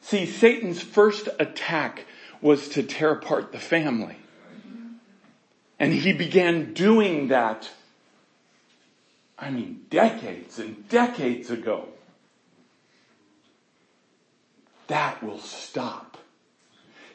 See, 0.00 0.24
Satan's 0.24 0.80
first 0.80 1.28
attack 1.38 2.06
was 2.40 2.68
to 2.70 2.82
tear 2.82 3.12
apart 3.12 3.52
the 3.52 3.58
family. 3.58 4.16
And 5.78 5.92
he 5.92 6.12
began 6.12 6.74
doing 6.74 7.28
that, 7.28 7.70
I 9.38 9.50
mean, 9.50 9.86
decades 9.90 10.58
and 10.58 10.88
decades 10.88 11.50
ago. 11.50 11.88
That 14.88 15.22
will 15.22 15.38
stop. 15.38 16.16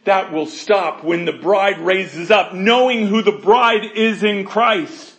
That 0.05 0.31
will 0.31 0.45
stop 0.45 1.03
when 1.03 1.25
the 1.25 1.33
bride 1.33 1.79
raises 1.79 2.29
up, 2.29 2.53
knowing 2.53 3.07
who 3.07 3.21
the 3.21 3.31
bride 3.31 3.85
is 3.95 4.23
in 4.23 4.45
Christ. 4.45 5.13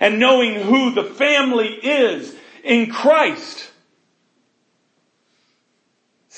And 0.00 0.18
knowing 0.18 0.62
who 0.62 0.92
the 0.92 1.04
family 1.04 1.68
is 1.68 2.34
in 2.64 2.90
Christ. 2.90 3.71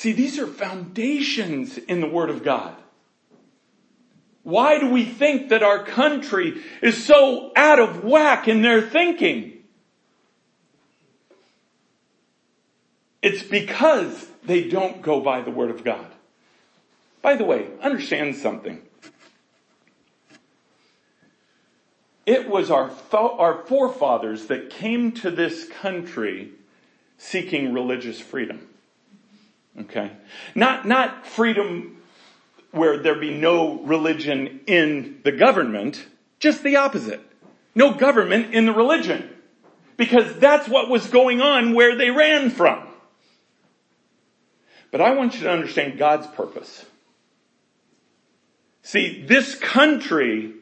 See, 0.05 0.13
these 0.13 0.39
are 0.39 0.47
foundations 0.47 1.79
in 1.79 2.03
the 2.03 2.07
Word 2.07 2.29
of 2.29 2.45
God. 2.45 2.77
Why 4.43 4.79
do 4.79 4.91
we 4.91 5.07
think 5.07 5.49
that 5.49 5.63
our 5.63 5.83
country 5.83 6.61
is 6.83 7.07
so 7.07 7.53
out 7.57 7.79
of 7.79 8.05
whack 8.05 8.47
in 8.47 8.61
their 8.61 8.83
thinking? 8.83 9.65
It's 13.23 13.43
because 13.43 14.27
they 14.45 14.69
don't 14.69 15.01
go 15.01 15.21
by 15.21 15.41
the 15.41 15.51
Word 15.51 15.71
of 15.71 15.83
God. 15.83 16.09
By 17.23 17.37
the 17.37 17.45
way, 17.45 17.69
understand 17.81 18.37
something. 18.37 18.83
It 22.27 22.47
was 22.47 22.71
our, 22.71 22.91
our 23.11 23.65
forefathers 23.65 24.49
that 24.49 24.69
came 24.69 25.13
to 25.13 25.31
this 25.31 25.67
country 25.67 26.53
seeking 27.17 27.73
religious 27.73 28.21
freedom. 28.21 28.69
Okay? 29.81 30.13
Not, 30.55 30.87
not 30.87 31.27
freedom 31.27 32.03
where 32.71 32.99
there 32.99 33.19
be 33.19 33.33
no 33.33 33.81
religion 33.83 34.61
in 34.67 35.21
the 35.25 35.33
government, 35.33 36.05
just 36.39 36.63
the 36.63 36.77
opposite. 36.77 37.21
No 37.75 37.95
government 37.95 38.55
in 38.55 38.67
the 38.67 38.73
religion. 38.73 39.31
Because 39.97 40.39
that's 40.39 40.69
what 40.69 40.89
was 40.89 41.07
going 41.07 41.41
on 41.41 41.75
where 41.75 41.97
they 41.97 42.11
ran 42.11 42.51
from. 42.51 42.87
But 44.91 45.01
I 45.01 45.15
want 45.15 45.35
you 45.35 45.41
to 45.41 45.51
understand 45.51 45.99
God's 45.99 46.27
purpose. 46.29 46.85
See, 48.83 49.25
this 49.27 49.55
country 49.55 50.53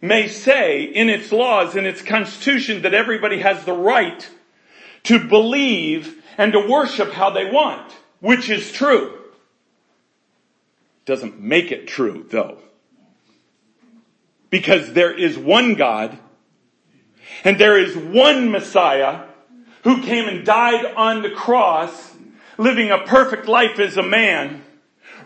may 0.00 0.28
say 0.28 0.82
in 0.82 1.08
its 1.08 1.32
laws, 1.32 1.76
in 1.76 1.86
its 1.86 2.02
constitution, 2.02 2.82
that 2.82 2.94
everybody 2.94 3.40
has 3.40 3.64
the 3.64 3.72
right 3.72 4.28
to 5.04 5.18
believe 5.18 6.22
and 6.38 6.52
to 6.52 6.66
worship 6.66 7.12
how 7.12 7.30
they 7.30 7.50
want, 7.50 7.92
which 8.22 8.48
is 8.48 8.72
true 8.72 9.18
doesn't 11.04 11.40
make 11.40 11.70
it 11.70 11.86
true 11.86 12.24
though. 12.30 12.56
Because 14.48 14.92
there 14.92 15.12
is 15.12 15.36
one 15.36 15.74
God 15.74 16.16
and 17.44 17.58
there 17.58 17.78
is 17.78 17.96
one 17.96 18.50
Messiah 18.50 19.24
who 19.82 20.02
came 20.02 20.28
and 20.28 20.46
died 20.46 20.84
on 20.96 21.22
the 21.22 21.30
cross, 21.30 22.14
living 22.56 22.90
a 22.90 22.98
perfect 22.98 23.48
life 23.48 23.80
as 23.80 23.96
a 23.96 24.02
man, 24.02 24.62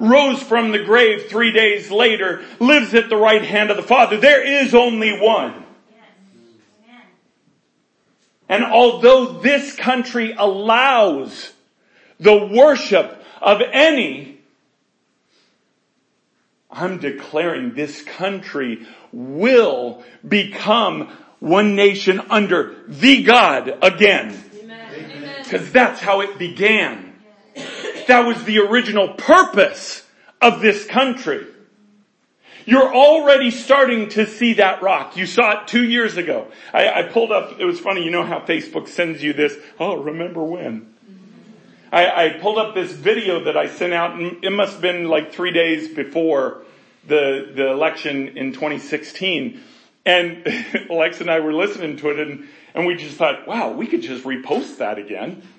rose 0.00 0.42
from 0.42 0.70
the 0.72 0.82
grave 0.82 1.26
three 1.28 1.52
days 1.52 1.90
later, 1.90 2.42
lives 2.58 2.94
at 2.94 3.10
the 3.10 3.16
right 3.16 3.44
hand 3.44 3.70
of 3.70 3.76
the 3.76 3.82
Father. 3.82 4.16
There 4.16 4.42
is 4.42 4.74
only 4.74 5.20
one. 5.20 5.64
And 8.48 8.64
although 8.64 9.40
this 9.40 9.74
country 9.74 10.34
allows 10.38 11.52
the 12.18 12.46
worship 12.46 13.22
of 13.40 13.60
any 13.60 14.36
I'm 16.76 16.98
declaring 16.98 17.72
this 17.74 18.02
country 18.02 18.86
will 19.10 20.04
become 20.26 21.08
one 21.40 21.74
nation 21.74 22.20
under 22.28 22.76
the 22.86 23.22
God 23.22 23.78
again. 23.82 24.42
Because 25.42 25.72
that's 25.72 26.00
how 26.00 26.20
it 26.20 26.38
began. 26.38 27.14
That 28.08 28.26
was 28.26 28.42
the 28.44 28.58
original 28.58 29.14
purpose 29.14 30.02
of 30.42 30.60
this 30.60 30.84
country. 30.86 31.46
You're 32.66 32.94
already 32.94 33.52
starting 33.52 34.08
to 34.10 34.26
see 34.26 34.54
that 34.54 34.82
rock. 34.82 35.16
You 35.16 35.24
saw 35.24 35.62
it 35.62 35.68
two 35.68 35.84
years 35.84 36.16
ago. 36.16 36.48
I, 36.74 36.90
I, 36.90 37.02
pulled 37.04 37.30
up, 37.30 37.60
it 37.60 37.64
was 37.64 37.78
funny, 37.78 38.04
you 38.04 38.10
know 38.10 38.24
how 38.24 38.40
Facebook 38.40 38.88
sends 38.88 39.22
you 39.22 39.32
this, 39.32 39.56
oh, 39.78 40.02
remember 40.02 40.42
when? 40.42 40.92
I, 41.92 42.26
I 42.26 42.28
pulled 42.40 42.58
up 42.58 42.74
this 42.74 42.92
video 42.92 43.44
that 43.44 43.56
I 43.56 43.68
sent 43.68 43.92
out 43.92 44.18
and 44.18 44.44
it 44.44 44.50
must 44.50 44.74
have 44.74 44.82
been 44.82 45.08
like 45.08 45.32
three 45.32 45.52
days 45.52 45.88
before 45.88 46.62
the, 47.06 47.52
the 47.54 47.70
election 47.70 48.36
in 48.36 48.52
2016. 48.52 49.60
And 50.04 50.46
Alexa 50.90 51.22
and 51.22 51.30
I 51.30 51.40
were 51.40 51.52
listening 51.52 51.96
to 51.98 52.10
it 52.10 52.20
and, 52.20 52.48
and 52.74 52.86
we 52.86 52.96
just 52.96 53.16
thought, 53.16 53.46
wow, 53.46 53.70
we 53.70 53.86
could 53.86 54.02
just 54.02 54.24
repost 54.24 54.78
that 54.78 54.98
again. 54.98 55.42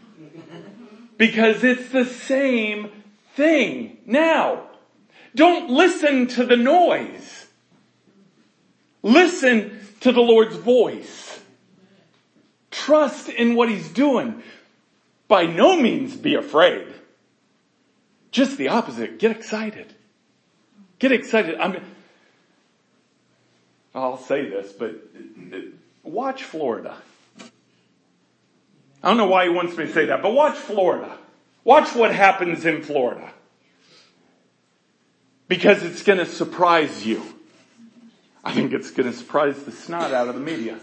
Because 1.18 1.64
it's 1.64 1.90
the 1.90 2.06
same 2.06 2.92
thing 3.36 3.98
now. 4.06 4.68
Don't 5.34 5.72
listen 5.72 6.28
to 6.28 6.46
the 6.46 6.56
noise. 6.56 7.48
Listen 9.02 9.80
to 10.02 10.12
the 10.12 10.22
Lord's 10.22 10.56
voice. 10.56 11.40
Trust 12.70 13.30
in 13.30 13.56
what 13.56 13.68
He's 13.68 13.90
doing. 13.90 14.44
By 15.28 15.46
no 15.46 15.80
means 15.80 16.16
be 16.16 16.36
afraid. 16.36 16.88
Just 18.32 18.58
the 18.58 18.70
opposite. 18.70 19.20
Get 19.20 19.32
excited. 19.32 19.94
Get 21.00 21.12
excited. 21.12 21.58
I'm, 21.60 21.82
I'll 23.94 24.18
say 24.18 24.50
this, 24.50 24.72
but 24.72 24.96
watch 26.04 26.44
Florida. 26.44 26.98
I 29.04 29.10
don't 29.10 29.18
know 29.18 29.28
why 29.28 29.46
he 29.46 29.50
wants 29.50 29.78
me 29.78 29.86
to 29.86 29.94
say 29.94 30.06
that, 30.06 30.22
but 30.22 30.34
watch 30.34 30.58
Florida. 30.58 31.18
Watch 31.64 31.96
what 31.96 32.14
happens 32.14 32.66
in 32.66 32.82
Florida. 32.82 33.32
Because 35.48 35.84
it's 35.84 36.04
to 36.04 36.26
surprise 36.26 37.06
you. 37.06 37.22
I 38.44 38.54
think 38.54 38.74
it's 38.74 38.92
to 38.92 39.14
surprise 39.14 39.64
the 39.64 39.72
snot 39.72 40.14
out 40.14 40.28
of 40.28 40.36
the 40.36 40.42
media. 40.42 40.80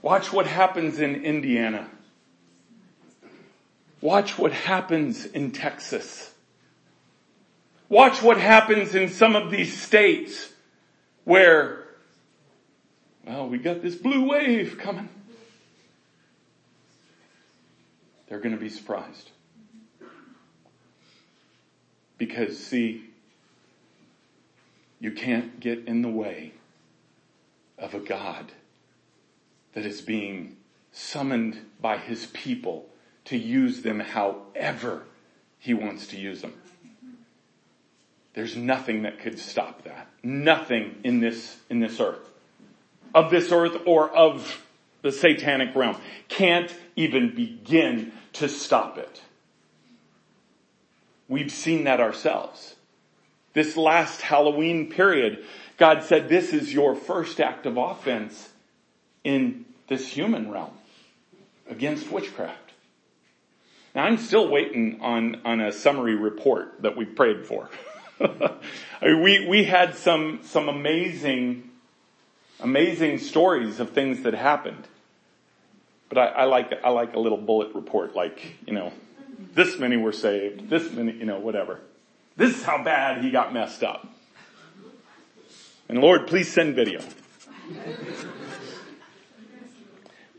Watch 0.00 0.32
what 0.32 0.46
happens 0.46 0.98
in 0.98 1.24
Indiana. 1.24 1.88
Watch 4.02 4.36
what 4.36 4.52
happens 4.52 5.24
in 5.24 5.52
Texas. 5.52 6.34
Watch 7.88 8.20
what 8.20 8.36
happens 8.36 8.96
in 8.96 9.08
some 9.08 9.36
of 9.36 9.50
these 9.50 9.80
states 9.80 10.50
where, 11.24 11.84
well, 13.24 13.48
we 13.48 13.58
got 13.58 13.80
this 13.80 13.94
blue 13.94 14.28
wave 14.28 14.76
coming. 14.76 15.08
They're 18.28 18.40
going 18.40 18.56
to 18.56 18.60
be 18.60 18.70
surprised. 18.70 19.30
Because 22.18 22.58
see, 22.58 23.04
you 24.98 25.12
can't 25.12 25.60
get 25.60 25.84
in 25.86 26.02
the 26.02 26.08
way 26.08 26.54
of 27.78 27.94
a 27.94 28.00
God 28.00 28.50
that 29.74 29.86
is 29.86 30.00
being 30.00 30.56
summoned 30.90 31.58
by 31.80 31.98
his 31.98 32.26
people 32.26 32.88
to 33.26 33.36
use 33.36 33.82
them 33.82 34.00
however 34.00 35.02
he 35.58 35.74
wants 35.74 36.08
to 36.08 36.16
use 36.16 36.42
them. 36.42 36.54
There's 38.34 38.56
nothing 38.56 39.02
that 39.02 39.20
could 39.20 39.38
stop 39.38 39.84
that. 39.84 40.08
Nothing 40.22 40.96
in 41.04 41.20
this, 41.20 41.56
in 41.68 41.80
this 41.80 42.00
earth. 42.00 42.28
Of 43.14 43.30
this 43.30 43.52
earth 43.52 43.76
or 43.84 44.08
of 44.10 44.62
the 45.02 45.12
satanic 45.12 45.74
realm. 45.74 45.96
Can't 46.28 46.74
even 46.96 47.34
begin 47.34 48.12
to 48.34 48.48
stop 48.48 48.96
it. 48.96 49.20
We've 51.28 51.52
seen 51.52 51.84
that 51.84 52.00
ourselves. 52.00 52.74
This 53.52 53.76
last 53.76 54.22
Halloween 54.22 54.90
period, 54.90 55.44
God 55.76 56.04
said 56.04 56.28
this 56.28 56.52
is 56.52 56.72
your 56.72 56.94
first 56.94 57.40
act 57.40 57.66
of 57.66 57.76
offense 57.76 58.48
in 59.24 59.66
this 59.88 60.08
human 60.08 60.50
realm 60.50 60.72
against 61.68 62.10
witchcraft. 62.10 62.61
Now 63.94 64.04
I'm 64.04 64.18
still 64.18 64.48
waiting 64.48 65.00
on, 65.00 65.40
on 65.44 65.60
a 65.60 65.72
summary 65.72 66.14
report 66.14 66.82
that 66.82 66.96
we 66.96 67.04
prayed 67.04 67.46
for. 67.46 67.68
I 68.20 68.56
mean, 69.02 69.22
we, 69.22 69.46
we 69.46 69.64
had 69.64 69.96
some, 69.96 70.40
some 70.44 70.68
amazing, 70.68 71.70
amazing 72.60 73.18
stories 73.18 73.80
of 73.80 73.90
things 73.90 74.22
that 74.22 74.34
happened. 74.34 74.86
But 76.08 76.18
I, 76.18 76.26
I 76.26 76.44
like, 76.44 76.72
I 76.84 76.90
like 76.90 77.14
a 77.14 77.18
little 77.18 77.38
bullet 77.38 77.74
report 77.74 78.14
like, 78.14 78.56
you 78.66 78.74
know, 78.74 78.92
this 79.54 79.78
many 79.78 79.96
were 79.96 80.12
saved, 80.12 80.70
this 80.70 80.90
many, 80.92 81.12
you 81.12 81.26
know, 81.26 81.38
whatever. 81.38 81.80
This 82.36 82.56
is 82.56 82.62
how 82.62 82.82
bad 82.82 83.22
he 83.22 83.30
got 83.30 83.52
messed 83.52 83.82
up. 83.82 84.06
And 85.88 86.00
Lord, 86.00 86.26
please 86.26 86.50
send 86.50 86.74
video. 86.74 87.00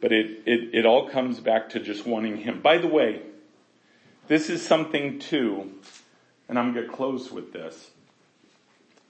But 0.02 0.12
it, 0.12 0.42
it, 0.46 0.70
it 0.74 0.86
all 0.86 1.10
comes 1.10 1.40
back 1.40 1.70
to 1.70 1.80
just 1.80 2.06
wanting 2.06 2.38
him. 2.38 2.62
By 2.62 2.78
the 2.78 2.88
way, 2.88 3.22
this 4.28 4.50
is 4.50 4.66
something 4.66 5.20
too 5.20 5.72
and 6.54 6.60
I'm 6.60 6.74
going 6.74 6.86
to 6.86 6.92
close 6.92 7.32
with 7.32 7.54
this. 7.54 7.90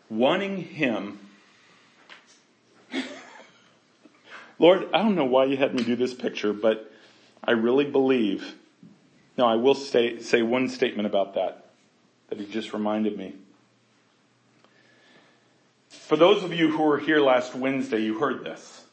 Wanting 0.10 0.58
Him. 0.58 1.20
Lord, 4.60 4.88
I 4.94 5.00
don't 5.00 5.16
know 5.16 5.26
why 5.26 5.46
you 5.46 5.58
had 5.58 5.74
me 5.74 5.84
do 5.84 5.96
this 5.96 6.14
picture, 6.14 6.54
but 6.54 6.92
I 7.44 7.52
really 7.52 7.86
believe. 7.86 8.56
Now, 9.38 9.48
I 9.48 9.56
will 9.56 9.76
say, 9.76 10.20
say 10.20 10.42
one 10.42 10.70
statement 10.70 11.08
about 11.08 11.34
that, 11.34 11.66
that 12.30 12.40
He 12.40 12.46
just 12.46 12.74
reminded 12.74 13.18
me. 13.18 13.34
For 15.90 16.16
those 16.16 16.44
of 16.44 16.54
you 16.54 16.72
who 16.72 16.84
were 16.84 17.00
here 17.00 17.20
last 17.20 17.56
Wednesday, 17.56 18.04
you 18.04 18.20
heard 18.20 18.46
this. 18.46 18.86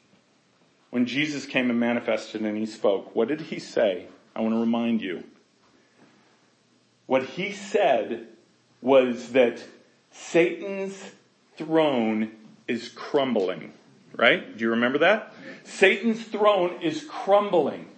When 0.90 1.06
Jesus 1.06 1.46
came 1.46 1.70
and 1.70 1.78
manifested 1.78 2.40
and 2.40 2.56
He 2.56 2.66
spoke, 2.66 3.14
what 3.14 3.28
did 3.28 3.42
He 3.42 3.58
say? 3.58 4.06
I 4.34 4.40
want 4.40 4.54
to 4.54 4.58
remind 4.58 5.02
you. 5.02 5.22
What 7.10 7.24
he 7.24 7.50
said 7.50 8.28
was 8.80 9.32
that 9.32 9.60
Satan's 10.12 10.96
throne 11.56 12.30
is 12.68 12.88
crumbling. 12.88 13.72
Right? 14.14 14.56
Do 14.56 14.62
you 14.62 14.70
remember 14.70 14.98
that? 14.98 15.34
Satan's 15.64 16.22
throne 16.22 16.80
is 16.80 17.02
crumbling. 17.02 17.88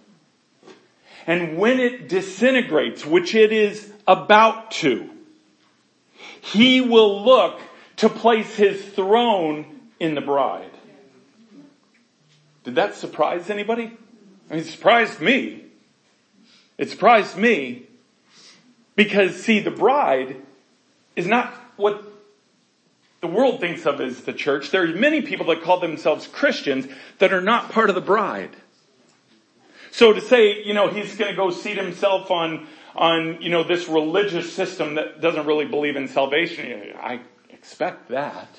And 1.27 1.59
when 1.59 1.79
it 1.79 2.09
disintegrates, 2.09 3.05
which 3.05 3.35
it 3.35 3.51
is 3.51 3.93
about 4.07 4.71
to, 4.81 5.11
he 6.41 6.81
will 6.81 7.23
look 7.23 7.61
to 7.97 8.09
place 8.09 8.55
his 8.55 8.83
throne 8.83 9.79
in 9.99 10.15
the 10.15 10.21
bride. 10.21 10.71
Did 12.63 12.73
that 12.73 12.95
surprise 12.95 13.51
anybody? 13.51 13.95
I 14.49 14.53
mean, 14.53 14.63
it 14.63 14.65
surprised 14.65 15.21
me. 15.21 15.65
It 16.79 16.89
surprised 16.89 17.37
me 17.37 17.89
because 18.95 19.35
see, 19.41 19.59
the 19.59 19.71
bride 19.71 20.35
is 21.15 21.27
not 21.27 21.53
what 21.77 22.03
the 23.21 23.27
world 23.27 23.61
thinks 23.61 23.85
of 23.85 24.01
as 24.01 24.21
the 24.21 24.33
church. 24.33 24.71
There 24.71 24.83
are 24.83 24.87
many 24.87 25.21
people 25.21 25.45
that 25.47 25.63
call 25.63 25.79
themselves 25.79 26.27
Christians 26.27 26.87
that 27.19 27.33
are 27.33 27.41
not 27.41 27.71
part 27.71 27.89
of 27.89 27.95
the 27.95 28.01
bride. 28.01 28.55
So 29.91 30.11
to 30.11 30.21
say, 30.21 30.63
you 30.63 30.73
know, 30.73 30.89
he's 30.89 31.15
going 31.15 31.31
to 31.31 31.37
go 31.37 31.49
seat 31.49 31.77
himself 31.77 32.31
on, 32.31 32.67
on, 32.95 33.41
you 33.41 33.49
know, 33.49 33.63
this 33.63 33.87
religious 33.87 34.51
system 34.51 34.95
that 34.95 35.21
doesn't 35.21 35.45
really 35.45 35.65
believe 35.65 35.95
in 35.95 36.07
salvation, 36.07 36.93
I 36.99 37.21
expect 37.49 38.09
that. 38.09 38.49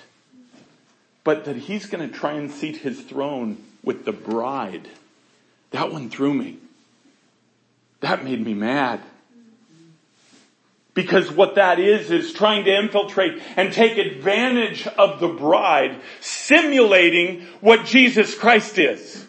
But 1.25 1.45
that 1.45 1.57
he's 1.57 1.87
going 1.87 2.09
to 2.09 2.15
try 2.15 2.33
and 2.33 2.51
seat 2.51 2.79
his 2.79 3.01
throne 3.01 3.63
with 3.83 4.05
the 4.05 4.13
bride. 4.13 4.89
That 5.73 5.93
one 5.93 6.09
threw 6.09 6.33
me. 6.33 6.59
That 8.01 8.25
made 8.25 8.45
me 8.45 8.55
mad. 8.55 9.01
Because 10.95 11.31
what 11.31 11.57
that 11.57 11.81
is, 11.81 12.11
is 12.13 12.33
trying 12.33 12.65
to 12.65 12.75
infiltrate 12.75 13.43
and 13.57 13.73
take 13.73 13.99
advantage 13.99 14.87
of 14.87 15.19
the 15.19 15.29
bride, 15.29 16.01
simulating 16.21 17.43
what 17.61 17.85
Jesus 17.85 18.35
Christ 18.35 18.79
is. 18.79 19.27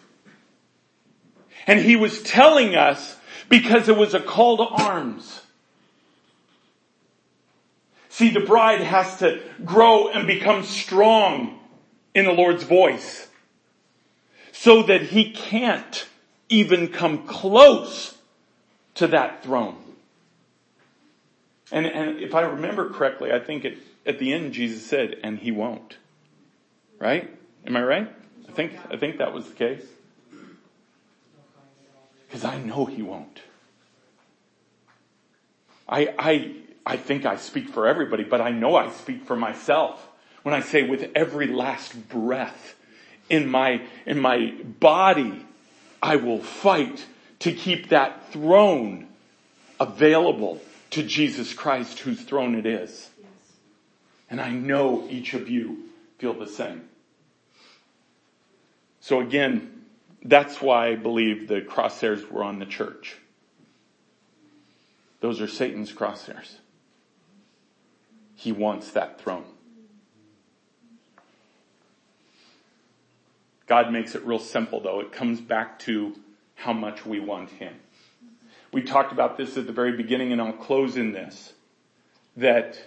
And 1.65 1.79
he 1.79 1.95
was 1.95 2.21
telling 2.21 2.75
us 2.75 3.17
because 3.49 3.89
it 3.89 3.97
was 3.97 4.13
a 4.13 4.19
call 4.19 4.57
to 4.57 4.83
arms. 4.83 5.41
See, 8.09 8.29
the 8.29 8.39
bride 8.39 8.81
has 8.81 9.17
to 9.17 9.41
grow 9.65 10.09
and 10.09 10.27
become 10.27 10.63
strong 10.63 11.59
in 12.13 12.25
the 12.25 12.31
Lord's 12.31 12.63
voice 12.63 13.27
so 14.53 14.83
that 14.83 15.01
he 15.01 15.31
can't 15.31 16.07
even 16.47 16.87
come 16.87 17.27
close 17.27 18.15
to 18.95 19.07
that 19.07 19.43
throne. 19.43 19.75
And, 21.71 21.85
and 21.85 22.19
if 22.19 22.35
I 22.35 22.41
remember 22.41 22.89
correctly, 22.89 23.31
I 23.31 23.39
think 23.39 23.65
it, 23.65 23.77
at 24.05 24.19
the 24.19 24.33
end 24.33 24.53
Jesus 24.53 24.85
said, 24.85 25.19
and 25.23 25.39
he 25.39 25.51
won't. 25.51 25.97
Right? 26.99 27.29
Am 27.65 27.75
I 27.75 27.83
right? 27.83 28.15
I 28.47 28.51
think, 28.51 28.73
I 28.89 28.97
think 28.97 29.17
that 29.17 29.33
was 29.33 29.47
the 29.47 29.55
case. 29.55 29.85
Because 32.27 32.43
I 32.43 32.57
know 32.57 32.85
he 32.85 33.01
won't. 33.01 33.41
I, 35.87 36.13
I, 36.17 36.55
I 36.85 36.97
think 36.97 37.25
I 37.25 37.37
speak 37.37 37.69
for 37.69 37.87
everybody, 37.87 38.23
but 38.23 38.41
I 38.41 38.51
know 38.51 38.75
I 38.75 38.89
speak 38.89 39.25
for 39.25 39.35
myself 39.35 40.07
when 40.43 40.53
I 40.53 40.61
say 40.61 40.83
with 40.83 41.11
every 41.15 41.47
last 41.47 42.07
breath 42.07 42.75
in 43.29 43.49
my, 43.49 43.81
in 44.05 44.19
my 44.19 44.53
body, 44.79 45.45
I 46.01 46.17
will 46.17 46.39
fight 46.39 47.05
to 47.39 47.51
keep 47.51 47.89
that 47.89 48.31
throne 48.31 49.07
available 49.79 50.61
to 50.95 51.03
Jesus 51.03 51.53
Christ 51.53 51.99
whose 51.99 52.21
throne 52.21 52.55
it 52.55 52.65
is. 52.65 53.09
And 54.29 54.39
I 54.39 54.49
know 54.51 55.05
each 55.09 55.33
of 55.33 55.49
you 55.49 55.89
feel 56.19 56.33
the 56.33 56.47
same. 56.47 56.87
So 59.01 59.19
again, 59.19 59.83
that's 60.23 60.61
why 60.61 60.87
I 60.87 60.95
believe 60.95 61.49
the 61.49 61.59
crosshairs 61.59 62.31
were 62.31 62.45
on 62.45 62.59
the 62.59 62.65
church. 62.65 63.17
Those 65.19 65.41
are 65.41 65.49
Satan's 65.49 65.91
crosshairs. 65.91 66.55
He 68.35 68.53
wants 68.53 68.91
that 68.91 69.19
throne. 69.19 69.43
God 73.67 73.91
makes 73.91 74.15
it 74.15 74.23
real 74.23 74.39
simple 74.39 74.79
though. 74.79 75.01
It 75.01 75.11
comes 75.11 75.41
back 75.41 75.77
to 75.79 76.15
how 76.55 76.71
much 76.71 77.05
we 77.05 77.19
want 77.19 77.49
Him. 77.49 77.73
We 78.75 78.81
talked 78.81 79.13
about 79.13 79.37
this 79.37 79.55
at 79.55 79.67
the 79.67 79.71
very 79.71 79.93
beginning 79.95 80.33
and 80.33 80.41
I'll 80.41 80.51
close 80.51 80.97
in 80.97 81.13
this. 81.13 81.53
That 82.35 82.77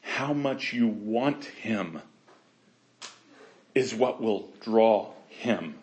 how 0.00 0.32
much 0.32 0.72
you 0.72 0.88
want 0.88 1.44
Him 1.44 2.00
is 3.74 3.94
what 3.94 4.22
will 4.22 4.48
draw 4.62 5.10
Him. 5.28 5.74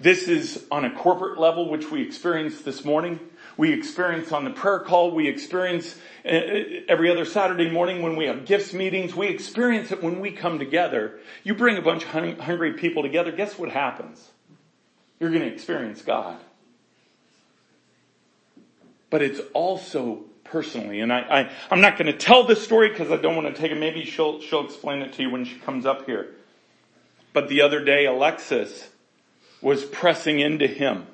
This 0.00 0.26
is 0.26 0.64
on 0.70 0.86
a 0.86 0.90
corporate 0.90 1.38
level, 1.38 1.68
which 1.68 1.90
we 1.90 2.00
experienced 2.00 2.64
this 2.64 2.82
morning. 2.82 3.20
We 3.58 3.74
experience 3.74 4.32
on 4.32 4.44
the 4.44 4.50
prayer 4.50 4.80
call. 4.80 5.10
We 5.10 5.28
experience 5.28 5.96
uh, 6.24 6.30
every 6.88 7.10
other 7.10 7.26
Saturday 7.26 7.70
morning 7.70 8.00
when 8.00 8.16
we 8.16 8.24
have 8.24 8.46
gifts 8.46 8.72
meetings. 8.72 9.14
We 9.14 9.26
experience 9.26 9.92
it 9.92 10.02
when 10.02 10.18
we 10.18 10.30
come 10.30 10.58
together. 10.58 11.20
You 11.44 11.54
bring 11.54 11.76
a 11.76 11.82
bunch 11.82 12.04
of 12.04 12.08
hungry 12.08 12.72
people 12.72 13.02
together. 13.02 13.32
Guess 13.32 13.58
what 13.58 13.70
happens? 13.70 14.30
You're 15.20 15.30
going 15.30 15.42
to 15.42 15.52
experience 15.52 16.00
God 16.00 16.38
but 19.10 19.22
it's 19.22 19.40
also 19.52 20.24
personally. 20.44 21.00
And 21.00 21.12
I, 21.12 21.50
I 21.70 21.74
am 21.74 21.80
not 21.80 21.98
going 21.98 22.06
to 22.06 22.16
tell 22.16 22.44
this 22.44 22.62
story 22.62 22.88
because 22.88 23.10
I 23.10 23.16
don't 23.16 23.36
want 23.36 23.54
to 23.54 23.60
take 23.60 23.72
it. 23.72 23.78
Maybe 23.78 24.04
she'll 24.04 24.40
she'll 24.40 24.64
explain 24.64 25.02
it 25.02 25.12
to 25.14 25.22
you 25.22 25.30
when 25.30 25.44
she 25.44 25.56
comes 25.56 25.86
up 25.86 26.06
here. 26.06 26.34
But 27.32 27.48
the 27.48 27.62
other 27.62 27.84
day, 27.84 28.06
Alexis 28.06 28.88
was 29.60 29.84
pressing 29.84 30.40
into 30.40 30.66
him 30.66 31.06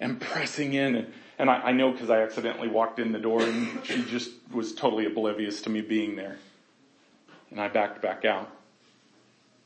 and 0.00 0.20
pressing 0.20 0.74
in. 0.74 1.12
And 1.38 1.50
I, 1.50 1.54
I 1.54 1.72
know 1.72 1.92
because 1.92 2.10
I 2.10 2.22
accidentally 2.22 2.68
walked 2.68 2.98
in 2.98 3.12
the 3.12 3.18
door 3.18 3.42
and 3.42 3.84
she 3.84 4.02
just 4.04 4.30
was 4.50 4.74
totally 4.74 5.06
oblivious 5.06 5.62
to 5.62 5.70
me 5.70 5.82
being 5.82 6.16
there. 6.16 6.38
And 7.50 7.60
I 7.60 7.68
backed 7.68 8.02
back 8.02 8.24
out 8.24 8.50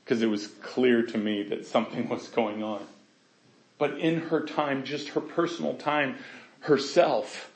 because 0.04 0.22
it 0.22 0.26
was 0.26 0.48
clear 0.48 1.02
to 1.02 1.18
me 1.18 1.44
that 1.44 1.66
something 1.66 2.08
was 2.10 2.28
going 2.28 2.62
on. 2.62 2.84
But 3.78 3.98
in 3.98 4.20
her 4.22 4.44
time, 4.44 4.84
just 4.84 5.08
her 5.10 5.20
personal 5.20 5.74
time, 5.74 6.16
herself. 6.60 7.50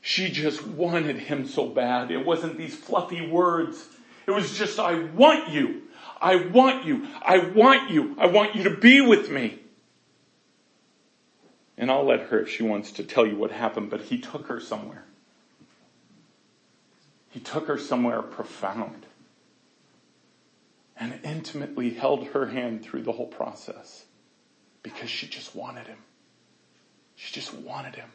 She 0.00 0.30
just 0.30 0.66
wanted 0.66 1.16
him 1.16 1.46
so 1.46 1.68
bad. 1.68 2.10
It 2.10 2.26
wasn't 2.26 2.58
these 2.58 2.74
fluffy 2.74 3.26
words. 3.26 3.86
It 4.26 4.32
was 4.32 4.56
just, 4.56 4.78
I 4.78 5.04
want 5.04 5.50
you. 5.50 5.82
I 6.20 6.36
want 6.36 6.84
you. 6.84 7.06
I 7.22 7.38
want 7.38 7.90
you. 7.90 8.16
I 8.18 8.26
want 8.26 8.54
you 8.54 8.64
to 8.64 8.76
be 8.76 9.00
with 9.00 9.30
me. 9.30 9.58
And 11.76 11.90
I'll 11.90 12.04
let 12.04 12.28
her 12.28 12.40
if 12.40 12.48
she 12.48 12.62
wants 12.62 12.92
to 12.92 13.04
tell 13.04 13.26
you 13.26 13.36
what 13.36 13.50
happened, 13.50 13.90
but 13.90 14.02
he 14.02 14.18
took 14.18 14.46
her 14.46 14.60
somewhere. 14.60 15.04
He 17.30 17.40
took 17.40 17.66
her 17.66 17.78
somewhere 17.78 18.22
profound 18.22 19.06
and 20.96 21.18
intimately 21.24 21.90
held 21.90 22.26
her 22.28 22.46
hand 22.46 22.82
through 22.82 23.02
the 23.02 23.12
whole 23.12 23.26
process 23.26 24.04
because 24.82 25.08
she 25.08 25.26
just 25.26 25.54
wanted 25.56 25.86
him. 25.86 25.98
She 27.16 27.32
just 27.32 27.54
wanted 27.54 27.94
him. 27.94 28.08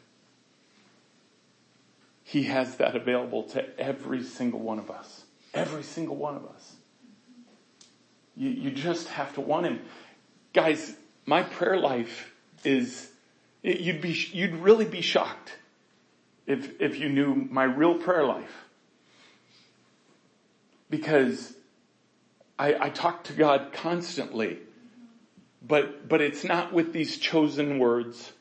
He 2.24 2.44
has 2.44 2.76
that 2.76 2.94
available 2.94 3.44
to 3.44 3.80
every 3.80 4.22
single 4.22 4.60
one 4.60 4.78
of 4.78 4.90
us. 4.90 5.24
Every 5.54 5.82
single 5.82 6.16
one 6.16 6.36
of 6.36 6.44
us. 6.44 6.76
You, 8.36 8.50
you 8.50 8.70
just 8.70 9.08
have 9.08 9.34
to 9.34 9.40
want 9.40 9.66
him. 9.66 9.80
Guys, 10.52 10.94
my 11.24 11.42
prayer 11.42 11.78
life 11.78 12.32
is, 12.64 13.10
you'd 13.62 14.00
be, 14.00 14.12
you'd 14.32 14.56
really 14.56 14.84
be 14.84 15.00
shocked 15.00 15.56
if, 16.46 16.80
if 16.80 16.98
you 16.98 17.08
knew 17.08 17.34
my 17.34 17.64
real 17.64 17.94
prayer 17.94 18.24
life. 18.24 18.64
Because 20.90 21.54
I, 22.58 22.74
I 22.78 22.90
talk 22.90 23.24
to 23.24 23.32
God 23.32 23.72
constantly, 23.72 24.58
but, 25.66 26.08
but 26.08 26.20
it's 26.20 26.44
not 26.44 26.72
with 26.72 26.92
these 26.92 27.18
chosen 27.18 27.78
words. 27.78 28.32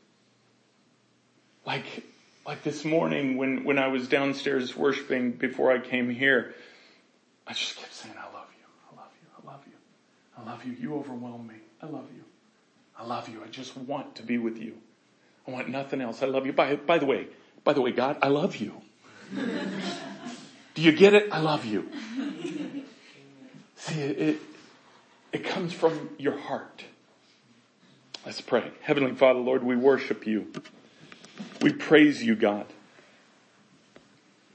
Like, 1.68 2.06
like 2.46 2.64
this 2.64 2.86
morning 2.86 3.36
when, 3.36 3.66
when 3.66 3.78
I 3.78 3.90
was 3.90 4.08
downstairs 4.08 4.74
worshiping 4.74 5.34
before 5.34 5.70
I 5.70 5.80
came 5.80 6.10
here, 6.10 6.56
I 7.46 7.52
just 7.52 7.76
kept 7.76 7.94
saying, 7.94 8.16
I 8.18 8.34
love 8.34 8.48
you. 8.58 8.66
I 8.90 8.96
love 8.96 9.12
you. 9.22 9.28
I 9.38 9.52
love 9.52 9.62
you. 9.68 9.74
I 10.38 10.50
love 10.50 10.66
you. 10.66 10.72
You 10.80 10.96
overwhelm 10.96 11.46
me. 11.46 11.56
I 11.82 11.88
love 11.88 12.08
you. 12.16 12.24
I 12.98 13.06
love 13.06 13.28
you. 13.28 13.44
I 13.44 13.50
just 13.50 13.76
want 13.76 14.16
to 14.16 14.24
be 14.24 14.38
with 14.38 14.58
you. 14.58 14.78
I 15.46 15.52
want 15.52 15.68
nothing 15.68 16.00
else. 16.00 16.24
I 16.24 16.28
love 16.28 16.46
you. 16.46 16.54
By, 16.54 16.78
by 16.78 17.00
the 17.00 17.06
way, 17.06 17.28
by 17.66 17.74
the 17.74 17.82
way, 17.82 17.92
God, 17.92 18.18
I 18.22 18.30
love 18.30 18.56
you. 18.56 18.72
Do 19.36 20.82
you 20.82 20.94
get 20.94 21.16
it? 21.16 21.34
I 21.34 21.40
love 21.40 21.66
you. 21.66 21.90
See, 23.76 24.00
it, 24.00 24.20
it, 24.20 24.40
it 25.34 25.44
comes 25.44 25.74
from 25.74 26.12
your 26.18 26.38
heart. 26.38 26.86
Let's 28.26 28.40
pray. 28.40 28.72
Heavenly 28.82 29.16
Father, 29.16 29.40
Lord, 29.40 29.66
we 29.66 29.76
worship 29.76 30.26
you. 30.26 30.48
We 31.62 31.74
praise 31.74 32.24
you, 32.24 32.36
God. 32.36 32.66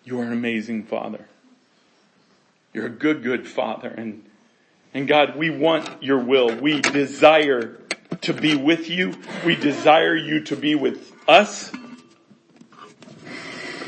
You 0.04 0.20
are 0.20 0.24
an 0.24 0.32
amazing 0.32 0.84
Father. 0.84 1.26
You're 2.72 2.86
a 2.86 2.90
good, 2.90 3.22
good 3.22 3.46
Father. 3.46 3.88
And, 3.88 4.24
and 4.94 5.06
God, 5.06 5.36
we 5.36 5.50
want 5.50 6.02
your 6.02 6.18
will. 6.18 6.54
We 6.54 6.80
desire 6.80 7.78
to 8.22 8.32
be 8.32 8.56
with 8.56 8.88
you. 8.88 9.14
We 9.44 9.56
desire 9.56 10.16
you 10.16 10.40
to 10.44 10.56
be 10.56 10.74
with 10.74 11.12
us. 11.28 11.70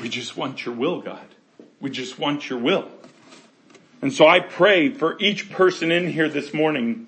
We 0.02 0.08
just 0.08 0.36
want 0.36 0.64
your 0.66 0.74
will, 0.74 1.00
God. 1.00 1.26
We 1.80 1.90
just 1.90 2.18
want 2.18 2.50
your 2.50 2.58
will. 2.58 2.88
And 4.02 4.12
so 4.12 4.26
I 4.26 4.40
pray 4.40 4.90
for 4.90 5.16
each 5.18 5.50
person 5.50 5.90
in 5.90 6.08
here 6.08 6.28
this 6.28 6.52
morning. 6.52 7.06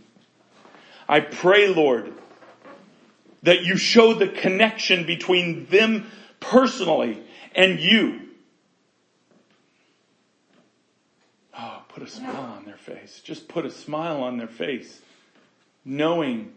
I 1.09 1.20
pray, 1.20 1.68
Lord, 1.68 2.12
that 3.47 3.64
you 3.64 3.76
show 3.76 4.12
the 4.12 4.26
connection 4.26 5.07
between 5.07 5.66
them 5.66 6.11
personally 6.40 7.22
and 7.55 7.78
you. 7.78 8.22
Oh, 11.57 11.82
put 11.88 12.03
a 12.03 12.09
smile 12.09 12.55
on 12.59 12.64
their 12.64 12.76
face. 12.76 13.20
Just 13.22 13.47
put 13.47 13.64
a 13.64 13.70
smile 13.70 14.20
on 14.24 14.36
their 14.36 14.49
face. 14.49 15.01
Knowing 15.84 16.53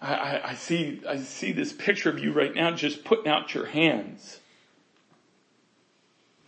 I, 0.00 0.14
I, 0.14 0.48
I, 0.50 0.54
see, 0.54 1.00
I 1.08 1.18
see 1.18 1.52
this 1.52 1.72
picture 1.72 2.10
of 2.10 2.18
you 2.18 2.32
right 2.32 2.52
now 2.52 2.72
just 2.72 3.04
putting 3.04 3.30
out 3.30 3.54
your 3.54 3.66
hands. 3.66 4.40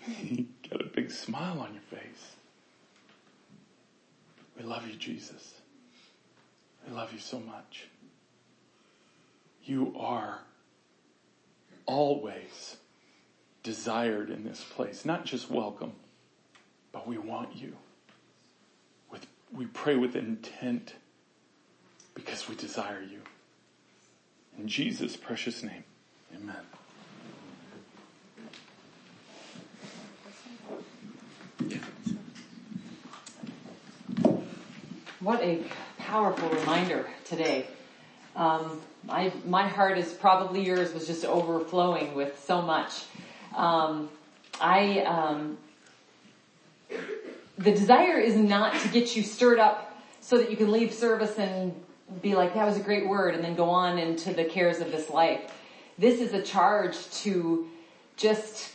you 0.20 0.47
got 0.68 0.81
a 0.81 0.87
big 0.87 1.12
smile 1.12 1.61
on 1.61 1.75
your 1.75 2.01
face. 2.01 2.35
We 4.59 4.64
love 4.64 4.85
you, 4.89 4.97
Jesus. 4.97 5.55
We 6.89 6.97
love 6.97 7.12
you 7.12 7.20
so 7.20 7.39
much. 7.39 7.87
You 9.65 9.95
are 9.99 10.41
always 11.87 12.77
desired 13.62 14.31
in 14.31 14.45
this 14.45 14.62
place, 14.62 15.05
not 15.05 15.25
just 15.25 15.51
welcome, 15.51 15.93
but 16.93 17.09
we 17.09 17.17
want 17.17 17.57
you. 17.57 17.77
With, 19.11 19.27
we 19.53 19.67
pray 19.67 19.97
with 19.97 20.17
intent 20.17 20.95
because 22.15 22.49
we 22.49 22.55
desire 22.57 23.03
you. 23.03 23.21
In 24.59 24.69
Jesus' 24.69 25.17
precious 25.17 25.62
name, 25.62 25.85
amen. 26.35 26.57
What 35.21 35.41
a 35.41 35.62
powerful 35.97 36.51
reminder 36.51 37.07
today. 37.25 37.67
Um, 38.37 38.80
my, 39.07 39.32
my 39.47 39.68
heart 39.68 39.99
is 39.99 40.12
probably 40.12 40.64
yours 40.64 40.93
was 40.93 41.07
just 41.07 41.24
overflowing 41.24 42.14
with 42.14 42.43
so 42.45 42.62
much. 42.62 43.05
Um, 43.55 44.09
I, 44.61 45.01
um, 45.01 45.59
the 47.59 47.70
desire 47.70 48.18
is 48.18 48.37
not 48.37 48.74
to 48.80 48.89
get 48.89 49.14
you 49.14 49.22
stirred 49.22 49.59
up 49.59 50.01
so 50.20 50.39
that 50.39 50.51
you 50.51 50.57
can 50.57 50.72
leave 50.72 50.93
service 50.93 51.39
and 51.39 51.74
be 52.22 52.35
like, 52.35 52.55
that 52.55 52.64
was 52.64 52.76
a 52.76 52.80
great 52.80 53.09
word, 53.09 53.35
and 53.35 53.45
then 53.45 53.55
go 53.55 53.70
on 53.70 53.99
into 53.99 54.32
the 54.32 54.45
cares 54.45 54.80
of 54.80 54.91
this 54.91 55.11
life. 55.11 55.53
This 55.99 56.20
is 56.20 56.32
a 56.32 56.43
charge 56.43 57.11
to 57.22 57.68
just, 58.16 58.72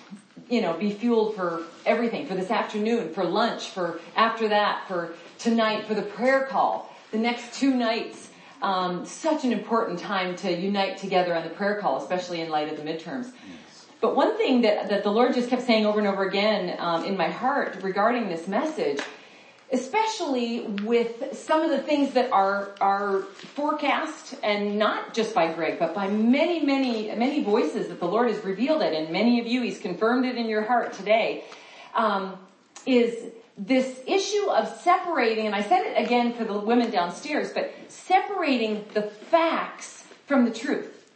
you 0.49 0.61
know, 0.61 0.73
be 0.73 0.91
fueled 0.91 1.35
for 1.35 1.63
everything, 1.85 2.27
for 2.27 2.35
this 2.35 2.51
afternoon, 2.51 3.13
for 3.13 3.23
lunch, 3.23 3.69
for 3.69 3.99
after 4.15 4.47
that, 4.49 4.87
for 4.87 5.13
tonight, 5.37 5.85
for 5.85 5.93
the 5.93 6.01
prayer 6.01 6.45
call, 6.45 6.93
the 7.11 7.17
next 7.17 7.53
two 7.53 7.73
nights. 7.73 8.29
Um, 8.61 9.05
such 9.05 9.45
an 9.45 9.53
important 9.53 9.99
time 9.99 10.35
to 10.37 10.51
unite 10.51 10.97
together 10.97 11.33
on 11.33 11.43
the 11.43 11.49
prayer 11.49 11.79
call, 11.79 12.01
especially 12.01 12.41
in 12.41 12.49
light 12.49 12.69
of 12.69 12.77
the 12.77 12.83
midterms. 12.83 13.31
But 14.01 14.15
one 14.15 14.37
thing 14.37 14.61
that, 14.61 14.89
that 14.89 15.03
the 15.03 15.11
Lord 15.11 15.33
just 15.33 15.49
kept 15.49 15.61
saying 15.61 15.85
over 15.85 15.99
and 15.99 16.07
over 16.07 16.23
again 16.23 16.75
um, 16.79 17.05
in 17.05 17.15
my 17.15 17.29
heart 17.29 17.77
regarding 17.81 18.27
this 18.27 18.47
message 18.47 19.01
especially 19.71 20.61
with 20.61 21.37
some 21.37 21.61
of 21.61 21.69
the 21.69 21.79
things 21.79 22.13
that 22.13 22.31
are 22.31 22.71
are 22.81 23.21
forecast 23.21 24.35
and 24.43 24.79
not 24.79 25.13
just 25.13 25.33
by 25.35 25.51
Greg, 25.53 25.77
but 25.77 25.93
by 25.93 26.07
many, 26.07 26.65
many, 26.65 27.13
many 27.15 27.43
voices 27.43 27.87
that 27.89 27.99
the 27.99 28.07
Lord 28.07 28.29
has 28.29 28.43
revealed 28.43 28.81
it, 28.81 28.93
and 28.93 29.11
many 29.11 29.39
of 29.39 29.47
you, 29.47 29.61
He's 29.61 29.79
confirmed 29.79 30.25
it 30.25 30.37
in 30.37 30.47
your 30.47 30.63
heart 30.63 30.93
today. 30.93 31.43
Um, 31.93 32.37
is 32.85 33.31
this 33.59 34.01
issue 34.07 34.49
of 34.49 34.69
separating, 34.81 35.45
and 35.45 35.53
I 35.53 35.61
said 35.61 35.81
it 35.85 36.03
again 36.03 36.33
for 36.33 36.45
the 36.45 36.57
women 36.57 36.89
downstairs, 36.89 37.51
but 37.51 37.73
separating 37.89 38.85
the 38.93 39.01
facts 39.01 40.05
from 40.25 40.45
the 40.45 40.51
truth. 40.51 41.11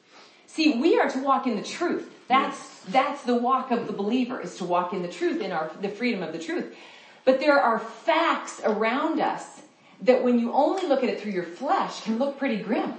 See, 0.48 0.80
we 0.80 1.00
are 1.00 1.10
to 1.10 1.20
walk 1.20 1.48
in 1.48 1.56
the 1.56 1.64
truth. 1.64 2.12
That's 2.28 2.82
that's 2.90 3.24
the 3.24 3.36
walk 3.36 3.72
of 3.72 3.88
the 3.88 3.94
believer 3.94 4.42
is 4.42 4.58
to 4.58 4.66
walk 4.66 4.92
in 4.92 5.02
the 5.02 5.08
truth 5.08 5.40
in 5.42 5.54
our 5.54 5.72
the 5.82 5.88
freedom 5.88 6.22
of 6.22 6.34
the 6.34 6.40
truth. 6.40 6.76
But 7.24 7.40
there 7.40 7.60
are 7.60 7.80
facts 7.80 8.62
around 8.66 9.22
us 9.22 9.62
that 10.02 10.22
when 10.22 10.38
you 10.38 10.52
only 10.52 10.86
look 10.88 11.02
at 11.02 11.10
it 11.10 11.22
through 11.22 11.32
your 11.32 11.46
flesh 11.46 12.02
can 12.02 12.20
look 12.20 12.38
pretty 12.38 12.58
grim. 12.58 12.94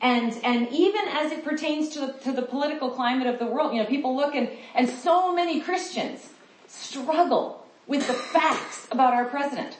And, 0.00 0.32
and 0.44 0.68
even 0.68 1.08
as 1.08 1.32
it 1.32 1.44
pertains 1.44 1.88
to 1.90 2.00
the, 2.00 2.12
to 2.12 2.32
the 2.32 2.42
political 2.42 2.90
climate 2.90 3.26
of 3.26 3.40
the 3.40 3.46
world, 3.46 3.74
you 3.74 3.82
know, 3.82 3.88
people 3.88 4.14
look 4.14 4.36
and, 4.36 4.48
and 4.76 4.88
so 4.88 5.34
many 5.34 5.60
Christians 5.60 6.30
struggle 6.68 7.57
with 7.88 8.06
the 8.06 8.14
facts 8.14 8.86
about 8.92 9.14
our 9.14 9.24
president. 9.24 9.76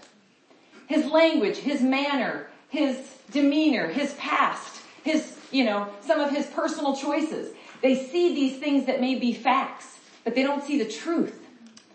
His 0.89 1.07
language, 1.07 1.59
his 1.59 1.81
manner, 1.81 2.49
his 2.69 2.99
demeanor, 3.31 3.87
his 3.87 4.15
past, 4.15 4.83
his, 5.05 5.39
you 5.53 5.65
know, 5.65 5.89
some 6.01 6.19
of 6.19 6.31
his 6.31 6.47
personal 6.47 6.97
choices. 6.97 7.55
They 7.83 7.95
see 7.95 8.35
these 8.35 8.59
things 8.59 8.87
that 8.87 9.01
may 9.01 9.15
be 9.15 9.33
facts, 9.33 9.99
but 10.25 10.35
they 10.35 10.43
don't 10.43 10.65
see 10.65 10.83
the 10.83 10.91
truth 10.91 11.45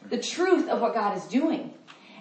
the 0.10 0.18
truth 0.18 0.70
of 0.70 0.82
what 0.82 0.94
God 0.94 1.18
is 1.18 1.24
doing. 1.26 1.74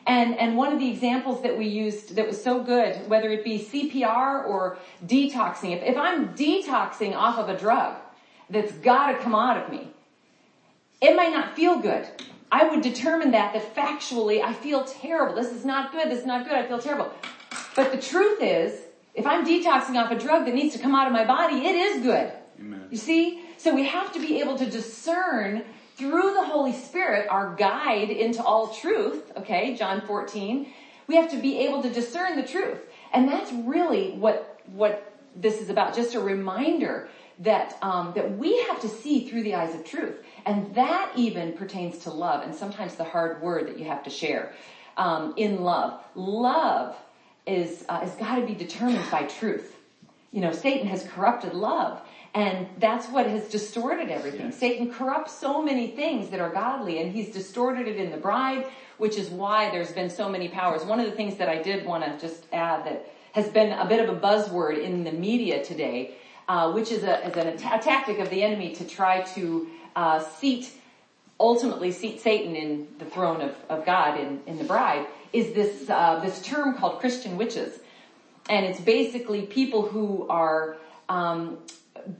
And, 0.06 0.36
and 0.38 0.56
one 0.56 0.72
of 0.72 0.80
the 0.80 0.90
examples 0.90 1.42
that 1.42 1.56
we 1.56 1.66
used 1.66 2.16
that 2.16 2.26
was 2.26 2.42
so 2.42 2.62
good, 2.62 3.08
whether 3.08 3.30
it 3.30 3.44
be 3.44 3.58
CPR 3.58 4.46
or 4.46 4.78
detoxing, 5.06 5.76
if, 5.76 5.82
if 5.82 5.96
I'm 5.96 6.34
detoxing 6.34 7.14
off 7.14 7.38
of 7.38 7.48
a 7.48 7.56
drug 7.56 7.96
that's 8.50 8.72
gotta 8.72 9.18
come 9.18 9.34
out 9.34 9.62
of 9.62 9.70
me, 9.70 9.88
it 11.00 11.14
might 11.14 11.32
not 11.32 11.54
feel 11.54 11.78
good. 11.78 12.06
I 12.52 12.68
would 12.68 12.82
determine 12.82 13.30
that, 13.30 13.54
that 13.54 13.74
factually 13.74 14.42
I 14.42 14.52
feel 14.52 14.84
terrible. 14.84 15.34
This 15.34 15.50
is 15.50 15.64
not 15.64 15.90
good. 15.90 16.10
This 16.10 16.20
is 16.20 16.26
not 16.26 16.44
good. 16.44 16.54
I 16.54 16.66
feel 16.66 16.78
terrible. 16.78 17.10
But 17.74 17.90
the 17.90 18.00
truth 18.00 18.42
is, 18.42 18.78
if 19.14 19.26
I'm 19.26 19.46
detoxing 19.46 19.96
off 19.96 20.12
a 20.12 20.18
drug 20.18 20.44
that 20.44 20.54
needs 20.54 20.76
to 20.76 20.82
come 20.82 20.94
out 20.94 21.06
of 21.06 21.14
my 21.14 21.24
body, 21.24 21.66
it 21.66 21.74
is 21.74 22.02
good. 22.02 22.30
Amen. 22.60 22.88
You 22.90 22.98
see? 22.98 23.42
So 23.56 23.74
we 23.74 23.86
have 23.86 24.12
to 24.12 24.20
be 24.20 24.40
able 24.40 24.58
to 24.58 24.68
discern 24.68 25.64
through 25.96 26.34
the 26.34 26.44
Holy 26.44 26.74
Spirit, 26.74 27.26
our 27.30 27.54
guide 27.54 28.10
into 28.10 28.42
all 28.42 28.68
truth, 28.74 29.32
okay, 29.36 29.74
John 29.74 30.02
14, 30.02 30.66
we 31.06 31.16
have 31.16 31.30
to 31.30 31.38
be 31.38 31.58
able 31.60 31.82
to 31.82 31.90
discern 31.90 32.36
the 32.36 32.46
truth. 32.46 32.80
And 33.14 33.28
that's 33.28 33.50
really 33.52 34.10
what, 34.12 34.60
what 34.66 35.14
this 35.36 35.60
is 35.60 35.70
about. 35.70 35.94
Just 35.94 36.14
a 36.14 36.20
reminder 36.20 37.08
that, 37.38 37.76
um, 37.82 38.12
that 38.14 38.36
we 38.36 38.60
have 38.64 38.80
to 38.80 38.88
see 38.88 39.28
through 39.28 39.42
the 39.42 39.54
eyes 39.54 39.74
of 39.74 39.84
truth. 39.84 40.16
And 40.46 40.74
that 40.74 41.12
even 41.16 41.52
pertains 41.52 41.98
to 41.98 42.10
love 42.10 42.44
and 42.44 42.54
sometimes 42.54 42.96
the 42.96 43.04
hard 43.04 43.42
word 43.42 43.68
that 43.68 43.78
you 43.78 43.84
have 43.86 44.02
to 44.04 44.10
share, 44.10 44.52
um, 44.96 45.34
in 45.36 45.62
love. 45.62 46.00
Love 46.14 46.96
is, 47.46 47.84
uh, 47.88 48.00
has 48.00 48.14
got 48.16 48.36
to 48.36 48.46
be 48.46 48.54
determined 48.54 49.10
by 49.10 49.24
truth. 49.24 49.76
You 50.32 50.40
know, 50.40 50.52
Satan 50.52 50.86
has 50.88 51.04
corrupted 51.04 51.54
love. 51.54 52.00
And 52.34 52.66
that's 52.78 53.08
what 53.08 53.26
has 53.26 53.48
distorted 53.48 54.08
everything. 54.08 54.52
Satan 54.52 54.90
corrupts 54.90 55.34
so 55.38 55.62
many 55.62 55.88
things 55.88 56.30
that 56.30 56.40
are 56.40 56.48
godly 56.48 57.02
and 57.02 57.12
he's 57.12 57.30
distorted 57.30 57.86
it 57.86 57.96
in 57.96 58.10
the 58.10 58.16
bride, 58.16 58.66
which 58.96 59.18
is 59.18 59.28
why 59.28 59.70
there's 59.70 59.92
been 59.92 60.08
so 60.08 60.30
many 60.30 60.48
powers. 60.48 60.82
One 60.84 60.98
of 60.98 61.04
the 61.04 61.12
things 61.12 61.36
that 61.36 61.50
I 61.50 61.62
did 61.62 61.84
want 61.84 62.04
to 62.04 62.26
just 62.26 62.46
add 62.52 62.86
that 62.86 63.12
has 63.32 63.48
been 63.48 63.72
a 63.72 63.86
bit 63.86 64.00
of 64.00 64.14
a 64.14 64.18
buzzword 64.18 64.82
in 64.82 65.04
the 65.04 65.12
media 65.12 65.62
today, 65.62 66.14
uh, 66.48 66.72
which 66.72 66.90
is 66.90 67.02
a, 67.02 67.26
is 67.26 67.36
a, 67.36 67.78
tactic 67.78 68.18
of 68.18 68.30
the 68.30 68.42
enemy 68.42 68.74
to 68.76 68.84
try 68.86 69.20
to 69.22 69.68
uh, 69.96 70.20
seat, 70.20 70.72
ultimately 71.38 71.92
seat 71.92 72.20
Satan 72.20 72.54
in 72.56 72.88
the 72.98 73.04
throne 73.04 73.40
of, 73.40 73.54
of 73.68 73.84
God 73.84 74.18
in, 74.18 74.40
in 74.46 74.58
the 74.58 74.64
bride, 74.64 75.06
is 75.32 75.54
this 75.54 75.88
uh, 75.88 76.20
this 76.20 76.42
term 76.42 76.76
called 76.76 77.00
Christian 77.00 77.36
witches, 77.36 77.78
and 78.48 78.66
it's 78.66 78.80
basically 78.80 79.42
people 79.42 79.82
who 79.82 80.26
are 80.28 80.76
um, 81.08 81.58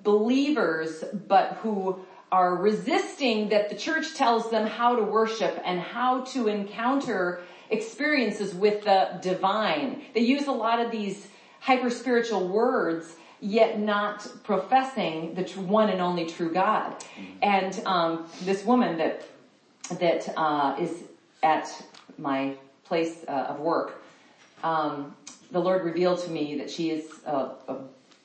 believers, 0.02 1.04
but 1.28 1.58
who 1.62 1.98
are 2.30 2.56
resisting 2.56 3.50
that 3.50 3.68
the 3.68 3.74
church 3.74 4.14
tells 4.14 4.50
them 4.50 4.66
how 4.66 4.96
to 4.96 5.02
worship 5.02 5.60
and 5.66 5.78
how 5.78 6.22
to 6.24 6.48
encounter 6.48 7.40
experiences 7.68 8.54
with 8.54 8.84
the 8.84 9.18
divine. 9.20 10.02
They 10.14 10.20
use 10.20 10.46
a 10.46 10.52
lot 10.52 10.80
of 10.80 10.90
these 10.90 11.28
hyper 11.60 11.90
spiritual 11.90 12.48
words, 12.48 13.14
yet 13.43 13.80
not 13.80 14.26
professing 14.45 15.34
the 15.34 15.43
one 15.61 15.90
and 15.90 16.01
only 16.01 16.24
true 16.26 16.53
God. 16.53 16.95
And 17.43 17.78
um, 17.84 18.26
this 18.43 18.64
woman 18.64 18.97
that 18.99 19.24
that 19.99 20.32
uh, 20.36 20.76
is 20.78 21.03
at 21.43 21.68
my 22.16 22.55
place 22.84 23.24
uh, 23.26 23.47
of 23.49 23.59
work, 23.59 24.03
um, 24.62 25.14
the 25.51 25.59
Lord 25.59 25.84
revealed 25.84 26.20
to 26.20 26.30
me 26.30 26.57
that 26.59 26.70
she 26.70 26.90
is 26.90 27.11
a, 27.26 27.51
a 27.68 27.76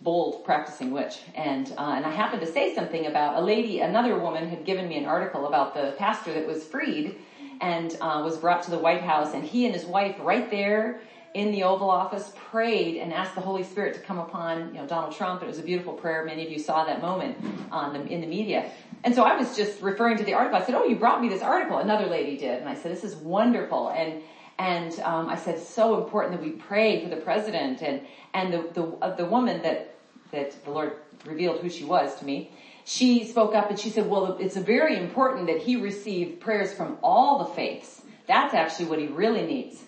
bold 0.02 0.46
practicing 0.46 0.92
witch. 0.92 1.22
And, 1.36 1.74
uh, 1.78 1.94
and 1.96 2.06
I 2.06 2.12
happened 2.12 2.42
to 2.42 2.48
say 2.48 2.76
something 2.76 3.08
about 3.08 3.36
a 3.36 3.42
lady, 3.42 3.80
another 3.80 4.20
woman 4.20 4.48
had 4.48 4.64
given 4.64 4.88
me 4.88 4.98
an 4.98 5.06
article 5.06 5.48
about 5.48 5.74
the 5.74 5.96
pastor 5.98 6.34
that 6.34 6.46
was 6.46 6.64
freed 6.64 7.18
and, 7.60 7.98
uh, 8.00 8.22
was 8.24 8.38
brought 8.38 8.62
to 8.64 8.72
the 8.72 8.78
White 8.78 9.02
House 9.02 9.34
and 9.34 9.44
he 9.44 9.66
and 9.66 9.74
his 9.74 9.86
wife 9.86 10.16
right 10.20 10.50
there 10.52 11.02
in 11.38 11.52
the 11.52 11.62
Oval 11.62 11.92
Office 11.92 12.34
prayed 12.50 12.98
and 12.98 13.14
asked 13.14 13.36
the 13.36 13.42
Holy 13.42 13.62
Spirit 13.62 13.94
to 13.94 14.00
come 14.00 14.18
upon, 14.18 14.74
you 14.74 14.82
know, 14.82 14.88
Donald 14.88 15.16
Trump. 15.16 15.44
It 15.44 15.46
was 15.46 15.60
a 15.60 15.64
beautiful 15.64 15.94
prayer. 15.94 16.26
Many 16.26 16.44
of 16.44 16.52
you 16.52 16.58
saw 16.58 16.84
that 16.86 17.00
moment 17.00 17.38
on 17.72 17.94
the, 17.94 18.04
in 18.08 18.22
the 18.22 18.28
media. 18.28 18.72
And 19.04 19.14
so 19.14 19.24
I 19.24 19.38
was 19.38 19.56
just 19.56 19.80
referring 19.84 20.18
to 20.18 20.24
the 20.24 20.34
article. 20.34 20.60
I 20.60 20.66
said, 20.66 20.74
"Oh, 20.74 20.86
you 20.86 20.96
brought 20.96 21.22
me 21.22 21.30
this 21.30 21.44
article." 21.44 21.78
Another 21.78 22.08
lady 22.08 22.38
did, 22.38 22.60
and 22.60 22.68
I 22.68 22.74
said, 22.74 22.92
"This 22.92 23.04
is 23.04 23.16
wonderful." 23.16 23.90
And 23.90 24.24
and 24.58 25.00
um, 25.02 25.30
I 25.30 25.36
said, 25.36 25.58
"It's 25.58 25.70
so 25.70 26.04
important 26.04 26.36
that 26.36 26.44
we 26.44 26.54
pray 26.54 27.04
for 27.04 27.10
the 27.10 27.22
president." 27.22 27.84
And 27.84 28.02
and 28.34 28.52
the 28.52 28.70
the 28.74 28.84
uh, 29.00 29.16
the 29.16 29.26
woman 29.26 29.62
that 29.62 29.94
that 30.32 30.66
the 30.66 30.72
Lord 30.72 30.94
revealed 31.24 31.62
who 31.62 31.70
she 31.70 31.84
was 31.84 32.16
to 32.16 32.26
me, 32.26 32.50
she 32.84 33.26
spoke 33.26 33.54
up 33.54 33.70
and 33.70 33.80
she 33.80 33.92
said, 33.92 34.10
"Well, 34.10 34.38
it's 34.40 34.58
very 34.58 34.98
important 34.98 35.46
that 35.46 35.60
he 35.60 35.76
receive 35.76 36.40
prayers 36.40 36.74
from 36.74 36.98
all 37.04 37.38
the 37.38 37.54
faiths. 37.54 38.02
That's 38.26 38.56
actually 38.56 38.88
what 38.88 38.98
he 38.98 39.06
really 39.06 39.46
needs." 39.46 39.84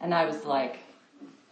And 0.00 0.14
I 0.14 0.24
was 0.26 0.44
like, 0.44 0.79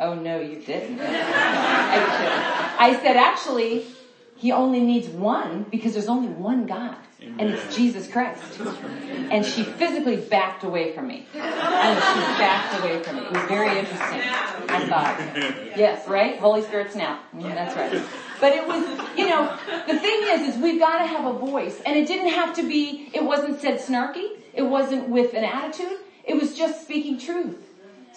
"Oh 0.00 0.14
no, 0.14 0.40
you 0.40 0.60
didn't." 0.60 1.00
I 1.02 2.98
said, 3.02 3.16
"Actually." 3.16 3.84
He 4.38 4.52
only 4.52 4.78
needs 4.78 5.08
one 5.08 5.64
because 5.64 5.94
there's 5.94 6.06
only 6.06 6.28
one 6.28 6.64
God. 6.64 6.96
Amen. 7.20 7.40
And 7.40 7.50
it's 7.50 7.74
Jesus 7.74 8.08
Christ. 8.08 8.40
And 9.32 9.44
she 9.44 9.64
physically 9.64 10.16
backed 10.16 10.62
away 10.62 10.94
from 10.94 11.08
me. 11.08 11.26
And 11.34 11.98
she 11.98 12.20
backed 12.38 12.80
away 12.80 13.02
from 13.02 13.16
me. 13.16 13.22
It 13.22 13.32
was 13.32 13.42
very 13.48 13.76
interesting. 13.76 14.20
I 14.68 14.86
thought, 14.88 15.18
yes, 15.76 16.06
right? 16.06 16.38
Holy 16.38 16.62
Spirit 16.62 16.92
snap. 16.92 17.20
Mm, 17.34 17.52
that's 17.52 17.76
right. 17.76 18.00
But 18.40 18.52
it 18.52 18.66
was, 18.68 18.86
you 19.18 19.28
know, 19.28 19.58
the 19.88 19.98
thing 19.98 20.20
is, 20.28 20.54
is 20.54 20.62
we've 20.62 20.78
got 20.78 20.98
to 20.98 21.06
have 21.06 21.26
a 21.26 21.36
voice. 21.36 21.82
And 21.84 21.96
it 21.96 22.06
didn't 22.06 22.30
have 22.30 22.54
to 22.56 22.62
be, 22.62 23.10
it 23.12 23.24
wasn't 23.24 23.60
said 23.60 23.80
snarky. 23.80 24.38
It 24.54 24.62
wasn't 24.62 25.08
with 25.08 25.34
an 25.34 25.42
attitude. 25.42 25.98
It 26.22 26.34
was 26.34 26.56
just 26.56 26.84
speaking 26.84 27.18
truth 27.18 27.67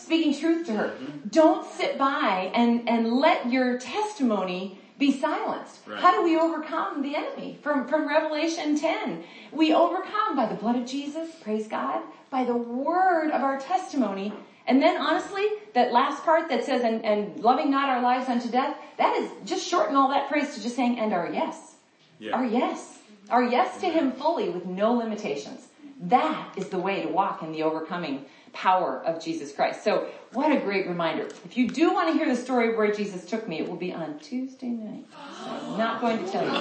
speaking 0.01 0.39
truth 0.39 0.65
to 0.67 0.73
her. 0.73 0.93
Don't 1.29 1.69
sit 1.71 1.97
by 1.97 2.51
and, 2.53 2.87
and 2.89 3.13
let 3.13 3.51
your 3.51 3.77
testimony 3.79 4.79
be 4.97 5.11
silenced. 5.11 5.79
Right. 5.87 5.99
How 5.99 6.11
do 6.11 6.23
we 6.23 6.37
overcome 6.37 7.01
the 7.01 7.15
enemy? 7.15 7.57
From, 7.63 7.87
from 7.87 8.07
Revelation 8.07 8.77
10. 8.77 9.23
We 9.51 9.73
overcome 9.73 10.35
by 10.35 10.45
the 10.45 10.55
blood 10.55 10.75
of 10.75 10.85
Jesus, 10.85 11.29
praise 11.41 11.67
God, 11.67 12.03
by 12.29 12.43
the 12.43 12.55
word 12.55 13.31
of 13.31 13.41
our 13.41 13.59
testimony. 13.59 14.31
And 14.67 14.81
then 14.81 15.01
honestly, 15.01 15.45
that 15.73 15.91
last 15.91 16.23
part 16.23 16.49
that 16.49 16.63
says, 16.63 16.83
and, 16.83 17.03
and 17.03 17.39
loving 17.39 17.71
not 17.71 17.89
our 17.89 18.01
lives 18.01 18.29
unto 18.29 18.47
death, 18.49 18.77
that 18.97 19.15
is 19.17 19.31
just 19.43 19.67
shorten 19.67 19.95
all 19.95 20.09
that 20.09 20.29
phrase 20.29 20.53
to 20.53 20.61
just 20.61 20.75
saying, 20.75 20.99
and 20.99 21.13
our 21.13 21.33
yes. 21.33 21.75
Yeah. 22.19 22.33
Our 22.33 22.45
yes. 22.45 22.99
Our 23.31 23.43
yes 23.43 23.81
to 23.81 23.87
Him 23.87 24.11
fully 24.11 24.49
with 24.49 24.65
no 24.65 24.93
limitations. 24.93 25.67
That 26.01 26.53
is 26.55 26.69
the 26.69 26.79
way 26.79 27.01
to 27.01 27.09
walk 27.09 27.41
in 27.41 27.51
the 27.51 27.63
overcoming 27.63 28.25
power 28.53 29.03
of 29.05 29.23
Jesus 29.23 29.53
Christ. 29.53 29.83
So 29.83 30.07
what 30.33 30.51
a 30.51 30.59
great 30.59 30.87
reminder. 30.87 31.25
If 31.45 31.57
you 31.57 31.67
do 31.67 31.93
want 31.93 32.09
to 32.09 32.13
hear 32.13 32.33
the 32.33 32.41
story 32.41 32.69
of 32.69 32.77
where 32.77 32.91
Jesus 32.91 33.25
took 33.25 33.47
me, 33.47 33.59
it 33.59 33.67
will 33.67 33.75
be 33.75 33.93
on 33.93 34.19
Tuesday 34.19 34.67
night. 34.67 35.05
So 35.43 35.49
I'm 35.51 35.77
not 35.77 36.01
going 36.01 36.23
to 36.23 36.31
tell 36.31 36.45
you. 36.45 36.51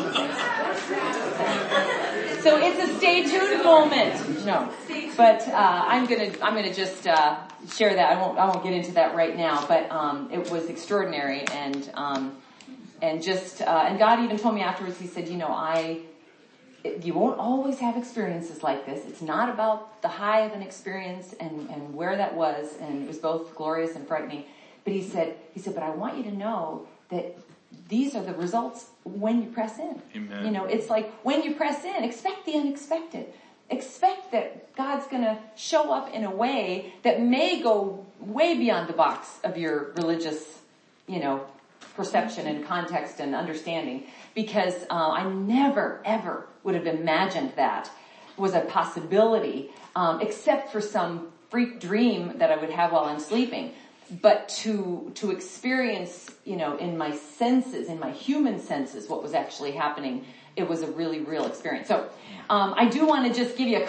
So 2.43 2.57
it's 2.59 2.91
a 2.91 2.97
stay 2.97 3.25
tuned 3.25 3.63
moment. 3.63 4.45
No, 4.47 4.73
but 5.17 5.47
uh, 5.49 5.85
I'm 5.87 6.07
gonna 6.07 6.33
I'm 6.43 6.55
gonna 6.55 6.73
just 6.73 7.07
uh, 7.07 7.39
share 7.71 7.95
that. 7.95 8.17
I 8.17 8.21
won't 8.21 8.39
I 8.39 8.47
won't 8.47 8.65
get 8.65 8.73
into 8.73 8.93
that 8.93 9.15
right 9.15 9.37
now. 9.37 9.67
But 9.67 9.91
um, 9.91 10.31
it 10.33 10.51
was 10.51 10.71
extraordinary 10.71 11.45
and 11.53 11.91
um, 11.95 12.37
and 13.03 13.23
just 13.23 13.61
uh, 13.61 13.85
and 13.87 13.99
God 13.99 14.25
even 14.25 14.39
told 14.39 14.55
me 14.55 14.63
afterwards. 14.63 14.99
He 14.99 15.07
said, 15.07 15.29
you 15.29 15.37
know, 15.37 15.49
I 15.49 16.01
you 16.85 17.15
won't 17.15 17.39
always 17.39 17.79
have 17.79 17.97
experiences 17.97 18.63
like 18.63 18.87
this. 18.87 19.05
It's 19.07 19.23
not 19.23 19.49
about 19.49 20.01
the 20.03 20.09
high 20.09 20.41
of 20.41 20.53
an 20.53 20.63
experience 20.63 21.35
and, 21.39 21.69
and 21.71 21.95
where 21.95 22.17
that 22.17 22.35
was, 22.35 22.75
and 22.81 23.03
it 23.03 23.09
was 23.09 23.19
both 23.19 23.55
glorious 23.55 23.97
and 23.97 24.07
frightening. 24.07 24.45
But 24.85 24.95
he 24.95 25.03
said, 25.03 25.37
he 25.53 25.61
said, 25.61 25.75
but 25.75 25.83
I 25.83 25.91
want 25.91 26.17
you 26.17 26.25
to 26.25 26.33
know 26.35 26.87
that 27.11 27.37
these 27.89 28.15
are 28.15 28.23
the 28.23 28.35
results 28.35 28.87
when 29.05 29.43
you 29.43 29.49
press 29.51 29.79
in. 29.79 30.01
Amen. 30.17 30.45
You 30.45 30.51
know, 30.51 30.65
it's 30.65 30.89
like 30.89 31.13
when 31.23 31.43
you 31.43 31.55
press 31.55 31.85
in, 31.85 32.03
expect 32.03 32.47
the 32.47 32.55
unexpected. 32.55 33.27
Expect 33.69 34.33
that 34.33 34.75
God's 34.75 35.07
gonna 35.07 35.39
show 35.57 35.93
up 35.93 36.13
in 36.13 36.25
a 36.25 36.31
way 36.31 36.95
that 37.03 37.21
may 37.21 37.63
go 37.63 38.05
way 38.19 38.57
beyond 38.57 38.89
the 38.89 38.93
box 38.93 39.39
of 39.45 39.57
your 39.57 39.93
religious, 39.97 40.59
you 41.07 41.21
know, 41.21 41.47
perception 41.95 42.47
and 42.47 42.65
context 42.67 43.21
and 43.21 43.35
understanding 43.35 44.05
because 44.35 44.75
uh, 44.91 45.11
I 45.11 45.29
never 45.29 46.01
ever 46.05 46.47
would 46.63 46.75
have 46.75 46.87
imagined 46.87 47.53
that 47.57 47.91
was 48.37 48.55
a 48.55 48.61
possibility, 48.61 49.71
um, 49.97 50.21
except 50.21 50.73
for 50.73 50.81
some 50.81 51.29
freak 51.51 51.81
dream 51.81 52.39
that 52.39 52.51
I 52.51 52.57
would 52.57 52.71
have 52.71 52.93
while 52.93 53.05
I'm 53.05 53.21
sleeping. 53.21 53.73
But 54.23 54.49
to 54.61 55.13
to 55.17 55.31
experience, 55.31 56.31
you 56.45 56.57
know, 56.57 56.77
in 56.77 56.99
my 56.99 57.15
senses, 57.15 57.89
in 57.89 58.01
my 58.01 58.11
human 58.11 58.59
senses, 58.59 59.09
what 59.09 59.23
was 59.23 59.35
actually 59.35 59.73
happening, 59.73 60.25
it 60.57 60.69
was 60.69 60.83
a 60.83 60.91
really 60.91 61.21
real 61.21 61.47
experience. 61.47 61.87
So 61.87 62.09
um, 62.49 62.75
I 62.77 62.87
do 62.87 63.07
want 63.07 63.33
to 63.33 63.45
just 63.45 63.57
give 63.57 63.69
you 63.69 63.79
a. 63.79 63.87